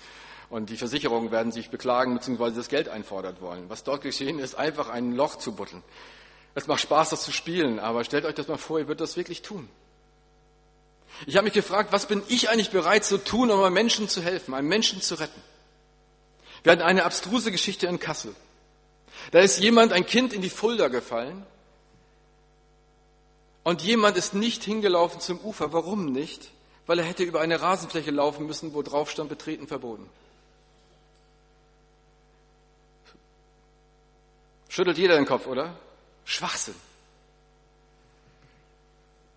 Und 0.49 0.69
die 0.69 0.77
Versicherungen 0.77 1.31
werden 1.31 1.51
sich 1.51 1.69
beklagen 1.69 2.13
bzw. 2.15 2.51
das 2.51 2.67
Geld 2.67 2.89
einfordert 2.89 3.41
wollen. 3.41 3.69
Was 3.69 3.83
dort 3.83 4.01
geschehen 4.01 4.39
ist, 4.39 4.55
einfach 4.55 4.89
ein 4.89 5.13
Loch 5.13 5.37
zu 5.37 5.53
buddeln. 5.53 5.83
Es 6.55 6.67
macht 6.67 6.81
Spaß, 6.81 7.11
das 7.11 7.23
zu 7.23 7.31
spielen, 7.31 7.79
aber 7.79 8.03
stellt 8.03 8.25
euch 8.25 8.35
das 8.35 8.47
mal 8.47 8.57
vor, 8.57 8.79
ihr 8.79 8.87
würdet 8.87 9.01
das 9.01 9.15
wirklich 9.15 9.41
tun. 9.41 9.69
Ich 11.25 11.37
habe 11.37 11.45
mich 11.45 11.53
gefragt, 11.53 11.93
was 11.93 12.07
bin 12.07 12.23
ich 12.27 12.49
eigentlich 12.49 12.71
bereit 12.71 13.05
zu 13.05 13.17
tun, 13.17 13.51
um 13.51 13.61
einem 13.61 13.73
Menschen 13.73 14.09
zu 14.09 14.21
helfen, 14.21 14.53
einem 14.53 14.67
Menschen 14.67 15.01
zu 15.01 15.15
retten? 15.15 15.41
Wir 16.63 16.73
hatten 16.73 16.81
eine 16.81 17.05
abstruse 17.05 17.51
Geschichte 17.51 17.87
in 17.87 17.99
Kassel. 17.99 18.35
Da 19.31 19.39
ist 19.39 19.59
jemand, 19.59 19.93
ein 19.93 20.05
Kind 20.05 20.33
in 20.33 20.41
die 20.41 20.49
Fulda 20.49 20.87
gefallen 20.87 21.45
und 23.63 23.81
jemand 23.83 24.17
ist 24.17 24.33
nicht 24.33 24.63
hingelaufen 24.63 25.19
zum 25.19 25.39
Ufer. 25.39 25.71
Warum 25.73 26.11
nicht? 26.11 26.49
Weil 26.87 26.99
er 26.99 27.05
hätte 27.05 27.23
über 27.23 27.41
eine 27.41 27.61
Rasenfläche 27.61 28.11
laufen 28.11 28.45
müssen, 28.45 28.73
wo 28.73 28.81
drauf 28.81 29.11
stand, 29.11 29.29
betreten 29.29 29.67
verboten. 29.67 30.09
Schüttelt 34.67 34.97
jeder 34.97 35.15
den 35.15 35.25
Kopf, 35.25 35.47
oder? 35.47 35.77
Schwachsinn. 36.23 36.75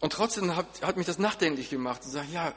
Und 0.01 0.13
trotzdem 0.13 0.55
hat, 0.55 0.67
hat 0.83 0.97
mich 0.97 1.07
das 1.07 1.19
nachdenklich 1.19 1.71
gemacht 1.71 2.03
und 2.05 2.11
sage, 2.11 2.29
ja, 2.33 2.53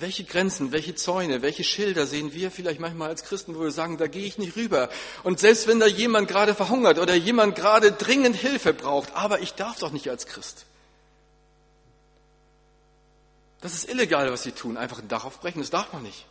welche 0.00 0.24
Grenzen, 0.24 0.72
welche 0.72 0.94
Zäune, 0.94 1.42
welche 1.42 1.64
Schilder 1.64 2.06
sehen 2.06 2.32
wir 2.32 2.50
vielleicht 2.50 2.80
manchmal 2.80 3.08
als 3.08 3.24
Christen, 3.24 3.54
wo 3.54 3.60
wir 3.60 3.70
sagen, 3.70 3.98
da 3.98 4.06
gehe 4.06 4.24
ich 4.24 4.38
nicht 4.38 4.56
rüber. 4.56 4.88
Und 5.24 5.40
selbst 5.40 5.66
wenn 5.66 5.80
da 5.80 5.86
jemand 5.86 6.28
gerade 6.28 6.54
verhungert 6.54 6.98
oder 6.98 7.14
jemand 7.14 7.56
gerade 7.56 7.92
dringend 7.92 8.36
Hilfe 8.36 8.72
braucht, 8.74 9.14
aber 9.14 9.40
ich 9.40 9.54
darf 9.54 9.78
doch 9.78 9.90
nicht 9.90 10.08
als 10.08 10.26
Christ. 10.26 10.66
Das 13.60 13.74
ist 13.74 13.88
illegal, 13.88 14.30
was 14.30 14.44
sie 14.44 14.52
tun, 14.52 14.76
einfach 14.76 15.00
ein 15.00 15.08
Dach 15.08 15.24
aufbrechen, 15.24 15.60
das 15.60 15.70
darf 15.70 15.92
man 15.92 16.02
nicht. 16.02 16.26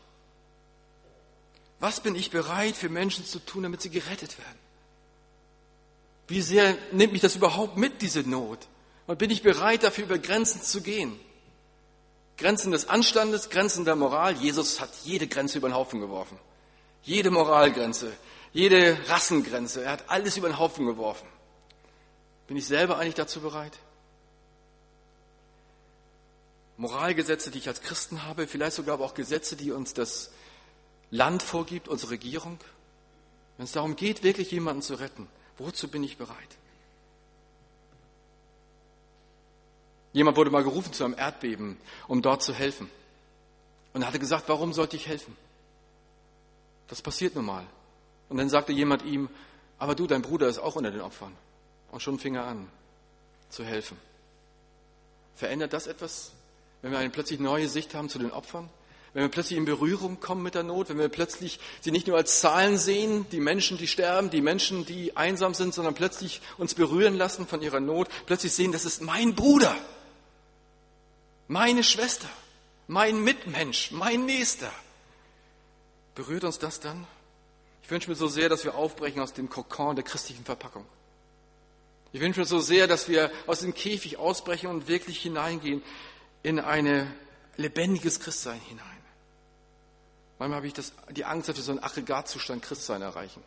Was 1.79 1.99
bin 1.99 2.15
ich 2.15 2.31
bereit 2.31 2.75
für 2.75 2.89
Menschen 2.89 3.25
zu 3.25 3.39
tun, 3.39 3.63
damit 3.63 3.81
sie 3.81 3.89
gerettet 3.89 4.37
werden? 4.39 4.59
Wie 6.27 6.41
sehr 6.41 6.77
nimmt 6.91 7.13
mich 7.13 7.21
das 7.21 7.35
überhaupt 7.35 7.77
mit, 7.77 8.01
diese 8.01 8.21
Not? 8.21 8.59
Und 9.05 9.19
bin 9.19 9.29
ich 9.29 9.43
bereit, 9.43 9.83
dafür 9.83 10.05
über 10.05 10.17
Grenzen 10.17 10.61
zu 10.61 10.81
gehen? 10.81 11.19
Grenzen 12.37 12.71
des 12.71 12.87
Anstandes, 12.87 13.49
Grenzen 13.49 13.83
der 13.83 13.95
Moral. 13.95 14.35
Jesus 14.35 14.79
hat 14.79 14.89
jede 15.03 15.27
Grenze 15.27 15.57
über 15.57 15.69
den 15.69 15.75
Haufen 15.75 15.99
geworfen. 15.99 16.37
Jede 17.03 17.31
Moralgrenze, 17.31 18.11
jede 18.53 18.97
Rassengrenze. 19.09 19.83
Er 19.83 19.91
hat 19.91 20.09
alles 20.09 20.37
über 20.37 20.47
den 20.47 20.59
Haufen 20.59 20.85
geworfen. 20.85 21.27
Bin 22.47 22.57
ich 22.57 22.67
selber 22.67 22.97
eigentlich 22.97 23.15
dazu 23.15 23.41
bereit? 23.41 23.77
Moralgesetze, 26.77 27.49
die 27.49 27.57
ich 27.57 27.67
als 27.67 27.81
Christen 27.81 28.23
habe, 28.23 28.47
vielleicht 28.47 28.75
sogar 28.75 28.93
aber 28.93 29.05
auch 29.05 29.15
Gesetze, 29.15 29.55
die 29.55 29.71
uns 29.71 29.95
das 29.95 30.31
Land 31.09 31.41
vorgibt, 31.41 31.87
unsere 31.87 32.11
Regierung. 32.11 32.59
Wenn 33.57 33.63
es 33.65 33.71
darum 33.71 33.95
geht, 33.95 34.21
wirklich 34.23 34.51
jemanden 34.51 34.83
zu 34.83 34.93
retten, 34.93 35.27
wozu 35.57 35.87
bin 35.87 36.03
ich 36.03 36.17
bereit? 36.17 36.57
Jemand 40.17 40.35
wurde 40.35 40.49
mal 40.49 40.63
gerufen 40.63 40.93
zu 40.93 41.03
einem 41.03 41.13
Erdbeben, 41.13 41.77
um 42.07 42.23
dort 42.23 42.41
zu 42.41 42.51
helfen. 42.51 42.89
Und 43.93 44.01
er 44.01 44.07
hatte 44.07 44.17
gesagt, 44.17 44.49
warum 44.49 44.73
sollte 44.73 44.95
ich 44.95 45.07
helfen? 45.07 45.37
Das 46.87 47.03
passiert 47.03 47.35
nun 47.35 47.45
mal. 47.45 47.63
Und 48.27 48.37
dann 48.37 48.49
sagte 48.49 48.73
jemand 48.73 49.05
ihm, 49.05 49.29
aber 49.77 49.93
du, 49.93 50.07
dein 50.07 50.23
Bruder 50.23 50.47
ist 50.47 50.57
auch 50.57 50.75
unter 50.75 50.89
den 50.89 51.01
Opfern. 51.01 51.33
Und 51.91 52.01
schon 52.01 52.17
fing 52.17 52.33
er 52.33 52.45
an 52.45 52.67
zu 53.51 53.63
helfen. 53.63 53.95
Verändert 55.35 55.71
das 55.73 55.85
etwas, 55.85 56.31
wenn 56.81 56.89
wir 56.89 56.97
eine 56.97 57.11
plötzlich 57.11 57.39
neue 57.39 57.67
Sicht 57.67 57.93
haben 57.93 58.09
zu 58.09 58.17
den 58.17 58.31
Opfern? 58.31 58.71
Wenn 59.13 59.21
wir 59.21 59.29
plötzlich 59.29 59.59
in 59.59 59.65
Berührung 59.65 60.19
kommen 60.19 60.41
mit 60.41 60.55
der 60.55 60.63
Not, 60.63 60.89
wenn 60.89 60.97
wir 60.97 61.09
plötzlich 61.09 61.59
sie 61.81 61.91
nicht 61.91 62.07
nur 62.07 62.17
als 62.17 62.39
Zahlen 62.41 62.79
sehen, 62.79 63.27
die 63.31 63.39
Menschen, 63.39 63.77
die 63.77 63.87
sterben, 63.87 64.31
die 64.31 64.41
Menschen, 64.41 64.83
die 64.83 65.15
einsam 65.15 65.53
sind, 65.53 65.75
sondern 65.75 65.93
plötzlich 65.93 66.41
uns 66.57 66.73
berühren 66.73 67.13
lassen 67.13 67.45
von 67.45 67.61
ihrer 67.61 67.79
Not, 67.79 68.09
plötzlich 68.25 68.53
sehen, 68.53 68.71
das 68.71 68.83
ist 68.83 69.03
mein 69.03 69.35
Bruder, 69.35 69.75
meine 71.47 71.83
Schwester, 71.83 72.29
mein 72.87 73.23
Mitmensch, 73.23 73.91
mein 73.91 74.25
Nächster. 74.25 74.71
Berührt 76.15 76.43
uns 76.43 76.59
das 76.59 76.79
dann? 76.79 77.05
Ich 77.83 77.91
wünsche 77.91 78.09
mir 78.09 78.15
so 78.15 78.27
sehr, 78.27 78.49
dass 78.49 78.63
wir 78.63 78.75
aufbrechen 78.75 79.21
aus 79.21 79.33
dem 79.33 79.49
Kokon 79.49 79.95
der 79.95 80.03
christlichen 80.03 80.43
Verpackung. 80.43 80.85
Ich 82.11 82.21
wünsche 82.21 82.39
mir 82.39 82.45
so 82.45 82.59
sehr, 82.59 82.87
dass 82.87 83.07
wir 83.07 83.31
aus 83.45 83.59
dem 83.59 83.73
Käfig 83.73 84.17
ausbrechen 84.17 84.67
und 84.67 84.87
wirklich 84.87 85.21
hineingehen 85.21 85.83
in 86.43 86.59
ein 86.59 87.13
lebendiges 87.57 88.19
Christsein 88.19 88.59
hinein. 88.61 88.85
Manchmal 90.39 90.57
habe 90.57 90.67
ich 90.67 90.73
das, 90.73 90.93
die 91.11 91.25
Angst, 91.25 91.49
dass 91.49 91.57
wir 91.57 91.63
so 91.63 91.71
einen 91.71 91.83
Aggregatzustand 91.83 92.61
Christsein 92.61 93.01
erreichen. 93.01 93.43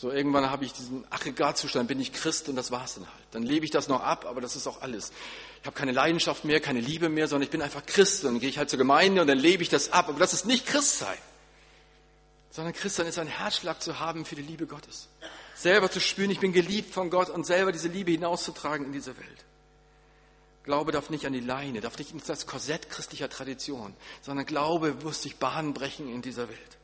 So 0.00 0.10
irgendwann 0.10 0.48
habe 0.50 0.64
ich 0.64 0.72
diesen 0.72 1.04
Aggregatzustand, 1.12 1.86
bin 1.86 2.00
ich 2.00 2.14
Christ 2.14 2.48
und 2.48 2.56
das 2.56 2.70
war's 2.70 2.94
dann 2.94 3.04
halt. 3.04 3.24
Dann 3.32 3.42
lebe 3.42 3.66
ich 3.66 3.70
das 3.70 3.86
noch 3.86 4.02
ab, 4.02 4.24
aber 4.24 4.40
das 4.40 4.56
ist 4.56 4.66
auch 4.66 4.80
alles. 4.80 5.12
Ich 5.60 5.66
habe 5.66 5.76
keine 5.76 5.92
Leidenschaft 5.92 6.46
mehr, 6.46 6.58
keine 6.58 6.80
Liebe 6.80 7.10
mehr, 7.10 7.28
sondern 7.28 7.42
ich 7.42 7.50
bin 7.50 7.60
einfach 7.60 7.84
Christ. 7.84 8.24
Und 8.24 8.32
dann 8.32 8.40
gehe 8.40 8.48
ich 8.48 8.56
halt 8.56 8.70
zur 8.70 8.78
Gemeinde 8.78 9.20
und 9.20 9.26
dann 9.26 9.36
lebe 9.36 9.62
ich 9.62 9.68
das 9.68 9.92
ab. 9.92 10.08
Aber 10.08 10.18
das 10.18 10.32
ist 10.32 10.46
nicht 10.46 10.64
Christsein. 10.64 11.18
Sondern 12.48 12.72
Christsein 12.72 13.08
ist 13.08 13.18
ein 13.18 13.26
Herzschlag 13.26 13.82
zu 13.82 14.00
haben 14.00 14.24
für 14.24 14.36
die 14.36 14.42
Liebe 14.42 14.66
Gottes. 14.66 15.08
Selber 15.54 15.90
zu 15.90 16.00
spüren, 16.00 16.30
ich 16.30 16.40
bin 16.40 16.54
geliebt 16.54 16.94
von 16.94 17.10
Gott 17.10 17.28
und 17.28 17.44
selber 17.44 17.70
diese 17.70 17.88
Liebe 17.88 18.10
hinauszutragen 18.10 18.86
in 18.86 18.92
diese 18.92 19.18
Welt. 19.18 19.44
Glaube 20.62 20.92
darf 20.92 21.10
nicht 21.10 21.26
an 21.26 21.34
die 21.34 21.40
Leine, 21.40 21.82
darf 21.82 21.98
nicht 21.98 22.12
in 22.12 22.22
das 22.26 22.46
Korsett 22.46 22.88
christlicher 22.88 23.28
Tradition, 23.28 23.94
sondern 24.22 24.46
Glaube 24.46 24.96
muss 25.02 25.20
sich 25.20 25.36
Bahn 25.36 25.74
brechen 25.74 26.08
in 26.08 26.22
dieser 26.22 26.48
Welt. 26.48 26.79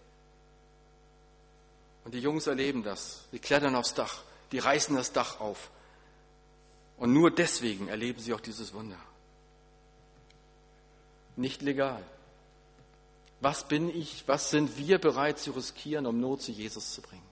Und 2.07 2.15
die 2.15 2.21
Jungs 2.21 2.47
erleben 2.47 2.85
das. 2.85 3.25
Die 3.33 3.41
klettern 3.41 3.75
aufs 3.75 3.93
Dach, 3.93 4.23
die 4.53 4.61
reißen 4.61 4.95
das 4.95 5.11
Dach 5.11 5.41
auf. 5.41 5.73
Und 6.99 7.13
nur 7.13 7.33
deswegen 7.33 7.89
erleben 7.89 8.21
sie 8.21 8.33
auch 8.33 8.41
dieses 8.41 8.73
Wunder. 8.73 8.99
Nicht 11.35 11.63
legal. 11.63 12.01
Was 13.41 13.67
bin 13.67 13.91
ich, 13.91 14.23
was 14.29 14.51
sind 14.51 14.79
wir 14.79 15.01
bereit 15.01 15.41
zu 15.41 15.51
riskieren, 15.51 16.07
um 16.07 16.21
Not 16.21 16.43
zu 16.43 16.53
Jesus 16.53 16.95
zu 16.95 17.03
bringen? 17.03 17.27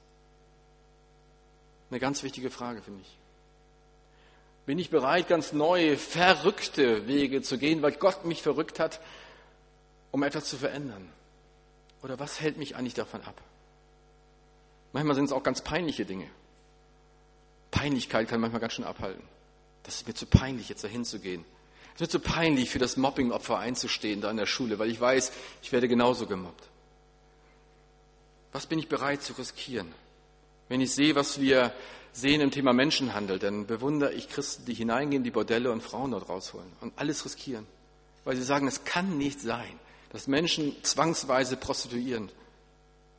Eine 1.90 2.00
ganz 2.00 2.24
wichtige 2.24 2.50
Frage 2.50 2.82
für 2.82 2.90
mich. 2.90 3.16
Bin 4.66 4.80
ich 4.80 4.90
bereit, 4.90 5.28
ganz 5.28 5.52
neue, 5.52 5.96
verrückte 5.96 7.06
Wege 7.06 7.42
zu 7.42 7.58
gehen, 7.58 7.80
weil 7.80 7.92
Gott 7.92 8.24
mich 8.24 8.42
verrückt 8.42 8.80
hat, 8.80 9.00
um 10.10 10.24
etwas 10.24 10.46
zu 10.46 10.56
verändern? 10.56 11.08
Oder 12.02 12.18
was 12.18 12.40
hält 12.40 12.56
mich 12.56 12.74
eigentlich 12.74 12.94
davon 12.94 13.22
ab? 13.22 13.40
Manchmal 14.94 15.16
sind 15.16 15.24
es 15.24 15.32
auch 15.32 15.42
ganz 15.42 15.60
peinliche 15.60 16.06
Dinge. 16.06 16.30
Peinlichkeit 17.72 18.28
kann 18.28 18.40
manchmal 18.40 18.60
ganz 18.60 18.74
schön 18.74 18.84
abhalten. 18.84 19.24
Das 19.82 19.96
ist 19.96 20.06
mir 20.06 20.14
zu 20.14 20.24
peinlich, 20.24 20.68
jetzt 20.68 20.84
dahin 20.84 21.04
zu 21.04 21.18
gehen. 21.18 21.44
Es 21.88 21.94
ist 21.94 22.00
mir 22.00 22.08
zu 22.08 22.20
peinlich, 22.20 22.70
für 22.70 22.78
das 22.78 22.96
Mobbingopfer 22.96 23.58
einzustehen 23.58 24.20
da 24.20 24.30
in 24.30 24.36
der 24.36 24.46
Schule, 24.46 24.78
weil 24.78 24.88
ich 24.88 25.00
weiß, 25.00 25.32
ich 25.62 25.72
werde 25.72 25.88
genauso 25.88 26.28
gemobbt. 26.28 26.68
Was 28.52 28.66
bin 28.66 28.78
ich 28.78 28.88
bereit 28.88 29.20
zu 29.20 29.32
riskieren? 29.32 29.92
Wenn 30.68 30.80
ich 30.80 30.94
sehe, 30.94 31.16
was 31.16 31.40
wir 31.40 31.74
sehen 32.12 32.40
im 32.40 32.52
Thema 32.52 32.72
Menschenhandel, 32.72 33.40
dann 33.40 33.66
bewundere 33.66 34.12
ich 34.12 34.28
Christen, 34.28 34.64
die 34.64 34.74
hineingehen, 34.74 35.24
die 35.24 35.32
Bordelle 35.32 35.72
und 35.72 35.82
Frauen 35.82 36.12
dort 36.12 36.28
rausholen 36.28 36.70
und 36.80 36.92
alles 36.96 37.24
riskieren. 37.24 37.66
Weil 38.22 38.36
sie 38.36 38.44
sagen, 38.44 38.68
es 38.68 38.84
kann 38.84 39.18
nicht 39.18 39.40
sein, 39.40 39.80
dass 40.10 40.28
Menschen 40.28 40.72
zwangsweise 40.84 41.56
prostituieren. 41.56 42.30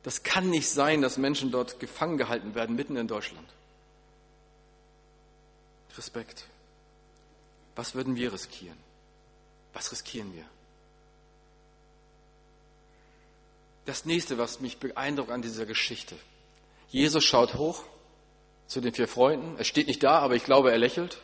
Das 0.06 0.22
kann 0.22 0.50
nicht 0.50 0.68
sein, 0.70 1.02
dass 1.02 1.18
Menschen 1.18 1.50
dort 1.50 1.80
gefangen 1.80 2.16
gehalten 2.16 2.54
werden, 2.54 2.76
mitten 2.76 2.96
in 2.96 3.08
Deutschland. 3.08 3.48
Respekt. 5.98 6.46
Was 7.74 7.96
würden 7.96 8.14
wir 8.14 8.32
riskieren? 8.32 8.78
Was 9.72 9.90
riskieren 9.90 10.32
wir? 10.32 10.44
Das 13.84 14.04
nächste, 14.04 14.38
was 14.38 14.60
mich 14.60 14.78
beeindruckt 14.78 15.32
an 15.32 15.42
dieser 15.42 15.66
Geschichte. 15.66 16.14
Jesus 16.88 17.24
schaut 17.24 17.54
hoch 17.54 17.82
zu 18.68 18.80
den 18.80 18.94
vier 18.94 19.08
Freunden. 19.08 19.58
Er 19.58 19.64
steht 19.64 19.88
nicht 19.88 20.04
da, 20.04 20.20
aber 20.20 20.36
ich 20.36 20.44
glaube, 20.44 20.70
er 20.70 20.78
lächelt. 20.78 21.20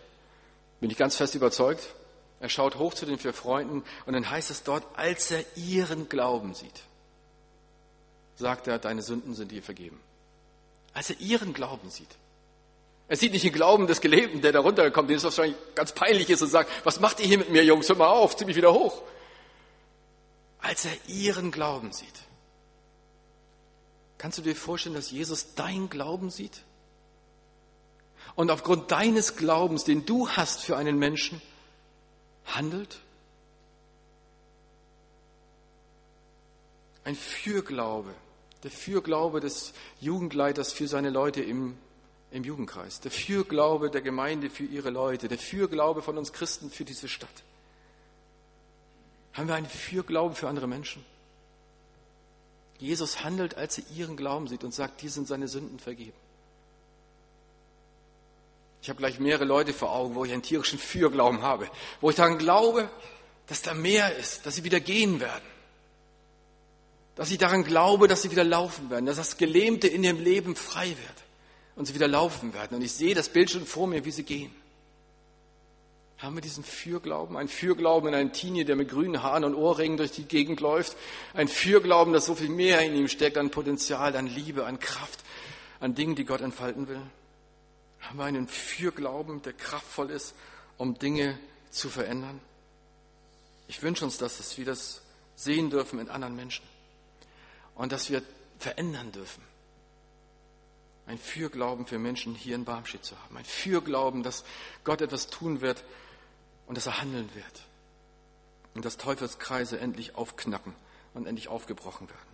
Bin 0.81 0.91
ich 0.91 0.97
ganz 0.97 1.15
fest 1.15 1.37
überzeugt. 1.37 1.95
Er 2.41 2.49
schaut 2.49 2.79
hoch 2.79 2.95
zu 2.95 3.07
den 3.07 3.21
vier 3.21 3.33
Freunden 3.33 3.85
und 4.07 4.13
dann 4.15 4.29
heißt 4.29 4.51
es 4.51 4.65
dort, 4.65 4.85
als 4.99 5.31
er 5.31 5.45
ihren 5.57 6.09
Glauben 6.09 6.55
sieht 6.55 6.83
sagt 8.37 8.67
er, 8.67 8.79
deine 8.79 9.03
Sünden 9.03 9.35
sind 9.35 9.51
dir 9.51 9.63
vergeben. 9.63 10.01
Als 10.95 11.11
er 11.11 11.21
ihren 11.21 11.53
Glauben 11.53 11.91
sieht. 11.91 12.09
Er 13.09 13.17
sieht 13.17 13.33
nicht 13.33 13.45
den 13.45 13.53
Glauben 13.53 13.87
des 13.87 14.01
Gelebten, 14.01 14.41
der 14.41 14.53
da 14.53 14.61
runterkommt, 14.61 15.11
dem 15.11 15.17
es 15.17 15.25
wahrscheinlich 15.25 15.57
ganz 15.75 15.93
peinlich 15.93 16.31
ist 16.31 16.43
und 16.43 16.49
sagt, 16.49 16.71
was 16.85 17.01
macht 17.01 17.21
ihr 17.21 17.27
hier 17.27 17.39
mit 17.39 17.51
mir, 17.51 17.65
Jungs, 17.65 17.89
hör 17.89 17.97
mal 17.97 18.09
auf, 18.09 18.37
zieh 18.37 18.45
mich 18.45 18.57
wieder 18.57 18.73
hoch. 18.73 19.03
Als 20.61 20.85
er 20.85 20.93
ihren 21.09 21.51
Glauben 21.51 21.93
sieht. 21.93 22.09
Kannst 24.19 24.39
du 24.39 24.43
dir 24.43 24.55
vorstellen, 24.55 24.95
dass 24.95 25.11
Jesus 25.11 25.55
dein 25.57 25.91
Glauben 25.91 26.31
sieht? 26.31 26.63
Und 28.35 28.51
aufgrund 28.51 28.91
deines 28.91 29.37
Glaubens, 29.37 29.85
den 29.85 30.07
du 30.07 30.29
hast 30.29 30.63
für 30.63 30.77
einen 30.77 30.99
Menschen, 30.99 31.43
handelt? 32.47 33.01
Ein 37.05 37.17
Fürglaube. 37.17 38.15
Der 38.63 38.71
Fürglaube 38.71 39.41
des 39.41 39.73
Jugendleiters 40.01 40.73
für 40.73 40.87
seine 40.87 41.11
Leute 41.11 41.43
im, 41.43 41.77
im 42.31 42.45
Jugendkreis. 42.45 43.01
Der 43.01 43.11
Fürglaube 43.11 43.91
der 43.91 44.03
Gemeinde 44.03 44.51
für 44.51 44.65
ihre 44.65 44.91
Leute. 44.91 45.29
Der 45.29 45.39
Fürglaube 45.39 46.03
von 46.03 46.17
uns 46.17 46.33
Christen 46.33 46.71
für 46.71 46.85
diese 46.85 47.09
Stadt. 47.09 47.29
Haben 49.33 49.49
wir 49.49 49.57
einen 49.57 49.67
Fürglaube 49.67 50.35
für 50.35 50.49
andere 50.49 50.69
Menschen? 50.69 51.05
Jesus 52.79 53.25
handelt, 53.25 53.57
als 53.57 53.79
er 53.79 53.85
ihren 53.97 54.17
Glauben 54.17 54.49
sieht 54.49 54.65
und 54.65 54.75
sagt, 54.75 55.03
die 55.03 55.09
sind 55.09 55.27
seine 55.27 55.49
Sünden 55.49 55.79
vergeben. 55.79 56.17
Ich 58.83 58.89
habe 58.89 58.99
gleich 58.99 59.21
mehrere 59.21 59.45
Leute 59.45 59.73
vor 59.73 59.93
Augen, 59.93 60.17
wo 60.17 60.25
ich 60.25 60.33
einen 60.33 60.43
tierischen 60.43 60.79
Fürglauben 60.79 61.43
habe, 61.43 61.69
wo 62.01 62.11
ich 62.11 62.17
daran 62.17 62.39
glaube, 62.39 62.91
dass 63.47 63.63
da 63.63 63.75
mehr 63.75 64.17
ist, 64.17 64.45
dass 64.45 64.57
sie 64.57 64.65
wieder 64.65 64.81
gehen 64.81 65.21
werden 65.21 65.52
dass 67.15 67.31
ich 67.31 67.39
daran 67.39 67.65
glaube, 67.65 68.09
dass 68.09 68.23
sie 68.23 68.31
wieder 68.31 68.45
laufen 68.45 68.91
werden, 68.91 69.07
dass 69.07 69.17
das 69.17 69.37
Gelähmte 69.37 69.87
in 69.87 70.03
ihrem 70.03 70.21
Leben 70.21 70.57
frei 70.57 70.89
wird 70.89 71.25
und 71.77 71.87
sie 71.87 71.95
wieder 71.95 72.09
laufen 72.09 72.55
werden. 72.55 72.77
Und 72.77 72.83
ich 72.83 72.93
sehe 72.93 73.15
das 73.15 73.29
Bild 73.29 73.51
schon 73.51 73.67
vor 73.67 73.87
mir, 73.87 74.05
wie 74.05 74.11
sie 74.11 74.25
gehen. 74.25 74.55
Haben 76.19 76.37
wir 76.37 76.41
diesen 76.41 76.63
Fürglauben? 76.63 77.37
Ein 77.37 77.49
Fürglauben 77.49 78.09
in 78.09 78.15
einen 78.15 78.33
Teenie, 78.33 78.65
der 78.65 78.77
mit 78.77 78.89
grünen 78.89 79.23
Haaren 79.23 79.45
und 79.45 79.55
Ohrringen 79.57 79.97
durch 79.97 80.13
die 80.13 80.25
Gegend 80.25 80.61
läuft. 80.61 80.97
Ein 81.35 81.49
Fürglauben, 81.49 82.13
dass 82.13 82.27
so 82.27 82.35
viel 82.35 82.49
mehr 82.49 82.81
in 82.83 82.95
ihm 82.95 83.09
steckt 83.09 83.37
an 83.37 83.51
Potenzial, 83.51 84.17
an 84.17 84.29
Liebe, 84.29 84.65
an 84.65 84.79
Kraft, 84.79 85.21
an 85.81 85.95
Dingen, 85.95 86.15
die 86.15 86.25
Gott 86.25 86.41
entfalten 86.41 86.87
will. 86.87 87.03
Haben 88.01 88.19
wir 88.19 88.25
einen 88.25 88.47
Fürglauben, 88.47 89.43
der 89.43 89.53
kraftvoll 89.53 90.11
ist, 90.11 90.35
um 90.79 90.97
Dinge 90.99 91.39
zu 91.71 91.89
verändern? 91.89 92.41
Ich 93.67 93.83
wünsche 93.83 94.05
uns, 94.05 94.17
dass 94.17 94.57
wir 94.57 94.65
das 94.65 95.03
sehen 95.35 95.71
dürfen 95.71 95.99
in 95.99 96.09
anderen 96.09 96.37
Menschen 96.37 96.63
und 97.75 97.93
dass 97.93 98.11
wir 98.11 98.23
verändern 98.59 99.13
dürfen. 99.13 99.43
Ein 101.07 101.19
Fürglauben 101.19 101.87
für 101.87 101.99
Menschen 101.99 102.35
hier 102.35 102.55
in 102.55 102.65
Barmstedt 102.65 103.05
zu 103.05 103.19
haben. 103.19 103.37
Ein 103.37 103.45
Fürglauben, 103.45 104.23
dass 104.23 104.45
Gott 104.85 105.01
etwas 105.01 105.29
tun 105.29 105.61
wird 105.61 105.83
und 106.67 106.77
dass 106.77 106.87
er 106.87 107.01
handeln 107.01 107.29
wird. 107.35 107.63
und 108.75 108.85
dass 108.85 108.97
Teufelskreise 108.97 109.79
endlich 109.79 110.15
aufknacken 110.15 110.75
und 111.15 111.27
endlich 111.27 111.49
aufgebrochen 111.49 112.09
werden. 112.09 112.33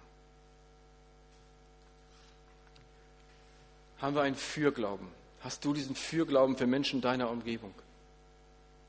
Haben 4.00 4.14
wir 4.14 4.22
einen 4.22 4.36
Fürglauben? 4.36 5.08
Hast 5.40 5.64
du 5.64 5.72
diesen 5.72 5.96
Fürglauben 5.96 6.56
für 6.56 6.66
Menschen 6.66 7.00
deiner 7.00 7.30
Umgebung? 7.30 7.74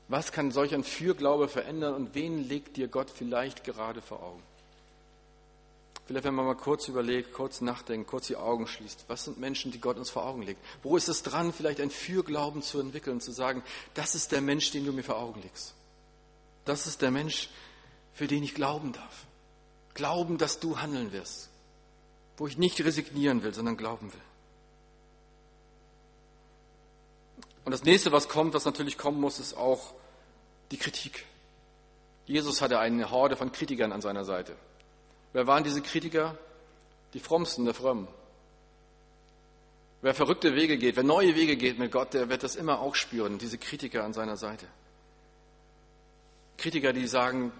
Was 0.08 0.32
kann 0.32 0.50
solch 0.50 0.74
ein 0.74 0.84
Fürglaube 0.84 1.48
verändern 1.48 1.94
und 1.94 2.14
wen 2.14 2.48
legt 2.48 2.76
dir 2.76 2.88
Gott 2.88 3.10
vielleicht 3.10 3.64
gerade 3.64 4.02
vor 4.02 4.22
Augen? 4.22 4.42
Vielleicht, 6.10 6.24
wenn 6.24 6.34
man 6.34 6.44
mal 6.44 6.56
kurz 6.56 6.88
überlegt, 6.88 7.32
kurz 7.32 7.60
nachdenkt, 7.60 8.10
kurz 8.10 8.26
die 8.26 8.34
Augen 8.34 8.66
schließt. 8.66 9.04
Was 9.06 9.26
sind 9.26 9.38
Menschen, 9.38 9.70
die 9.70 9.80
Gott 9.80 9.96
uns 9.96 10.10
vor 10.10 10.26
Augen 10.26 10.42
legt? 10.42 10.60
Wo 10.82 10.96
ist 10.96 11.08
es 11.08 11.22
dran, 11.22 11.52
vielleicht 11.52 11.80
ein 11.80 11.92
Fürglauben 11.92 12.62
zu 12.62 12.80
entwickeln, 12.80 13.20
zu 13.20 13.30
sagen, 13.30 13.62
das 13.94 14.16
ist 14.16 14.32
der 14.32 14.40
Mensch, 14.40 14.72
den 14.72 14.84
du 14.84 14.92
mir 14.92 15.04
vor 15.04 15.18
Augen 15.18 15.40
legst. 15.40 15.72
Das 16.64 16.88
ist 16.88 17.00
der 17.00 17.12
Mensch, 17.12 17.48
für 18.12 18.26
den 18.26 18.42
ich 18.42 18.56
glauben 18.56 18.92
darf. 18.92 19.24
Glauben, 19.94 20.36
dass 20.36 20.58
du 20.58 20.80
handeln 20.80 21.12
wirst. 21.12 21.48
Wo 22.38 22.48
ich 22.48 22.58
nicht 22.58 22.82
resignieren 22.82 23.44
will, 23.44 23.54
sondern 23.54 23.76
glauben 23.76 24.12
will. 24.12 24.20
Und 27.64 27.70
das 27.70 27.84
nächste, 27.84 28.10
was 28.10 28.28
kommt, 28.28 28.52
was 28.54 28.64
natürlich 28.64 28.98
kommen 28.98 29.20
muss, 29.20 29.38
ist 29.38 29.56
auch 29.56 29.94
die 30.72 30.76
Kritik. 30.76 31.24
Jesus 32.26 32.60
hatte 32.60 32.80
eine 32.80 33.12
Horde 33.12 33.36
von 33.36 33.52
Kritikern 33.52 33.92
an 33.92 34.00
seiner 34.00 34.24
Seite. 34.24 34.56
Wer 35.32 35.46
waren 35.46 35.64
diese 35.64 35.82
Kritiker? 35.82 36.36
Die 37.14 37.20
frommsten 37.20 37.64
der 37.64 37.74
Frommen. 37.74 38.08
Wer 40.02 40.14
verrückte 40.14 40.54
Wege 40.54 40.78
geht, 40.78 40.96
wer 40.96 41.02
neue 41.02 41.34
Wege 41.34 41.56
geht 41.56 41.78
mit 41.78 41.92
Gott, 41.92 42.14
der 42.14 42.28
wird 42.28 42.42
das 42.42 42.56
immer 42.56 42.80
auch 42.80 42.94
spüren, 42.94 43.38
diese 43.38 43.58
Kritiker 43.58 44.02
an 44.02 44.14
seiner 44.14 44.36
Seite. 44.36 44.66
Kritiker, 46.56 46.92
die 46.92 47.06
sagen, 47.06 47.52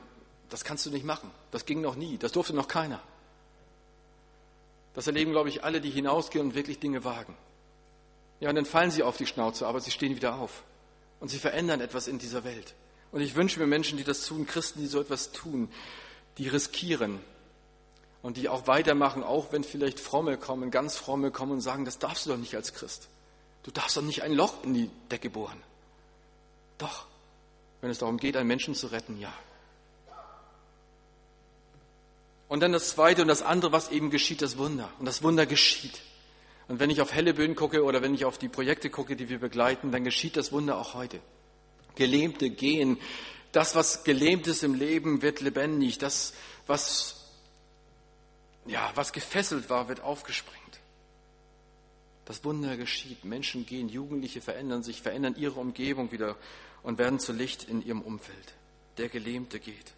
das 0.48 0.64
kannst 0.64 0.86
du 0.86 0.90
nicht 0.90 1.04
machen, 1.04 1.30
das 1.50 1.66
ging 1.66 1.82
noch 1.82 1.96
nie, 1.96 2.16
das 2.16 2.32
durfte 2.32 2.54
noch 2.54 2.66
keiner. 2.66 3.00
Das 4.94 5.06
erleben, 5.06 5.32
glaube 5.32 5.50
ich, 5.50 5.64
alle, 5.64 5.80
die 5.80 5.90
hinausgehen 5.90 6.46
und 6.46 6.54
wirklich 6.54 6.80
Dinge 6.80 7.04
wagen. 7.04 7.36
Ja, 8.40 8.48
und 8.48 8.56
dann 8.56 8.64
fallen 8.64 8.90
sie 8.90 9.02
auf 9.02 9.18
die 9.18 9.26
Schnauze, 9.26 9.66
aber 9.66 9.80
sie 9.80 9.90
stehen 9.90 10.16
wieder 10.16 10.36
auf. 10.36 10.64
Und 11.20 11.28
sie 11.28 11.38
verändern 11.38 11.82
etwas 11.82 12.08
in 12.08 12.18
dieser 12.18 12.44
Welt. 12.44 12.74
Und 13.12 13.20
ich 13.20 13.34
wünsche 13.34 13.60
mir 13.60 13.66
Menschen, 13.66 13.98
die 13.98 14.04
das 14.04 14.24
tun, 14.24 14.46
Christen, 14.46 14.80
die 14.80 14.86
so 14.86 15.00
etwas 15.00 15.32
tun, 15.32 15.70
die 16.38 16.48
riskieren 16.48 17.20
und 18.22 18.36
die 18.36 18.48
auch 18.48 18.66
weitermachen, 18.66 19.22
auch 19.22 19.52
wenn 19.52 19.64
vielleicht 19.64 20.00
Fromme 20.00 20.36
kommen, 20.36 20.70
ganz 20.70 20.96
Fromme 20.96 21.30
kommen 21.30 21.52
und 21.52 21.60
sagen, 21.60 21.84
das 21.84 21.98
darfst 21.98 22.26
du 22.26 22.30
doch 22.30 22.36
nicht 22.36 22.54
als 22.54 22.74
Christ. 22.74 23.08
Du 23.62 23.70
darfst 23.70 23.96
doch 23.96 24.02
nicht 24.02 24.22
ein 24.22 24.32
Loch 24.32 24.64
in 24.64 24.74
die 24.74 24.90
Decke 25.10 25.30
bohren. 25.30 25.62
Doch, 26.78 27.06
wenn 27.80 27.90
es 27.90 27.98
darum 27.98 28.16
geht, 28.16 28.36
einen 28.36 28.48
Menschen 28.48 28.74
zu 28.74 28.88
retten, 28.88 29.18
ja. 29.18 29.32
Und 32.48 32.60
dann 32.60 32.72
das 32.72 32.90
Zweite 32.90 33.22
und 33.22 33.28
das 33.28 33.42
andere, 33.42 33.70
was 33.70 33.90
eben 33.90 34.10
geschieht, 34.10 34.42
das 34.42 34.58
Wunder. 34.58 34.90
Und 34.98 35.06
das 35.06 35.22
Wunder 35.22 35.46
geschieht. 35.46 36.00
Und 36.66 36.80
wenn 36.80 36.90
ich 36.90 37.00
auf 37.00 37.12
Helleböen 37.12 37.54
gucke 37.54 37.84
oder 37.84 38.02
wenn 38.02 38.14
ich 38.14 38.24
auf 38.24 38.38
die 38.38 38.48
Projekte 38.48 38.90
gucke, 38.90 39.14
die 39.14 39.28
wir 39.28 39.38
begleiten, 39.38 39.92
dann 39.92 40.04
geschieht 40.04 40.36
das 40.36 40.50
Wunder 40.50 40.78
auch 40.78 40.94
heute. 40.94 41.20
Gelähmte 41.94 42.50
gehen. 42.50 42.98
Das, 43.52 43.74
was 43.74 44.04
gelähmt 44.04 44.46
ist 44.46 44.64
im 44.64 44.74
Leben, 44.74 45.22
wird 45.22 45.40
lebendig. 45.40 45.98
Das, 45.98 46.32
was, 46.66 47.19
ja, 48.70 48.90
was 48.94 49.12
gefesselt 49.12 49.68
war, 49.68 49.88
wird 49.88 50.00
aufgesprengt. 50.00 50.60
Das 52.24 52.44
Wunder 52.44 52.76
geschieht. 52.76 53.24
Menschen 53.24 53.66
gehen, 53.66 53.88
Jugendliche 53.88 54.40
verändern 54.40 54.82
sich, 54.82 55.02
verändern 55.02 55.34
ihre 55.36 55.58
Umgebung 55.58 56.12
wieder 56.12 56.36
und 56.82 56.98
werden 56.98 57.18
zu 57.18 57.32
Licht 57.32 57.64
in 57.64 57.84
ihrem 57.84 58.02
Umfeld. 58.02 58.54
Der 58.98 59.08
Gelähmte 59.08 59.58
geht. 59.58 59.92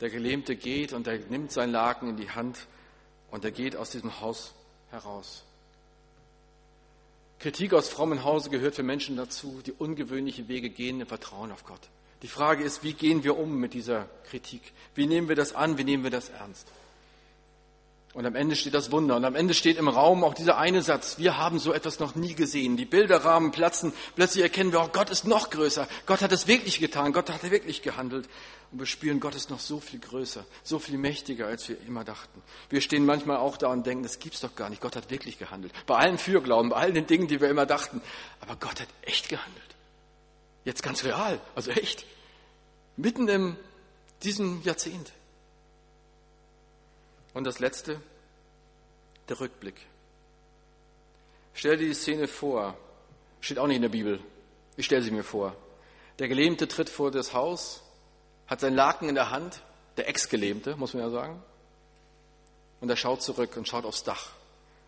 Der 0.00 0.10
Gelähmte 0.10 0.56
geht 0.56 0.92
und 0.92 1.06
er 1.06 1.18
nimmt 1.18 1.52
sein 1.52 1.72
Laken 1.72 2.10
in 2.10 2.16
die 2.16 2.30
Hand 2.30 2.66
und 3.30 3.44
er 3.44 3.50
geht 3.50 3.76
aus 3.76 3.90
diesem 3.90 4.20
Haus 4.20 4.54
heraus. 4.90 5.44
Kritik 7.38 7.72
aus 7.72 7.88
frommen 7.88 8.22
Hause 8.24 8.50
gehört 8.50 8.74
für 8.74 8.82
Menschen 8.82 9.16
dazu, 9.16 9.62
die 9.64 9.72
ungewöhnliche 9.72 10.48
Wege 10.48 10.68
gehen 10.68 11.00
im 11.00 11.06
Vertrauen 11.06 11.52
auf 11.52 11.64
Gott. 11.64 11.88
Die 12.22 12.28
Frage 12.28 12.64
ist, 12.64 12.82
wie 12.84 12.92
gehen 12.92 13.24
wir 13.24 13.38
um 13.38 13.58
mit 13.58 13.74
dieser 13.74 14.06
Kritik? 14.28 14.72
Wie 14.94 15.06
nehmen 15.06 15.28
wir 15.28 15.36
das 15.36 15.54
an? 15.54 15.78
Wie 15.78 15.84
nehmen 15.84 16.04
wir 16.04 16.10
das 16.10 16.28
ernst? 16.28 16.68
Und 18.12 18.26
am 18.26 18.34
Ende 18.34 18.56
steht 18.56 18.74
das 18.74 18.90
Wunder. 18.90 19.16
Und 19.16 19.24
am 19.24 19.36
Ende 19.36 19.54
steht 19.54 19.78
im 19.78 19.86
Raum 19.86 20.24
auch 20.24 20.34
dieser 20.34 20.58
eine 20.58 20.82
Satz. 20.82 21.18
Wir 21.18 21.38
haben 21.38 21.60
so 21.60 21.72
etwas 21.72 22.00
noch 22.00 22.16
nie 22.16 22.34
gesehen. 22.34 22.76
Die 22.76 22.84
Bilderrahmen 22.84 23.52
platzen. 23.52 23.92
Plötzlich 24.16 24.42
erkennen 24.42 24.72
wir 24.72 24.80
auch, 24.80 24.90
Gott 24.90 25.10
ist 25.10 25.26
noch 25.26 25.48
größer. 25.50 25.86
Gott 26.06 26.20
hat 26.20 26.32
es 26.32 26.48
wirklich 26.48 26.80
getan. 26.80 27.12
Gott 27.12 27.30
hat 27.30 27.48
wirklich 27.48 27.82
gehandelt. 27.82 28.28
Und 28.72 28.80
wir 28.80 28.86
spüren, 28.86 29.20
Gott 29.20 29.36
ist 29.36 29.48
noch 29.50 29.60
so 29.60 29.78
viel 29.78 30.00
größer, 30.00 30.44
so 30.62 30.78
viel 30.78 30.98
mächtiger, 30.98 31.46
als 31.46 31.68
wir 31.68 31.80
immer 31.86 32.04
dachten. 32.04 32.42
Wir 32.68 32.80
stehen 32.80 33.06
manchmal 33.06 33.36
auch 33.36 33.56
da 33.56 33.68
und 33.68 33.86
denken, 33.86 34.02
das 34.02 34.18
gibt's 34.18 34.40
doch 34.40 34.54
gar 34.56 34.70
nicht. 34.70 34.82
Gott 34.82 34.96
hat 34.96 35.10
wirklich 35.10 35.38
gehandelt. 35.38 35.72
Bei 35.86 35.96
allen 35.96 36.18
Fürglauben, 36.18 36.70
bei 36.70 36.76
all 36.76 36.92
den 36.92 37.06
Dingen, 37.06 37.28
die 37.28 37.40
wir 37.40 37.48
immer 37.48 37.66
dachten. 37.66 38.00
Aber 38.40 38.56
Gott 38.56 38.80
hat 38.80 38.88
echt 39.02 39.28
gehandelt. 39.28 39.62
Jetzt 40.64 40.82
ganz 40.82 41.04
real. 41.04 41.40
Also 41.54 41.70
echt. 41.70 42.06
Mitten 42.96 43.28
in 43.28 43.56
diesem 44.22 44.62
Jahrzehnt. 44.62 45.12
Und 47.32 47.44
das 47.44 47.60
Letzte, 47.60 48.00
der 49.28 49.40
Rückblick. 49.40 49.76
Stell 51.54 51.76
dir 51.76 51.86
die 51.86 51.94
Szene 51.94 52.26
vor, 52.26 52.76
steht 53.40 53.58
auch 53.58 53.66
nicht 53.66 53.76
in 53.76 53.82
der 53.82 53.88
Bibel, 53.88 54.20
ich 54.76 54.86
stelle 54.86 55.02
sie 55.02 55.10
mir 55.10 55.24
vor. 55.24 55.56
Der 56.18 56.28
Gelähmte 56.28 56.68
tritt 56.68 56.88
vor 56.88 57.10
das 57.10 57.32
Haus, 57.34 57.82
hat 58.46 58.60
sein 58.60 58.74
Laken 58.74 59.08
in 59.08 59.14
der 59.14 59.30
Hand, 59.30 59.62
der 59.96 60.08
Ex-Gelähmte, 60.08 60.76
muss 60.76 60.94
man 60.94 61.02
ja 61.02 61.10
sagen, 61.10 61.42
und 62.80 62.88
er 62.88 62.96
schaut 62.96 63.22
zurück 63.22 63.56
und 63.56 63.68
schaut 63.68 63.84
aufs 63.84 64.04
Dach. 64.04 64.30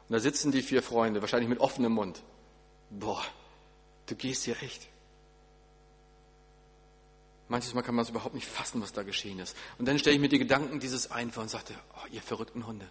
Und 0.08 0.14
da 0.14 0.18
sitzen 0.18 0.50
die 0.50 0.62
vier 0.62 0.82
Freunde, 0.82 1.20
wahrscheinlich 1.20 1.48
mit 1.48 1.60
offenem 1.60 1.92
Mund. 1.92 2.22
Boah, 2.90 3.24
du 4.06 4.16
gehst 4.16 4.44
hier 4.44 4.60
echt. 4.62 4.88
Manches 7.52 7.74
Mal 7.74 7.82
kann 7.82 7.94
man 7.94 8.02
es 8.02 8.08
überhaupt 8.08 8.34
nicht 8.34 8.48
fassen, 8.48 8.80
was 8.80 8.94
da 8.94 9.02
geschehen 9.02 9.38
ist. 9.38 9.54
Und 9.78 9.86
dann 9.86 9.98
stelle 9.98 10.16
ich 10.16 10.22
mir 10.22 10.30
die 10.30 10.38
Gedanken 10.38 10.80
dieses 10.80 11.10
ein 11.10 11.30
vor 11.30 11.42
und 11.42 11.50
sagte, 11.50 11.74
oh, 11.94 12.06
ihr 12.10 12.22
verrückten 12.22 12.66
Hunde. 12.66 12.88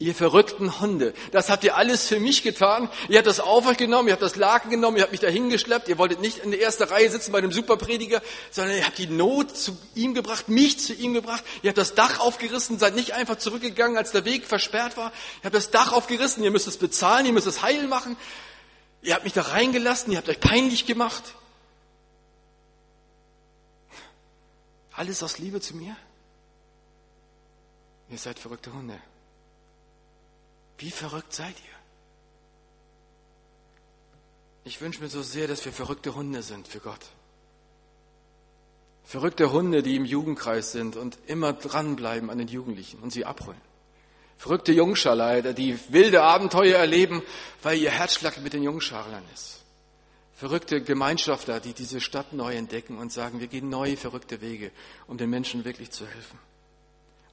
Ihr 0.00 0.16
verrückten 0.16 0.80
Hunde, 0.80 1.14
das 1.30 1.48
habt 1.48 1.62
ihr 1.62 1.76
alles 1.76 2.08
für 2.08 2.18
mich 2.18 2.42
getan. 2.42 2.90
Ihr 3.08 3.18
habt 3.18 3.28
das 3.28 3.38
auf 3.38 3.64
euch 3.68 3.76
genommen, 3.76 4.08
ihr 4.08 4.12
habt 4.12 4.22
das 4.22 4.34
Laken 4.34 4.70
genommen, 4.70 4.96
ihr 4.96 5.04
habt 5.04 5.12
mich 5.12 5.20
dahin 5.20 5.48
geschleppt. 5.48 5.88
Ihr 5.88 5.96
wolltet 5.96 6.20
nicht 6.20 6.38
in 6.38 6.50
der 6.50 6.60
ersten 6.60 6.82
Reihe 6.82 7.08
sitzen 7.08 7.30
bei 7.30 7.40
dem 7.40 7.52
Superprediger, 7.52 8.20
sondern 8.50 8.76
ihr 8.76 8.84
habt 8.84 8.98
die 8.98 9.06
Not 9.06 9.56
zu 9.56 9.78
ihm 9.94 10.12
gebracht, 10.12 10.48
mich 10.48 10.80
zu 10.80 10.92
ihm 10.92 11.14
gebracht. 11.14 11.44
Ihr 11.62 11.68
habt 11.68 11.78
das 11.78 11.94
Dach 11.94 12.18
aufgerissen, 12.18 12.80
seid 12.80 12.96
nicht 12.96 13.12
einfach 13.12 13.36
zurückgegangen, 13.36 13.96
als 13.96 14.10
der 14.10 14.24
Weg 14.24 14.44
versperrt 14.44 14.96
war. 14.96 15.12
Ihr 15.40 15.44
habt 15.44 15.54
das 15.54 15.70
Dach 15.70 15.92
aufgerissen, 15.92 16.42
ihr 16.42 16.50
müsst 16.50 16.66
es 16.66 16.78
bezahlen, 16.78 17.24
ihr 17.24 17.32
müsst 17.32 17.46
es 17.46 17.62
heil 17.62 17.86
machen. 17.86 18.16
Ihr 19.02 19.14
habt 19.14 19.22
mich 19.22 19.34
da 19.34 19.42
reingelassen, 19.42 20.10
ihr 20.10 20.18
habt 20.18 20.28
euch 20.28 20.40
peinlich 20.40 20.84
gemacht. 20.84 21.22
Alles 24.96 25.22
aus 25.22 25.38
Liebe 25.38 25.60
zu 25.60 25.76
mir? 25.76 25.94
Ihr 28.08 28.18
seid 28.18 28.38
verrückte 28.38 28.72
Hunde. 28.72 28.98
Wie 30.78 30.90
verrückt 30.90 31.34
seid 31.34 31.54
ihr? 31.54 31.76
Ich 34.64 34.80
wünsche 34.80 35.02
mir 35.02 35.08
so 35.08 35.22
sehr, 35.22 35.48
dass 35.48 35.64
wir 35.64 35.72
verrückte 35.72 36.14
Hunde 36.14 36.42
sind 36.42 36.66
für 36.66 36.80
Gott. 36.80 37.00
Verrückte 39.04 39.52
Hunde, 39.52 39.82
die 39.82 39.96
im 39.96 40.04
Jugendkreis 40.04 40.72
sind 40.72 40.96
und 40.96 41.18
immer 41.26 41.52
dranbleiben 41.52 42.30
an 42.30 42.38
den 42.38 42.48
Jugendlichen 42.48 42.98
und 43.00 43.12
sie 43.12 43.24
abholen. 43.24 43.60
Verrückte 44.38 44.72
Jungscharleiter, 44.72 45.52
die 45.52 45.78
wilde 45.92 46.22
Abenteuer 46.22 46.78
erleben, 46.78 47.22
weil 47.62 47.78
ihr 47.78 47.90
Herzschlag 47.90 48.38
mit 48.38 48.54
den 48.54 48.62
Jungscharlern 48.62 49.22
ist 49.34 49.65
verrückte 50.36 50.82
Gemeinschafter, 50.82 51.60
die 51.60 51.72
diese 51.72 52.00
Stadt 52.00 52.32
neu 52.34 52.54
entdecken 52.54 52.98
und 52.98 53.10
sagen, 53.10 53.40
wir 53.40 53.48
gehen 53.48 53.70
neue, 53.70 53.96
verrückte 53.96 54.40
Wege, 54.42 54.70
um 55.08 55.16
den 55.16 55.30
Menschen 55.30 55.64
wirklich 55.64 55.90
zu 55.90 56.06
helfen. 56.06 56.38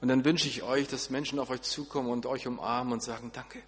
Und 0.00 0.08
dann 0.08 0.24
wünsche 0.24 0.48
ich 0.48 0.62
euch, 0.62 0.88
dass 0.88 1.10
Menschen 1.10 1.38
auf 1.38 1.50
euch 1.50 1.62
zukommen 1.62 2.10
und 2.10 2.26
euch 2.26 2.46
umarmen 2.46 2.94
und 2.94 3.02
sagen, 3.02 3.30
danke. 3.32 3.62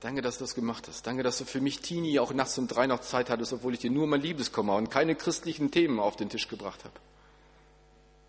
Danke, 0.00 0.22
dass 0.22 0.38
du 0.38 0.44
das 0.44 0.54
gemacht 0.54 0.86
hast. 0.86 1.06
Danke, 1.06 1.22
dass 1.22 1.38
du 1.38 1.44
für 1.44 1.60
mich 1.60 1.80
Teenie 1.80 2.18
auch 2.18 2.32
nachts 2.32 2.56
um 2.58 2.68
drei 2.68 2.86
noch 2.86 3.00
Zeit 3.00 3.30
hattest, 3.30 3.52
obwohl 3.52 3.74
ich 3.74 3.80
dir 3.80 3.90
nur 3.90 4.06
mein 4.06 4.20
Liebeskummer 4.20 4.76
und 4.76 4.90
keine 4.90 5.14
christlichen 5.16 5.70
Themen 5.70 5.98
auf 5.98 6.16
den 6.16 6.28
Tisch 6.28 6.48
gebracht 6.48 6.84
habe. 6.84 6.94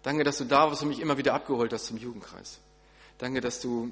Danke, 0.01 0.23
dass 0.23 0.37
du 0.37 0.45
da 0.45 0.67
warst 0.67 0.83
und 0.83 0.89
mich 0.89 0.99
immer 0.99 1.17
wieder 1.17 1.33
abgeholt 1.33 1.73
hast 1.73 1.87
zum 1.87 1.97
Jugendkreis. 1.97 2.59
Danke, 3.17 3.41
dass 3.41 3.61
du 3.61 3.91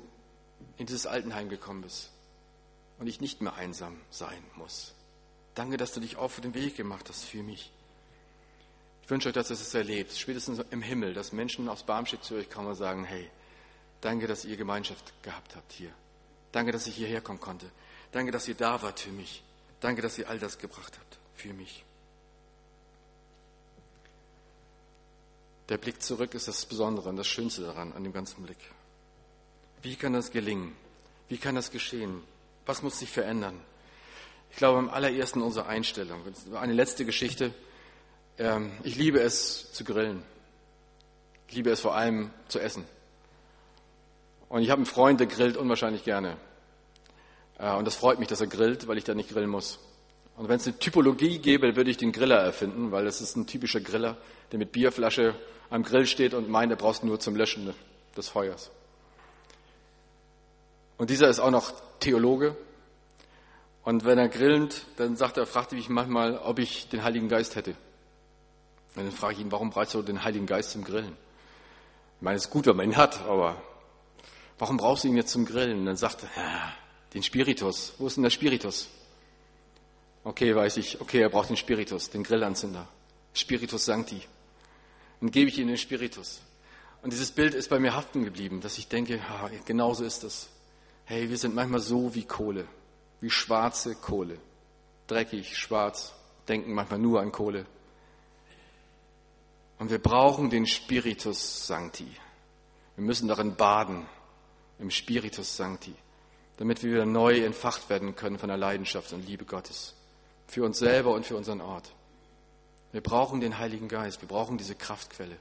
in 0.77 0.85
dieses 0.85 1.05
Altenheim 1.05 1.49
gekommen 1.49 1.81
bist 1.81 2.09
und 2.99 3.07
ich 3.07 3.19
nicht 3.19 3.41
mehr 3.41 3.55
einsam 3.55 3.99
sein 4.11 4.43
muss. 4.55 4.93
Danke, 5.55 5.77
dass 5.77 5.93
du 5.93 5.99
dich 5.99 6.15
auf 6.17 6.39
den 6.39 6.53
Weg 6.53 6.75
gemacht 6.77 7.07
hast 7.09 7.25
für 7.25 7.43
mich. 7.43 7.71
Ich 9.03 9.09
wünsche 9.09 9.29
euch, 9.29 9.33
dass 9.33 9.49
ihr 9.49 9.55
es 9.55 9.73
erlebt, 9.73 10.13
spätestens 10.13 10.59
im 10.71 10.81
Himmel, 10.81 11.13
dass 11.13 11.33
Menschen 11.33 11.67
aus 11.69 11.83
Barmstedt 11.83 12.23
zu 12.23 12.35
euch 12.35 12.49
kommen 12.49 12.69
und 12.69 12.75
sagen, 12.75 13.03
hey, 13.03 13.29
danke, 14.01 14.27
dass 14.27 14.45
ihr 14.45 14.55
Gemeinschaft 14.55 15.13
gehabt 15.21 15.55
habt 15.55 15.73
hier. 15.73 15.91
Danke, 16.51 16.71
dass 16.71 16.87
ich 16.87 16.95
hierher 16.95 17.21
kommen 17.21 17.39
konnte. 17.39 17.69
Danke, 18.11 18.31
dass 18.31 18.47
ihr 18.47 18.55
da 18.55 18.81
wart 18.81 18.99
für 18.99 19.11
mich. 19.11 19.43
Danke, 19.81 20.01
dass 20.01 20.17
ihr 20.17 20.29
all 20.29 20.39
das 20.39 20.57
gebracht 20.57 20.97
habt 20.97 21.17
für 21.35 21.53
mich. 21.53 21.83
Der 25.69 25.77
Blick 25.77 26.01
zurück 26.01 26.33
ist 26.33 26.47
das 26.47 26.65
Besondere 26.65 27.09
und 27.09 27.15
das 27.17 27.27
Schönste 27.27 27.61
daran, 27.61 27.93
an 27.93 28.03
dem 28.03 28.13
ganzen 28.13 28.43
Blick. 28.43 28.57
Wie 29.81 29.95
kann 29.95 30.13
das 30.13 30.31
gelingen? 30.31 30.75
Wie 31.27 31.37
kann 31.37 31.55
das 31.55 31.71
geschehen? 31.71 32.21
Was 32.65 32.81
muss 32.81 32.99
sich 32.99 33.09
verändern? 33.09 33.59
Ich 34.53 34.57
glaube, 34.59 34.77
am 34.77 34.89
allerersten 34.89 35.41
unsere 35.41 35.65
Einstellung. 35.65 36.21
Eine 36.53 36.73
letzte 36.73 37.05
Geschichte. 37.05 37.55
Ähm, 38.37 38.71
ich 38.83 38.95
liebe 38.95 39.19
es 39.19 39.73
zu 39.73 39.83
grillen. 39.83 40.21
Ich 41.47 41.55
liebe 41.55 41.71
es 41.71 41.81
vor 41.81 41.95
allem 41.95 42.29
zu 42.49 42.59
essen. 42.59 42.85
Und 44.49 44.61
ich 44.61 44.69
habe 44.69 44.77
einen 44.77 44.85
Freund, 44.85 45.19
der 45.19 45.25
grillt 45.25 45.57
unwahrscheinlich 45.57 46.03
gerne. 46.03 46.37
Äh, 47.57 47.73
und 47.73 47.85
das 47.85 47.95
freut 47.95 48.19
mich, 48.19 48.27
dass 48.27 48.41
er 48.41 48.47
grillt, 48.47 48.87
weil 48.87 48.99
ich 48.99 49.03
da 49.03 49.15
nicht 49.15 49.29
grillen 49.29 49.49
muss. 49.49 49.79
Und 50.37 50.49
wenn 50.49 50.57
es 50.57 50.67
eine 50.67 50.77
Typologie 50.77 51.39
gäbe, 51.39 51.75
würde 51.75 51.89
ich 51.89 51.97
den 51.97 52.11
Griller 52.11 52.37
erfinden, 52.37 52.91
weil 52.91 53.05
das 53.05 53.21
ist 53.21 53.35
ein 53.35 53.47
typischer 53.47 53.81
Griller, 53.81 54.17
der 54.51 54.59
mit 54.59 54.71
Bierflasche 54.71 55.33
am 55.71 55.81
Grill 55.81 56.05
steht 56.05 56.35
und 56.35 56.47
meint, 56.47 56.71
er 56.71 56.77
braucht 56.77 57.03
nur 57.03 57.19
zum 57.19 57.35
Löschen 57.35 57.73
des 58.15 58.29
Feuers. 58.29 58.69
Und 60.99 61.09
dieser 61.09 61.27
ist 61.27 61.39
auch 61.39 61.49
noch 61.49 61.73
Theologe. 61.99 62.55
Und 63.83 64.05
wenn 64.05 64.17
er 64.17 64.29
grillend, 64.29 64.85
dann 64.97 65.15
sagt 65.15 65.37
er, 65.37 65.45
fragt 65.45 65.71
er 65.71 65.77
mich 65.77 65.89
manchmal, 65.89 66.37
ob 66.37 66.59
ich 66.59 66.87
den 66.89 67.03
Heiligen 67.03 67.27
Geist 67.27 67.55
hätte. 67.55 67.71
Und 68.95 69.05
dann 69.05 69.11
frage 69.11 69.33
ich 69.33 69.39
ihn, 69.39 69.51
warum 69.51 69.71
brauchst 69.71 69.93
du 69.93 70.01
den 70.01 70.23
Heiligen 70.23 70.45
Geist 70.45 70.71
zum 70.71 70.83
Grillen? 70.83 71.17
Ich 72.17 72.21
meine, 72.21 72.37
es 72.37 72.45
ist 72.45 72.51
gut, 72.51 72.65
wenn 72.67 72.77
man 72.77 72.85
ihn 72.85 72.97
hat, 72.97 73.21
aber 73.23 73.61
warum 74.57 74.77
brauchst 74.77 75.03
du 75.03 75.09
ihn 75.09 75.17
jetzt 75.17 75.31
zum 75.31 75.45
Grillen? 75.45 75.79
Und 75.79 75.85
dann 75.85 75.97
sagt 75.97 76.23
er, 76.23 76.73
den 77.13 77.23
Spiritus. 77.23 77.93
Wo 77.97 78.07
ist 78.07 78.15
denn 78.15 78.23
der 78.23 78.29
Spiritus? 78.29 78.87
Okay, 80.23 80.55
weiß 80.55 80.77
ich. 80.77 81.01
Okay, 81.01 81.19
er 81.19 81.29
braucht 81.29 81.49
den 81.49 81.57
Spiritus, 81.57 82.09
den 82.09 82.23
Grillanzünder. 82.23 82.87
Spiritus 83.33 83.85
Sancti. 83.85 84.21
Dann 85.19 85.31
gebe 85.31 85.49
ich 85.49 85.57
ihm 85.57 85.67
den 85.67 85.77
Spiritus. 85.77 86.41
Und 87.01 87.11
dieses 87.11 87.31
Bild 87.31 87.53
ist 87.53 87.69
bei 87.69 87.79
mir 87.79 87.93
haften 87.93 88.23
geblieben, 88.23 88.61
dass 88.61 88.77
ich 88.77 88.87
denke, 88.87 89.17
ja, 89.17 89.49
genauso 89.65 90.05
ist 90.05 90.23
es. 90.23 90.47
Hey, 91.05 91.29
wir 91.29 91.37
sind 91.37 91.53
manchmal 91.53 91.81
so 91.81 92.15
wie 92.15 92.23
Kohle, 92.23 92.65
wie 93.23 93.29
schwarze 93.29 93.95
Kohle. 93.95 94.37
Dreckig, 95.07 95.57
schwarz, 95.57 96.13
denken 96.49 96.73
manchmal 96.73 96.99
nur 96.99 97.21
an 97.21 97.31
Kohle. 97.31 97.65
Und 99.79 99.89
wir 99.89 99.99
brauchen 99.99 100.49
den 100.49 100.67
Spiritus 100.67 101.65
Sancti. 101.65 102.07
Wir 102.97 103.03
müssen 103.05 103.29
darin 103.29 103.55
baden, 103.55 104.05
im 104.77 104.91
Spiritus 104.91 105.55
Sancti, 105.55 105.95
damit 106.57 106.83
wir 106.83 106.91
wieder 106.91 107.05
neu 107.05 107.45
entfacht 107.45 107.89
werden 107.89 108.13
können 108.13 108.37
von 108.37 108.49
der 108.49 108.57
Leidenschaft 108.57 109.13
und 109.13 109.25
Liebe 109.25 109.45
Gottes. 109.45 109.95
Für 110.47 110.65
uns 110.65 110.79
selber 110.79 111.13
und 111.13 111.25
für 111.25 111.37
unseren 111.37 111.61
Ort. 111.61 111.93
Wir 112.91 113.01
brauchen 113.01 113.39
den 113.39 113.57
Heiligen 113.57 113.87
Geist, 113.87 114.21
wir 114.21 114.27
brauchen 114.27 114.57
diese 114.57 114.75
Kraftquelle. 114.75 115.37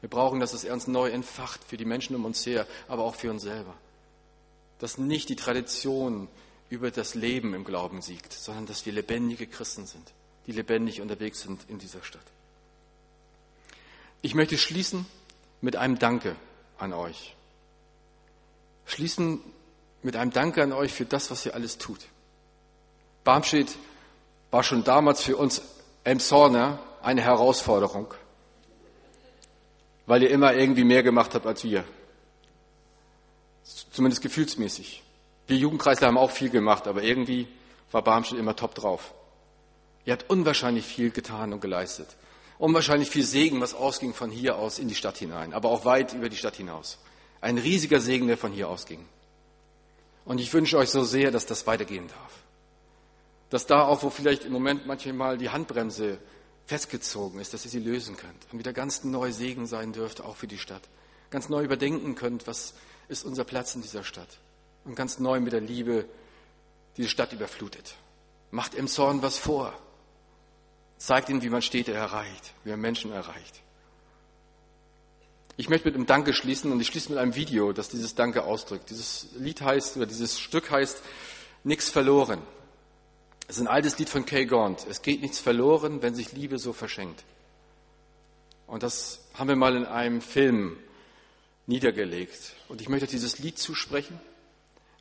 Wir 0.00 0.08
brauchen, 0.08 0.38
dass 0.38 0.52
es 0.52 0.62
er 0.62 0.74
uns 0.74 0.86
neu 0.86 1.10
entfacht 1.10 1.64
für 1.64 1.76
die 1.76 1.84
Menschen 1.84 2.14
um 2.14 2.24
uns 2.24 2.46
her, 2.46 2.68
aber 2.86 3.02
auch 3.02 3.16
für 3.16 3.32
uns 3.32 3.42
selber. 3.42 3.74
Dass 4.78 4.96
nicht 4.96 5.28
die 5.28 5.36
Tradition 5.36 6.28
über 6.68 6.90
das 6.90 7.14
Leben 7.14 7.54
im 7.54 7.64
Glauben 7.64 8.02
siegt, 8.02 8.32
sondern 8.32 8.66
dass 8.66 8.86
wir 8.86 8.92
lebendige 8.92 9.46
Christen 9.46 9.86
sind, 9.86 10.12
die 10.46 10.52
lebendig 10.52 11.00
unterwegs 11.00 11.40
sind 11.40 11.60
in 11.68 11.78
dieser 11.78 12.02
Stadt. 12.02 12.22
Ich 14.22 14.34
möchte 14.34 14.58
schließen 14.58 15.06
mit 15.60 15.76
einem 15.76 15.98
Danke 15.98 16.36
an 16.78 16.92
euch. 16.92 17.34
Schließen 18.86 19.40
mit 20.02 20.16
einem 20.16 20.32
Danke 20.32 20.62
an 20.62 20.72
euch 20.72 20.92
für 20.92 21.04
das, 21.04 21.30
was 21.30 21.46
ihr 21.46 21.54
alles 21.54 21.78
tut. 21.78 22.00
Barmstedt 23.24 23.76
war 24.50 24.62
schon 24.62 24.84
damals 24.84 25.22
für 25.22 25.36
uns 25.36 25.62
Emshorner 26.04 26.78
eine 27.02 27.22
Herausforderung, 27.22 28.14
weil 30.06 30.22
ihr 30.22 30.30
immer 30.30 30.54
irgendwie 30.54 30.84
mehr 30.84 31.02
gemacht 31.02 31.34
habt 31.34 31.46
als 31.46 31.64
wir. 31.64 31.84
Zumindest 33.92 34.22
gefühlsmäßig. 34.22 35.02
Wir 35.46 35.56
Jugendkreisler 35.56 36.08
haben 36.08 36.18
auch 36.18 36.30
viel 36.30 36.50
gemacht, 36.50 36.86
aber 36.86 37.02
irgendwie 37.02 37.48
war 37.92 38.02
Barmstedt 38.02 38.38
immer 38.38 38.56
top 38.56 38.74
drauf. 38.74 39.14
Ihr 40.04 40.12
habt 40.12 40.28
unwahrscheinlich 40.28 40.84
viel 40.84 41.10
getan 41.10 41.52
und 41.52 41.60
geleistet. 41.60 42.08
Unwahrscheinlich 42.58 43.10
viel 43.10 43.24
Segen, 43.24 43.60
was 43.60 43.74
ausging 43.74 44.14
von 44.14 44.30
hier 44.30 44.56
aus 44.56 44.78
in 44.78 44.88
die 44.88 44.94
Stadt 44.94 45.18
hinein, 45.18 45.52
aber 45.52 45.70
auch 45.70 45.84
weit 45.84 46.14
über 46.14 46.28
die 46.28 46.36
Stadt 46.36 46.56
hinaus. 46.56 46.98
Ein 47.40 47.58
riesiger 47.58 48.00
Segen, 48.00 48.26
der 48.28 48.38
von 48.38 48.52
hier 48.52 48.68
ausging. 48.68 49.04
Und 50.24 50.40
ich 50.40 50.52
wünsche 50.52 50.78
euch 50.78 50.90
so 50.90 51.04
sehr, 51.04 51.30
dass 51.30 51.46
das 51.46 51.66
weitergehen 51.66 52.08
darf. 52.08 52.32
Dass 53.50 53.66
da 53.66 53.84
auch, 53.84 54.02
wo 54.02 54.10
vielleicht 54.10 54.44
im 54.44 54.52
Moment 54.52 54.86
manchmal 54.86 55.38
die 55.38 55.50
Handbremse 55.50 56.18
festgezogen 56.66 57.38
ist, 57.38 57.54
dass 57.54 57.64
ihr 57.64 57.70
sie 57.70 57.78
lösen 57.78 58.16
könnt 58.16 58.46
und 58.50 58.58
wieder 58.58 58.72
ganz 58.72 59.04
neu 59.04 59.30
Segen 59.32 59.66
sein 59.66 59.92
dürft, 59.92 60.20
auch 60.20 60.36
für 60.36 60.48
die 60.48 60.58
Stadt. 60.58 60.82
Ganz 61.30 61.48
neu 61.48 61.62
überdenken 61.62 62.16
könnt, 62.16 62.46
was 62.46 62.74
ist 63.08 63.24
unser 63.24 63.44
Platz 63.44 63.74
in 63.76 63.82
dieser 63.82 64.02
Stadt. 64.02 64.38
Und 64.86 64.94
ganz 64.94 65.18
neu 65.18 65.40
mit 65.40 65.52
der 65.52 65.60
Liebe 65.60 66.06
diese 66.96 67.08
Stadt 67.08 67.32
überflutet. 67.32 67.94
Macht 68.50 68.74
im 68.74 68.86
Zorn 68.86 69.20
was 69.20 69.36
vor. 69.36 69.76
Zeigt 70.96 71.28
ihnen, 71.28 71.42
wie 71.42 71.50
man 71.50 71.60
Städte 71.60 71.92
erreicht, 71.92 72.54
wie 72.64 72.70
man 72.70 72.80
Menschen 72.80 73.12
erreicht. 73.12 73.60
Ich 75.58 75.68
möchte 75.68 75.88
mit 75.88 75.94
einem 75.94 76.06
Danke 76.06 76.32
schließen 76.32 76.70
und 76.70 76.80
ich 76.80 76.86
schließe 76.86 77.10
mit 77.10 77.18
einem 77.18 77.34
Video, 77.34 77.72
das 77.72 77.88
dieses 77.88 78.14
Danke 78.14 78.44
ausdrückt. 78.44 78.88
Dieses 78.90 79.28
Lied 79.36 79.60
heißt, 79.60 79.96
oder 79.96 80.06
dieses 80.06 80.38
Stück 80.38 80.70
heißt, 80.70 81.02
Nix 81.64 81.90
verloren. 81.90 82.40
Es 83.48 83.56
ist 83.56 83.62
ein 83.62 83.68
altes 83.68 83.98
Lied 83.98 84.08
von 84.08 84.24
Kay 84.24 84.46
Gaunt. 84.46 84.86
Es 84.88 85.02
geht 85.02 85.20
nichts 85.20 85.40
verloren, 85.40 86.02
wenn 86.02 86.14
sich 86.14 86.32
Liebe 86.32 86.58
so 86.58 86.72
verschenkt. 86.72 87.24
Und 88.66 88.82
das 88.82 89.20
haben 89.34 89.48
wir 89.48 89.56
mal 89.56 89.76
in 89.76 89.84
einem 89.84 90.20
Film 90.20 90.78
niedergelegt. 91.66 92.54
Und 92.68 92.80
ich 92.80 92.88
möchte 92.88 93.06
dieses 93.06 93.38
Lied 93.38 93.58
zusprechen 93.58 94.20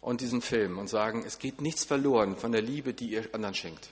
und 0.05 0.21
diesen 0.21 0.41
Film 0.41 0.77
und 0.77 0.87
sagen, 0.87 1.23
es 1.25 1.39
geht 1.39 1.61
nichts 1.61 1.83
verloren 1.83 2.35
von 2.35 2.51
der 2.51 2.61
Liebe, 2.61 2.93
die 2.93 3.07
ihr 3.07 3.25
anderen 3.33 3.55
schenkt. 3.55 3.89